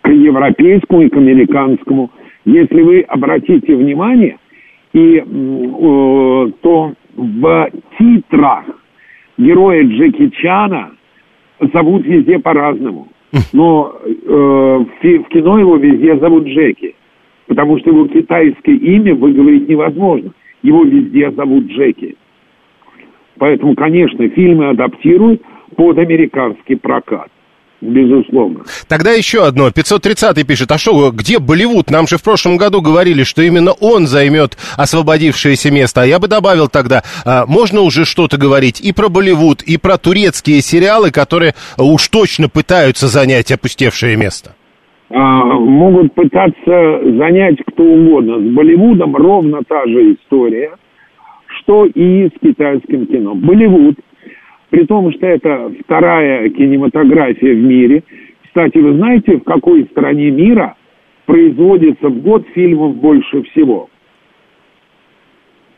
К 0.02 0.08
европейскому 0.08 1.02
и 1.02 1.08
к 1.08 1.16
американскому. 1.16 2.10
Если 2.44 2.82
вы 2.82 3.00
обратите 3.02 3.74
внимание, 3.74 4.36
и, 4.92 5.16
э, 5.18 5.22
то 6.62 6.92
в 7.16 7.70
титрах 7.98 8.64
героя 9.38 9.82
Джеки 9.84 10.28
Чана 10.30 10.92
зовут 11.72 12.04
везде 12.04 12.38
по-разному. 12.38 13.08
Но 13.52 13.96
э, 14.04 14.08
в, 14.08 14.84
в 15.02 15.28
кино 15.28 15.58
его 15.58 15.76
везде 15.76 16.16
зовут 16.18 16.46
Джеки. 16.46 16.94
Потому 17.46 17.78
что 17.78 17.90
его 17.90 18.06
китайское 18.06 18.76
имя 18.76 19.14
выговорить 19.14 19.68
невозможно. 19.68 20.32
Его 20.62 20.84
везде 20.84 21.30
зовут 21.32 21.66
Джеки. 21.66 22.16
Поэтому, 23.38 23.74
конечно, 23.74 24.28
фильмы 24.28 24.68
адаптируют 24.68 25.42
под 25.76 25.98
американский 25.98 26.76
прокат 26.76 27.28
безусловно. 27.80 28.60
Тогда 28.88 29.12
еще 29.12 29.44
одно. 29.44 29.70
530 29.70 30.46
пишет, 30.46 30.70
а 30.72 30.78
что, 30.78 31.10
где 31.10 31.38
Болливуд? 31.38 31.90
Нам 31.90 32.06
же 32.06 32.16
в 32.16 32.22
прошлом 32.22 32.56
году 32.56 32.80
говорили, 32.80 33.22
что 33.22 33.42
именно 33.42 33.72
он 33.72 34.06
займет 34.06 34.56
освободившееся 34.76 35.70
место. 35.70 36.02
А 36.02 36.06
я 36.06 36.18
бы 36.18 36.28
добавил 36.28 36.68
тогда, 36.68 37.02
а, 37.24 37.46
можно 37.46 37.80
уже 37.80 38.04
что-то 38.04 38.36
говорить 38.36 38.80
и 38.80 38.92
про 38.92 39.08
Болливуд, 39.08 39.62
и 39.62 39.76
про 39.76 39.98
турецкие 39.98 40.60
сериалы, 40.60 41.10
которые 41.10 41.54
уж 41.78 42.08
точно 42.08 42.48
пытаются 42.48 43.06
занять 43.06 43.52
опустевшее 43.52 44.16
место. 44.16 44.54
А, 45.10 45.44
могут 45.44 46.14
пытаться 46.14 47.00
занять 47.18 47.58
кто 47.66 47.82
угодно. 47.82 48.38
С 48.38 48.54
Болливудом 48.54 49.14
ровно 49.14 49.60
та 49.68 49.84
же 49.86 50.14
история, 50.14 50.70
что 51.46 51.86
и 51.86 52.28
с 52.28 52.32
китайским 52.42 53.06
кино. 53.06 53.34
Болливуд– 53.34 53.96
при 54.74 54.86
том, 54.86 55.12
что 55.12 55.24
это 55.24 55.72
вторая 55.84 56.48
кинематография 56.48 57.54
в 57.54 57.58
мире. 57.58 58.02
Кстати, 58.42 58.76
вы 58.78 58.94
знаете, 58.96 59.36
в 59.36 59.44
какой 59.44 59.84
стране 59.84 60.32
мира 60.32 60.74
производится 61.26 62.08
в 62.08 62.20
год 62.22 62.44
фильмов 62.56 62.96
больше 62.96 63.44
всего? 63.44 63.88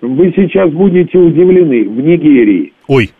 Вы 0.00 0.32
сейчас 0.34 0.70
будете 0.72 1.18
удивлены. 1.18 1.84
В 1.84 2.00
Нигерии. 2.00 2.72
Ой. 2.88 3.10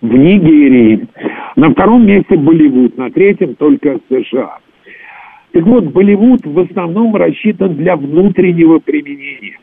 В 0.00 0.14
Нигерии. 0.16 1.08
На 1.56 1.70
втором 1.72 2.06
месте 2.06 2.36
Болливуд, 2.36 2.96
на 2.96 3.10
третьем 3.10 3.56
только 3.56 3.98
США. 4.08 4.58
Так 5.54 5.64
вот, 5.64 5.86
Болливуд 5.86 6.46
в 6.46 6.56
основном 6.60 7.16
рассчитан 7.16 7.74
для 7.74 7.96
внутреннего 7.96 8.78
применения. 8.78 9.58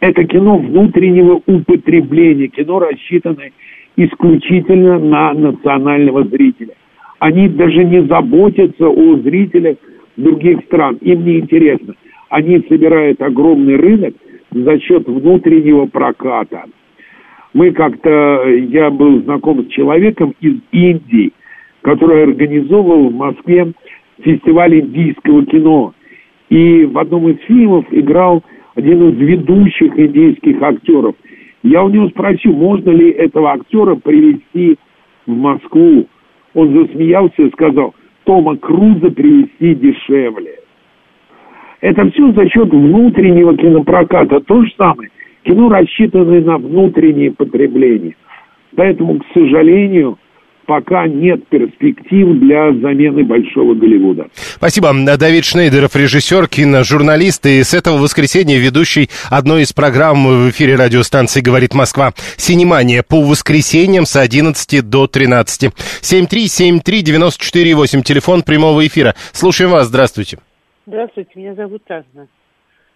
Это 0.00 0.24
кино 0.24 0.58
внутреннего 0.58 1.40
употребления, 1.46 2.48
кино 2.48 2.80
рассчитанное 2.80 3.52
исключительно 3.96 4.98
на 4.98 5.32
национального 5.32 6.24
зрителя. 6.24 6.74
Они 7.18 7.48
даже 7.48 7.84
не 7.84 8.02
заботятся 8.04 8.88
о 8.88 9.16
зрителях 9.18 9.76
других 10.16 10.64
стран. 10.64 10.96
Им 11.00 11.24
не 11.24 11.40
интересно. 11.40 11.94
Они 12.30 12.64
собирают 12.68 13.20
огромный 13.20 13.76
рынок 13.76 14.14
за 14.50 14.78
счет 14.80 15.06
внутреннего 15.06 15.86
проката. 15.86 16.64
Мы 17.54 17.70
как-то, 17.72 18.48
я 18.48 18.90
был 18.90 19.22
знаком 19.22 19.64
с 19.64 19.68
человеком 19.68 20.34
из 20.40 20.56
Индии, 20.72 21.32
который 21.82 22.24
организовывал 22.24 23.10
в 23.10 23.14
Москве 23.14 23.72
фестиваль 24.22 24.80
индийского 24.80 25.44
кино. 25.44 25.94
И 26.48 26.84
в 26.86 26.98
одном 26.98 27.28
из 27.28 27.38
фильмов 27.42 27.84
играл 27.90 28.42
один 28.74 29.10
из 29.10 29.16
ведущих 29.18 29.98
индийских 29.98 30.62
актеров– 30.62 31.14
я 31.62 31.82
у 31.84 31.88
него 31.88 32.08
спросил, 32.08 32.52
можно 32.52 32.90
ли 32.90 33.10
этого 33.10 33.52
актера 33.52 33.94
привести 33.94 34.76
в 35.26 35.32
Москву. 35.32 36.06
Он 36.54 36.74
засмеялся 36.74 37.42
и 37.42 37.50
сказал, 37.50 37.94
Тома 38.24 38.56
Круза 38.56 39.10
привести 39.10 39.74
дешевле. 39.74 40.58
Это 41.80 42.08
все 42.10 42.32
за 42.32 42.48
счет 42.48 42.68
внутреннего 42.70 43.56
кинопроката. 43.56 44.40
То 44.40 44.62
же 44.62 44.72
самое. 44.76 45.10
Кино 45.44 45.68
рассчитано 45.68 46.40
на 46.40 46.58
внутреннее 46.58 47.32
потребление. 47.32 48.14
Поэтому, 48.76 49.18
к 49.18 49.24
сожалению, 49.34 50.18
пока 50.72 51.06
нет 51.06 51.46
перспектив 51.48 52.40
для 52.40 52.72
замены 52.72 53.24
Большого 53.24 53.74
Голливуда. 53.74 54.28
Спасибо. 54.32 54.94
Давид 55.18 55.44
Шнейдеров, 55.44 55.94
режиссер, 55.94 56.48
киножурналист 56.48 57.44
и 57.44 57.62
с 57.62 57.74
этого 57.74 57.98
воскресенья 57.98 58.58
ведущий 58.58 59.10
одной 59.28 59.64
из 59.64 59.74
программ 59.74 60.26
в 60.26 60.48
эфире 60.48 60.76
радиостанции 60.76 61.42
«Говорит 61.42 61.74
Москва». 61.74 62.14
«Синемания» 62.38 63.02
по 63.02 63.20
воскресеньям 63.20 64.06
с 64.06 64.16
11 64.16 64.88
до 64.88 65.06
13. 65.06 65.72
7373948, 66.00 68.02
телефон 68.02 68.42
прямого 68.42 68.86
эфира. 68.86 69.14
Слушаем 69.32 69.72
вас, 69.72 69.88
здравствуйте. 69.88 70.38
Здравствуйте, 70.86 71.32
меня 71.34 71.54
зовут 71.54 71.82
Анна. 71.90 72.28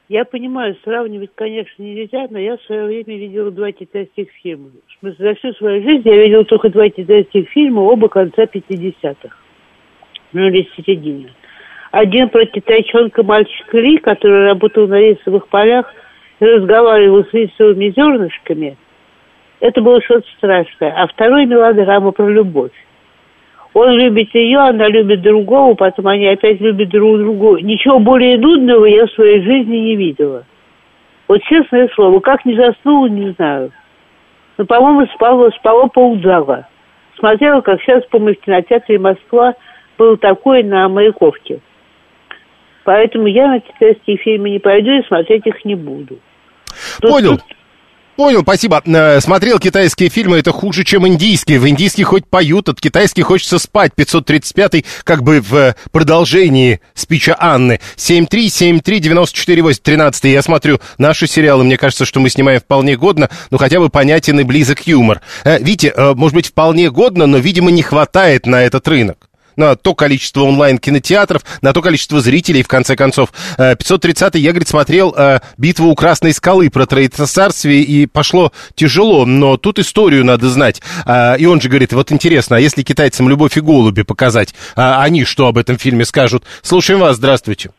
Я 0.09 0.25
понимаю, 0.25 0.77
сравнивать, 0.85 1.31
конечно, 1.35 1.83
нельзя, 1.83 2.29
но 2.31 2.39
я 2.39 2.57
в 2.57 2.63
свое 2.63 2.85
время 2.85 3.19
видела 3.19 3.51
два 3.51 3.73
китайских 3.73 4.31
фильма. 4.43 4.71
В 4.87 5.01
смысле, 5.01 5.31
за 5.31 5.35
всю 5.35 5.53
свою 5.55 5.83
жизнь 5.83 6.03
я 6.05 6.17
видела 6.17 6.45
только 6.45 6.69
два 6.69 6.89
китайских 6.89 7.49
фильма, 7.49 7.81
оба 7.81 8.09
конца 8.09 8.45
50-х. 8.45 9.37
Ну, 10.33 10.47
или 10.47 10.69
середины. 10.77 11.33
Один 11.91 12.29
про 12.29 12.47
китайчонка 12.47 13.25
мальчика 13.25 13.79
Ли, 13.79 13.99
который 13.99 14.47
работал 14.47 14.87
на 14.87 15.01
рисовых 15.01 15.49
полях 15.49 15.93
и 16.39 16.45
разговаривал 16.45 17.25
с 17.25 17.33
рисовыми 17.33 17.91
зернышками. 17.91 18.77
Это 19.59 19.81
было 19.81 20.01
что-то 20.03 20.29
страшное. 20.37 20.93
А 20.93 21.09
второй 21.09 21.47
мелодрама 21.47 22.13
про 22.13 22.29
любовь. 22.29 22.73
Он 23.77 23.91
любит 23.91 24.35
ее, 24.35 24.61
она 24.61 24.89
любит 24.89 25.21
другого, 25.21 25.75
потом 25.75 26.07
они 26.09 26.27
опять 26.27 26.63
любят 26.63 26.89
друг 26.89 27.19
друга. 27.19 27.61
Ничего 27.61 27.99
более 27.99 28.39
нудного 28.39 28.87
я 28.87 29.05
в 29.05 29.13
своей 29.13 29.43
жизни 29.43 29.77
не 29.77 29.97
видела. 29.97 30.45
Вот 31.29 31.43
честное 31.43 31.87
слово, 31.95 32.21
как 32.21 32.47
не 32.47 32.57
заснула, 32.57 33.07
не 33.09 33.33
знаю. 33.33 33.73
Но, 34.57 34.65
по-моему, 34.65 35.07
спала, 35.15 35.51
спала 35.51 35.89
ползала. 35.89 36.67
Смотрела, 37.19 37.61
как 37.61 37.83
сейчас, 37.83 38.03
по-моему, 38.07 38.39
в 38.41 38.45
кинотеатре 38.47 38.99
Москва 38.99 39.53
был 39.99 40.17
такой 40.17 40.63
на 40.63 40.89
Маяковке. 40.89 41.61
Поэтому 42.85 43.27
я 43.27 43.47
на 43.47 43.61
китайские 43.61 44.17
фильмы 44.17 44.49
не 44.49 44.59
пойду 44.59 44.91
и 44.91 45.07
смотреть 45.07 45.47
их 45.47 45.63
не 45.67 45.75
буду. 45.75 46.19
Тут, 47.03 47.11
Понял. 47.11 47.33
Тут, 47.33 47.56
Понял, 48.17 48.43
спасибо. 48.43 48.83
Э, 48.87 49.21
смотрел 49.21 49.59
китайские 49.59 50.09
фильмы, 50.09 50.39
это 50.39 50.51
хуже, 50.51 50.85
чем 50.85 51.07
индийские. 51.07 51.61
В 51.61 51.69
индийских 51.69 52.07
хоть 52.09 52.27
поют, 52.27 52.71
от 52.71 52.81
китайских 52.81 53.27
хочется 53.27 53.59
спать. 53.59 53.93
535-й 53.95 54.87
как 55.05 55.23
бы 55.23 55.43
в 55.43 55.77
продолжении 55.93 56.81
спича 56.95 57.37
Анны. 57.39 57.79
7373948, 57.97 60.31
Я 60.31 60.41
смотрю 60.41 60.81
наши 60.97 61.27
сериалы, 61.27 61.65
мне 61.65 61.77
кажется, 61.77 62.07
что 62.07 62.21
мы 62.21 62.31
снимаем 62.31 62.61
вполне 62.61 62.97
годно, 62.97 63.29
ну 63.51 63.59
хотя 63.59 63.81
бы 63.81 63.91
понятен 63.91 64.41
и 64.41 64.45
близок 64.45 64.87
юмор. 64.87 65.21
Э, 65.45 65.59
Витя, 65.59 65.93
э, 65.95 66.15
может 66.15 66.35
быть, 66.35 66.47
вполне 66.47 66.91
годно, 66.91 67.27
но, 67.27 67.37
видимо, 67.37 67.71
не 67.71 67.83
хватает 67.83 68.47
на 68.47 68.63
этот 68.63 68.89
рынок. 68.89 69.29
На 69.57 69.77
то 69.77 69.95
количество 69.95 70.43
онлайн-кинотеатров, 70.43 71.43
на 71.63 71.73
то 71.73 71.83
количество 71.83 72.21
зрителей, 72.21 72.63
в 72.63 72.69
конце 72.69 72.97
концов. 72.97 73.31
530-й 73.59 74.41
я, 74.41 74.51
говорит, 74.51 74.69
смотрел 74.69 75.17
«Битву 75.59 75.89
у 75.89 75.95
Красной 75.95 76.33
скалы» 76.33 76.71
про 76.71 76.87
Троицарствие, 76.87 77.83
и 77.83 78.07
пошло 78.07 78.53
тяжело, 78.75 79.27
но 79.27 79.57
тут 79.57 79.79
историю 79.79 80.25
надо 80.25 80.49
знать. 80.49 80.83
И 81.39 81.47
он 81.47 81.61
же 81.61 81.69
говорит, 81.69 81.93
вот 81.93 82.13
интересно, 82.13 82.57
а 82.57 82.61
если 82.61 82.83
китайцам 82.83 83.29
«Любовь 83.29 83.57
и 83.57 83.61
голуби» 83.61 84.03
показать, 84.03 84.55
они 84.75 85.25
что 85.25 85.49
об 85.49 85.59
этом 85.59 85.79
фильме 85.79 86.05
скажут? 86.05 86.45
Слушаем 86.63 87.01
вас, 87.01 87.17
здравствуйте. 87.17 87.71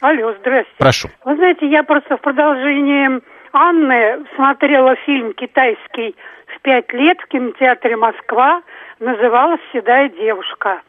Алло, 0.00 0.32
здрасте. 0.40 0.70
Прошу. 0.78 1.10
Вы 1.24 1.36
знаете, 1.36 1.68
я 1.68 1.82
просто 1.82 2.16
в 2.16 2.20
продолжении 2.20 3.20
Анны 3.52 4.24
смотрела 4.36 4.94
фильм 5.04 5.32
китайский 5.32 6.14
в 6.54 6.60
пять 6.62 6.92
лет 6.92 7.18
в 7.20 7.26
кинотеатре 7.28 7.96
«Москва». 7.96 8.62
Называлась 9.00 9.60
«Седая 9.72 10.08
девушка». 10.08 10.82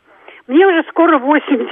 Мне 0.50 0.66
уже 0.68 0.84
скоро 0.89 1.18
80 1.20 1.70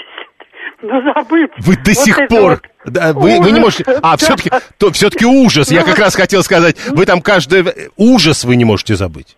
но 0.81 1.01
забыть. 1.01 1.51
Вы 1.57 1.75
до 1.75 1.89
вот 1.89 1.95
сих 1.95 2.27
пор. 2.27 2.49
Вот 2.85 2.93
да, 2.93 3.11
вы, 3.13 3.39
вы 3.41 3.51
не 3.51 3.59
можете. 3.59 3.83
А, 3.87 4.11
Да. 4.11 4.17
все-таки, 4.17 4.49
то, 4.77 4.91
все-таки 4.91 5.25
ужас. 5.25 5.71
Я 5.71 5.81
Ну, 5.81 5.87
как 5.87 5.97
раз 5.97 6.15
хотел 6.15 6.43
сказать, 6.43 6.75
вы 6.89 7.05
там 7.05 7.21
каждый 7.21 7.63
ужас 7.97 8.45
вы 8.45 8.55
не 8.55 8.65
можете 8.65 8.95
забыть. 8.95 9.35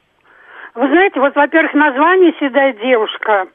Вы 0.75 0.87
знаете, 0.87 1.19
вот, 1.19 1.35
во-первых, 1.35 1.73
название 1.73 2.33
«Седая 2.39 2.73
девушка», 2.73 3.47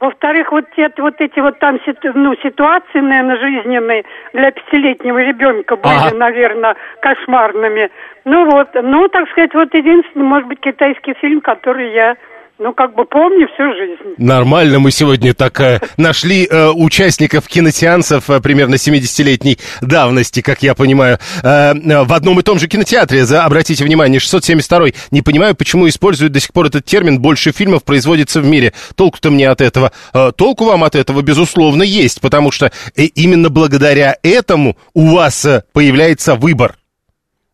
во-вторых, 0.00 0.50
вот, 0.50 0.64
те, 0.74 0.90
вот 0.96 1.14
эти 1.20 1.38
вот 1.40 1.58
там 1.58 1.78
ну, 2.14 2.34
ситуации, 2.42 3.00
наверное, 3.00 3.36
жизненные 3.36 4.04
для 4.32 4.50
пятилетнего 4.50 5.18
ребенка 5.18 5.76
были, 5.76 5.92
Ага. 5.92 6.16
наверное, 6.16 6.74
кошмарными. 7.02 7.90
Ну 8.24 8.50
вот, 8.50 8.68
ну, 8.74 9.08
так 9.08 9.28
сказать, 9.30 9.52
вот 9.52 9.74
единственный, 9.74 10.24
может 10.24 10.48
быть, 10.48 10.60
китайский 10.60 11.12
фильм, 11.20 11.42
который 11.42 11.92
я, 11.92 12.16
ну, 12.60 12.74
как 12.74 12.94
бы 12.94 13.06
помню 13.06 13.48
всю 13.54 13.72
жизнь. 13.72 14.14
Нормально, 14.18 14.78
мы 14.80 14.90
сегодня 14.90 15.32
так 15.32 15.58
э, 15.60 15.80
нашли 15.96 16.46
э, 16.46 16.68
участников 16.68 17.48
киносеансов 17.48 18.28
э, 18.28 18.40
примерно 18.40 18.74
70-летней 18.74 19.58
давности, 19.80 20.42
как 20.42 20.62
я 20.62 20.74
понимаю, 20.74 21.18
э, 21.42 21.48
э, 21.48 22.04
в 22.04 22.12
одном 22.12 22.38
и 22.38 22.42
том 22.42 22.58
же 22.58 22.68
кинотеатре. 22.68 23.24
За, 23.24 23.46
обратите 23.46 23.82
внимание, 23.82 24.20
672 24.20 24.88
Не 25.10 25.22
понимаю, 25.22 25.54
почему 25.54 25.88
используют 25.88 26.34
до 26.34 26.40
сих 26.40 26.52
пор 26.52 26.66
этот 26.66 26.84
термин 26.84 27.18
«больше 27.18 27.52
фильмов 27.52 27.82
производится 27.82 28.42
в 28.42 28.46
мире». 28.46 28.74
Толку-то 28.94 29.30
мне 29.30 29.48
от 29.48 29.62
этого. 29.62 29.92
Э, 30.12 30.30
толку 30.36 30.66
вам 30.66 30.84
от 30.84 30.94
этого, 30.94 31.22
безусловно, 31.22 31.82
есть, 31.82 32.20
потому 32.20 32.50
что 32.50 32.66
э, 32.94 33.04
именно 33.04 33.48
благодаря 33.48 34.18
этому 34.22 34.76
у 34.92 35.14
вас 35.14 35.46
э, 35.46 35.64
появляется 35.72 36.34
выбор. 36.34 36.76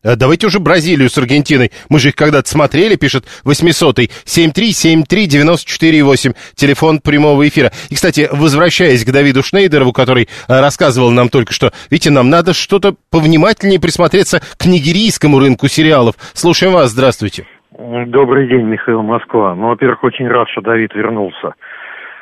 Э, 0.07 0.15
Давайте 0.15 0.47
уже 0.47 0.59
Бразилию 0.59 1.09
с 1.09 1.17
Аргентиной. 1.17 1.71
Мы 1.89 1.99
же 1.99 2.09
их 2.09 2.15
когда-то 2.15 2.47
смотрели, 2.47 2.95
пишет 2.95 3.25
800-й. 3.43 4.09
7373948, 4.25 6.35
телефон 6.55 7.01
прямого 7.01 7.45
эфира. 7.47 7.71
И, 7.89 7.95
кстати, 7.95 8.29
возвращаясь 8.31 9.03
к 9.03 9.11
Давиду 9.11 9.43
Шнейдерову, 9.43 9.91
который 9.91 10.23
э, 10.23 10.27
рассказывал 10.61 11.11
нам 11.11 11.27
только 11.29 11.51
что, 11.53 11.71
видите, 11.91 12.11
нам 12.11 12.29
надо 12.29 12.53
что-то 12.53 12.95
повнимательнее 13.11 13.81
присмотреться 13.81 14.39
к 14.57 14.65
нигерийскому 14.65 15.39
рынку 15.39 15.67
сериалов. 15.67 16.15
Слушаем 16.33 16.73
вас, 16.73 16.91
здравствуйте. 16.91 17.45
Добрый 17.77 18.47
день, 18.47 18.65
Михаил 18.65 19.03
Москва. 19.03 19.53
Ну, 19.55 19.67
во-первых, 19.67 20.03
очень 20.03 20.27
рад, 20.27 20.49
что 20.49 20.61
Давид 20.61 20.95
вернулся 20.95 21.53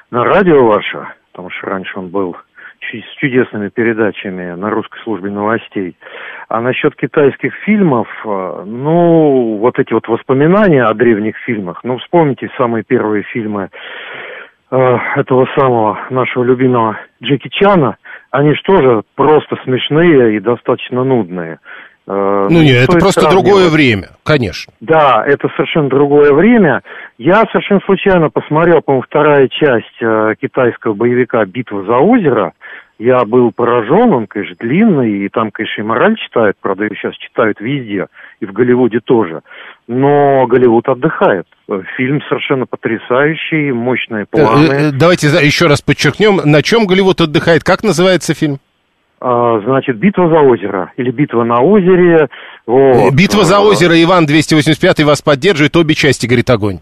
на 0.09 0.23
радио 0.23 0.65
ваше, 0.65 1.07
потому 1.31 1.51
что 1.51 1.67
раньше 1.67 1.99
он 1.99 2.07
был 2.09 2.35
с 2.93 3.19
чудесными 3.19 3.69
передачами 3.69 4.53
на 4.53 4.69
русской 4.69 4.99
службе 5.03 5.29
новостей. 5.29 5.95
А 6.47 6.61
насчет 6.61 6.95
китайских 6.95 7.53
фильмов, 7.65 8.07
э, 8.25 8.63
ну, 8.65 9.57
вот 9.57 9.79
эти 9.79 9.93
вот 9.93 10.07
воспоминания 10.07 10.83
о 10.83 10.93
древних 10.93 11.37
фильмах, 11.45 11.83
ну, 11.83 11.97
вспомните 11.97 12.49
самые 12.57 12.83
первые 12.83 13.23
фильмы 13.23 13.69
э, 14.71 14.97
этого 15.15 15.47
самого 15.57 15.99
нашего 16.09 16.43
любимого 16.43 16.97
Джеки 17.21 17.49
Чана, 17.49 17.97
они 18.31 18.53
же 18.53 18.61
тоже 18.63 19.03
просто 19.15 19.55
смешные 19.63 20.35
и 20.35 20.39
достаточно 20.39 21.03
нудные. 21.03 21.59
Э, 22.07 22.47
Ну, 22.49 22.61
нет, 22.61 22.83
это 22.89 22.97
просто 22.99 23.21
сравнивать. 23.21 23.45
другое 23.45 23.69
время, 23.69 24.09
конечно. 24.23 24.71
Да, 24.79 25.23
это 25.25 25.47
совершенно 25.55 25.89
другое 25.89 26.33
время. 26.33 26.81
Я 27.17 27.43
совершенно 27.51 27.81
случайно 27.85 28.29
посмотрел, 28.29 28.81
по-моему, 28.81 29.03
вторая 29.07 29.47
часть 29.47 30.01
э, 30.01 30.35
китайского 30.39 30.93
боевика 30.93 31.43
«Битва 31.45 31.83
за 31.83 31.97
озеро». 31.97 32.53
Я 32.97 33.25
был 33.25 33.51
поражен, 33.51 34.13
он, 34.13 34.25
конечно, 34.25 34.55
длинный, 34.57 35.25
и 35.25 35.29
там, 35.29 35.51
конечно, 35.51 35.81
и 35.81 35.83
мораль 35.83 36.15
читают, 36.15 36.55
правда, 36.61 36.85
ее 36.85 36.91
сейчас 36.95 37.13
читают 37.17 37.59
везде, 37.59 38.07
и 38.39 38.45
в 38.45 38.53
Голливуде 38.53 39.01
тоже. 39.03 39.41
Но 39.87 40.45
Голливуд 40.47 40.87
отдыхает. 40.87 41.45
Фильм 41.97 42.21
совершенно 42.29 42.65
потрясающий, 42.65 43.73
мощные 43.73 44.23
Э, 44.23 44.25
планы. 44.31 44.65
э, 44.71 44.91
Давайте 44.93 45.27
за- 45.27 45.43
еще 45.43 45.67
раз 45.67 45.81
подчеркнем, 45.81 46.37
на 46.45 46.61
чем 46.61 46.85
Голливуд 46.87 47.19
отдыхает. 47.19 47.63
Как 47.65 47.83
называется 47.83 48.33
фильм? 48.33 48.59
А, 49.27 49.59
значит, 49.61 49.97
«Битва 49.97 50.29
за 50.29 50.39
озеро» 50.39 50.91
или 50.97 51.09
«Битва 51.09 51.43
на 51.43 51.59
озере». 51.59 52.29
Вот. 52.67 53.11
Битва 53.11 53.43
за 53.43 53.55
Э, 53.55 53.57
озеро, 53.57 53.99
Иван 54.03 54.27
285 54.27 55.01
вас 55.01 55.23
поддерживает, 55.23 55.75
обе 55.75 55.95
части, 55.95 56.27
говорит 56.27 56.47
огонь. 56.51 56.81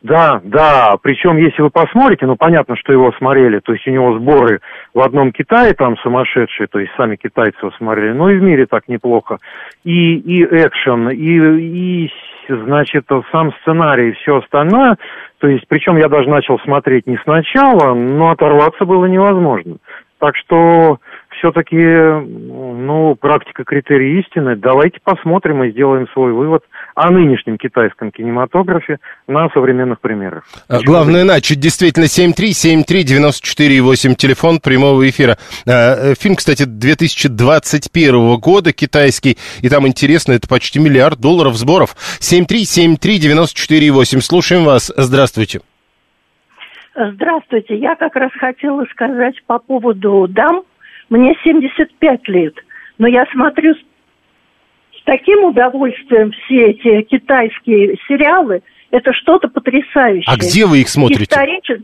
Да, 0.00 0.40
да, 0.44 0.96
причем 1.02 1.36
если 1.36 1.60
вы 1.60 1.68
посмотрите, 1.68 2.24
ну 2.24 2.36
понятно, 2.36 2.74
что 2.76 2.94
его 2.94 3.12
смотрели, 3.18 3.58
то 3.58 3.72
есть 3.72 3.86
у 3.86 3.90
него 3.90 4.16
сборы 4.18 4.60
в 4.94 5.00
одном 5.00 5.30
Китае 5.30 5.74
там 5.74 5.98
сумасшедшие, 5.98 6.68
то 6.68 6.78
есть 6.78 6.92
сами 6.96 7.16
китайцы 7.16 7.58
его 7.60 7.72
смотрели, 7.72 8.12
но 8.12 8.30
и 8.30 8.38
в 8.38 8.42
мире 8.42 8.64
так 8.64 8.88
неплохо. 8.88 9.36
И, 9.84 10.14
и 10.14 10.44
экшен, 10.44 11.10
и, 11.10 12.06
и, 12.06 12.10
значит, 12.48 13.04
сам 13.30 13.52
сценарий 13.60 14.10
и 14.10 14.14
все 14.14 14.38
остальное, 14.38 14.96
то 15.38 15.48
есть, 15.48 15.64
причем 15.68 15.98
я 15.98 16.08
даже 16.08 16.30
начал 16.30 16.58
смотреть 16.60 17.06
не 17.06 17.18
сначала, 17.24 17.92
но 17.92 18.30
оторваться 18.30 18.86
было 18.86 19.04
невозможно. 19.04 19.76
Так 20.18 20.36
что 20.36 20.98
все-таки, 21.38 21.76
ну, 21.76 23.14
практика 23.14 23.64
критерий 23.64 24.20
истины. 24.20 24.56
Давайте 24.56 24.98
посмотрим 25.02 25.64
и 25.64 25.70
сделаем 25.70 26.06
свой 26.12 26.32
вывод 26.32 26.62
о 26.94 27.10
нынешнем 27.10 27.56
китайском 27.58 28.10
кинематографе 28.10 28.98
на 29.26 29.50
современных 29.50 30.00
примерах. 30.00 30.44
А, 30.68 30.78
Главное 30.84 31.24
начать. 31.24 31.60
Действительно, 31.60 32.04
7373948, 32.04 34.14
телефон 34.14 34.60
прямого 34.60 35.06
эфира. 35.08 35.36
А, 35.66 36.10
э, 36.10 36.14
Фильм, 36.18 36.36
кстати, 36.36 36.64
2021 36.64 38.36
года, 38.38 38.72
китайский. 38.72 39.36
И 39.62 39.68
там 39.68 39.86
интересно, 39.86 40.32
это 40.32 40.48
почти 40.48 40.78
миллиард 40.78 41.20
долларов 41.20 41.56
сборов. 41.56 41.94
7373948. 42.20 44.20
Слушаем 44.20 44.64
вас. 44.64 44.90
Здравствуйте. 44.96 45.60
Здравствуйте. 46.98 47.76
Я 47.76 47.94
как 47.94 48.16
раз 48.16 48.32
хотела 48.32 48.84
сказать 48.86 49.40
по 49.46 49.60
поводу 49.60 50.26
дам. 50.28 50.64
Мне 51.08 51.34
75 51.42 52.28
лет, 52.28 52.54
но 52.98 53.06
я 53.06 53.24
смотрю 53.32 53.74
с 53.74 55.02
таким 55.04 55.44
удовольствием 55.44 56.32
все 56.32 56.66
эти 56.70 57.02
китайские 57.02 57.96
сериалы. 58.08 58.62
Это 58.90 59.12
что-то 59.12 59.48
потрясающее. 59.48 60.24
А 60.26 60.36
где 60.36 60.66
вы 60.66 60.80
их 60.80 60.88
смотрите? 60.88 61.24
Историчес- 61.34 61.82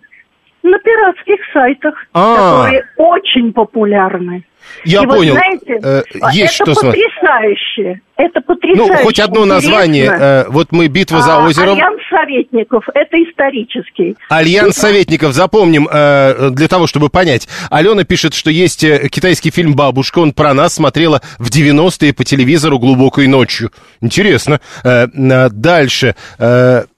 На 0.62 0.78
пиратских 0.78 1.40
сайтах, 1.52 2.06
А. 2.14 2.36
которые 2.36 2.84
очень 2.96 3.52
популярны. 3.52 4.44
Я 4.84 5.02
И 5.02 5.06
понял. 5.06 5.34
знаете, 5.34 5.78
Э, 5.82 6.02
есть 6.32 6.60
это 6.60 6.72
что 6.74 6.86
потрясающе. 6.86 8.00
Это 8.16 8.40
Ну, 8.46 8.54
потрясающе. 8.54 9.02
хоть 9.04 9.18
одно 9.18 9.44
название. 9.44 10.04
интересно. 10.04 10.24
э, 10.24 10.44
Вот 10.48 10.72
мы 10.72 10.86
«Битва 10.86 11.20
за 11.22 11.36
А, 11.36 11.46
озером». 11.46 11.72
Альянс 11.74 12.00
советников. 12.08 12.84
Это 12.94 13.16
исторический. 13.22 14.16
Альянс 14.28 14.76
советников, 14.76 15.32
запомним, 15.32 15.88
э, 15.90 16.50
для 16.52 16.68
того, 16.68 16.86
чтобы 16.86 17.08
понять. 17.08 17.48
Алена 17.70 18.04
пишет, 18.04 18.34
что 18.34 18.50
есть 18.50 18.84
э, 18.84 19.08
китайский 19.08 19.50
фильм 19.50 19.74
«Бабушка», 19.74 20.20
он 20.20 20.32
про 20.32 20.54
нас 20.54 20.74
смотрела 20.74 21.22
в 21.38 21.50
90-е 21.50 22.12
по 22.14 22.24
телевизору 22.24 22.78
глубокой 22.78 23.26
ночью. 23.26 23.70
Интересно. 24.00 24.60
Дальше. 24.84 26.14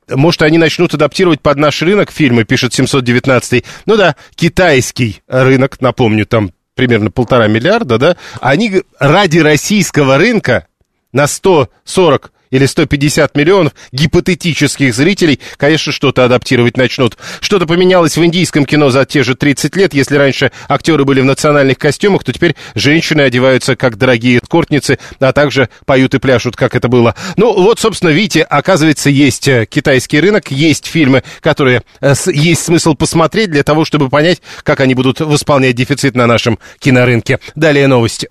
Может, 0.08 0.42
они 0.42 0.58
начнут 0.58 0.94
адаптировать 0.94 1.40
под 1.40 1.56
наш 1.56 1.82
рынок 1.82 2.12
фильмы, 2.12 2.44
пишет 2.44 2.72
719 2.72 3.64
Ну 3.86 3.96
да, 3.96 4.14
китайский 4.36 5.20
рынок, 5.26 5.80
напомню, 5.80 6.26
там 6.26 6.50
примерно 6.76 7.10
полтора 7.10 7.48
миллиарда, 7.48 7.98
да, 7.98 8.16
они 8.40 8.82
ради 9.00 9.38
российского 9.38 10.18
рынка 10.18 10.68
на 11.12 11.26
140 11.26 12.32
или 12.50 12.66
150 12.66 13.36
миллионов 13.36 13.72
гипотетических 13.92 14.94
зрителей, 14.94 15.40
конечно, 15.56 15.92
что-то 15.92 16.24
адаптировать 16.24 16.76
начнут. 16.76 17.16
Что-то 17.40 17.66
поменялось 17.66 18.16
в 18.16 18.24
индийском 18.24 18.64
кино 18.64 18.90
за 18.90 19.04
те 19.04 19.22
же 19.22 19.34
30 19.34 19.76
лет. 19.76 19.94
Если 19.94 20.16
раньше 20.16 20.52
актеры 20.68 21.04
были 21.04 21.20
в 21.20 21.24
национальных 21.24 21.78
костюмах, 21.78 22.24
то 22.24 22.32
теперь 22.32 22.56
женщины 22.74 23.22
одеваются 23.22 23.76
как 23.76 23.96
дорогие 23.96 24.38
эскортницы, 24.38 24.98
а 25.20 25.32
также 25.32 25.68
поют 25.84 26.14
и 26.14 26.18
пляшут, 26.18 26.56
как 26.56 26.74
это 26.74 26.88
было. 26.88 27.14
Ну, 27.36 27.52
вот, 27.52 27.78
собственно, 27.78 28.10
видите, 28.10 28.42
оказывается, 28.42 29.10
есть 29.10 29.48
э, 29.48 29.66
китайский 29.66 30.20
рынок, 30.20 30.50
есть 30.50 30.86
фильмы, 30.86 31.22
которые 31.40 31.82
э, 32.00 32.14
есть 32.26 32.64
смысл 32.64 32.94
посмотреть 32.94 33.50
для 33.50 33.62
того, 33.62 33.84
чтобы 33.84 34.08
понять, 34.08 34.40
как 34.62 34.80
они 34.80 34.94
будут 34.94 35.20
восполнять 35.20 35.74
дефицит 35.74 36.14
на 36.14 36.26
нашем 36.26 36.58
кинорынке. 36.78 37.38
Далее 37.54 37.86
новости. 37.86 38.28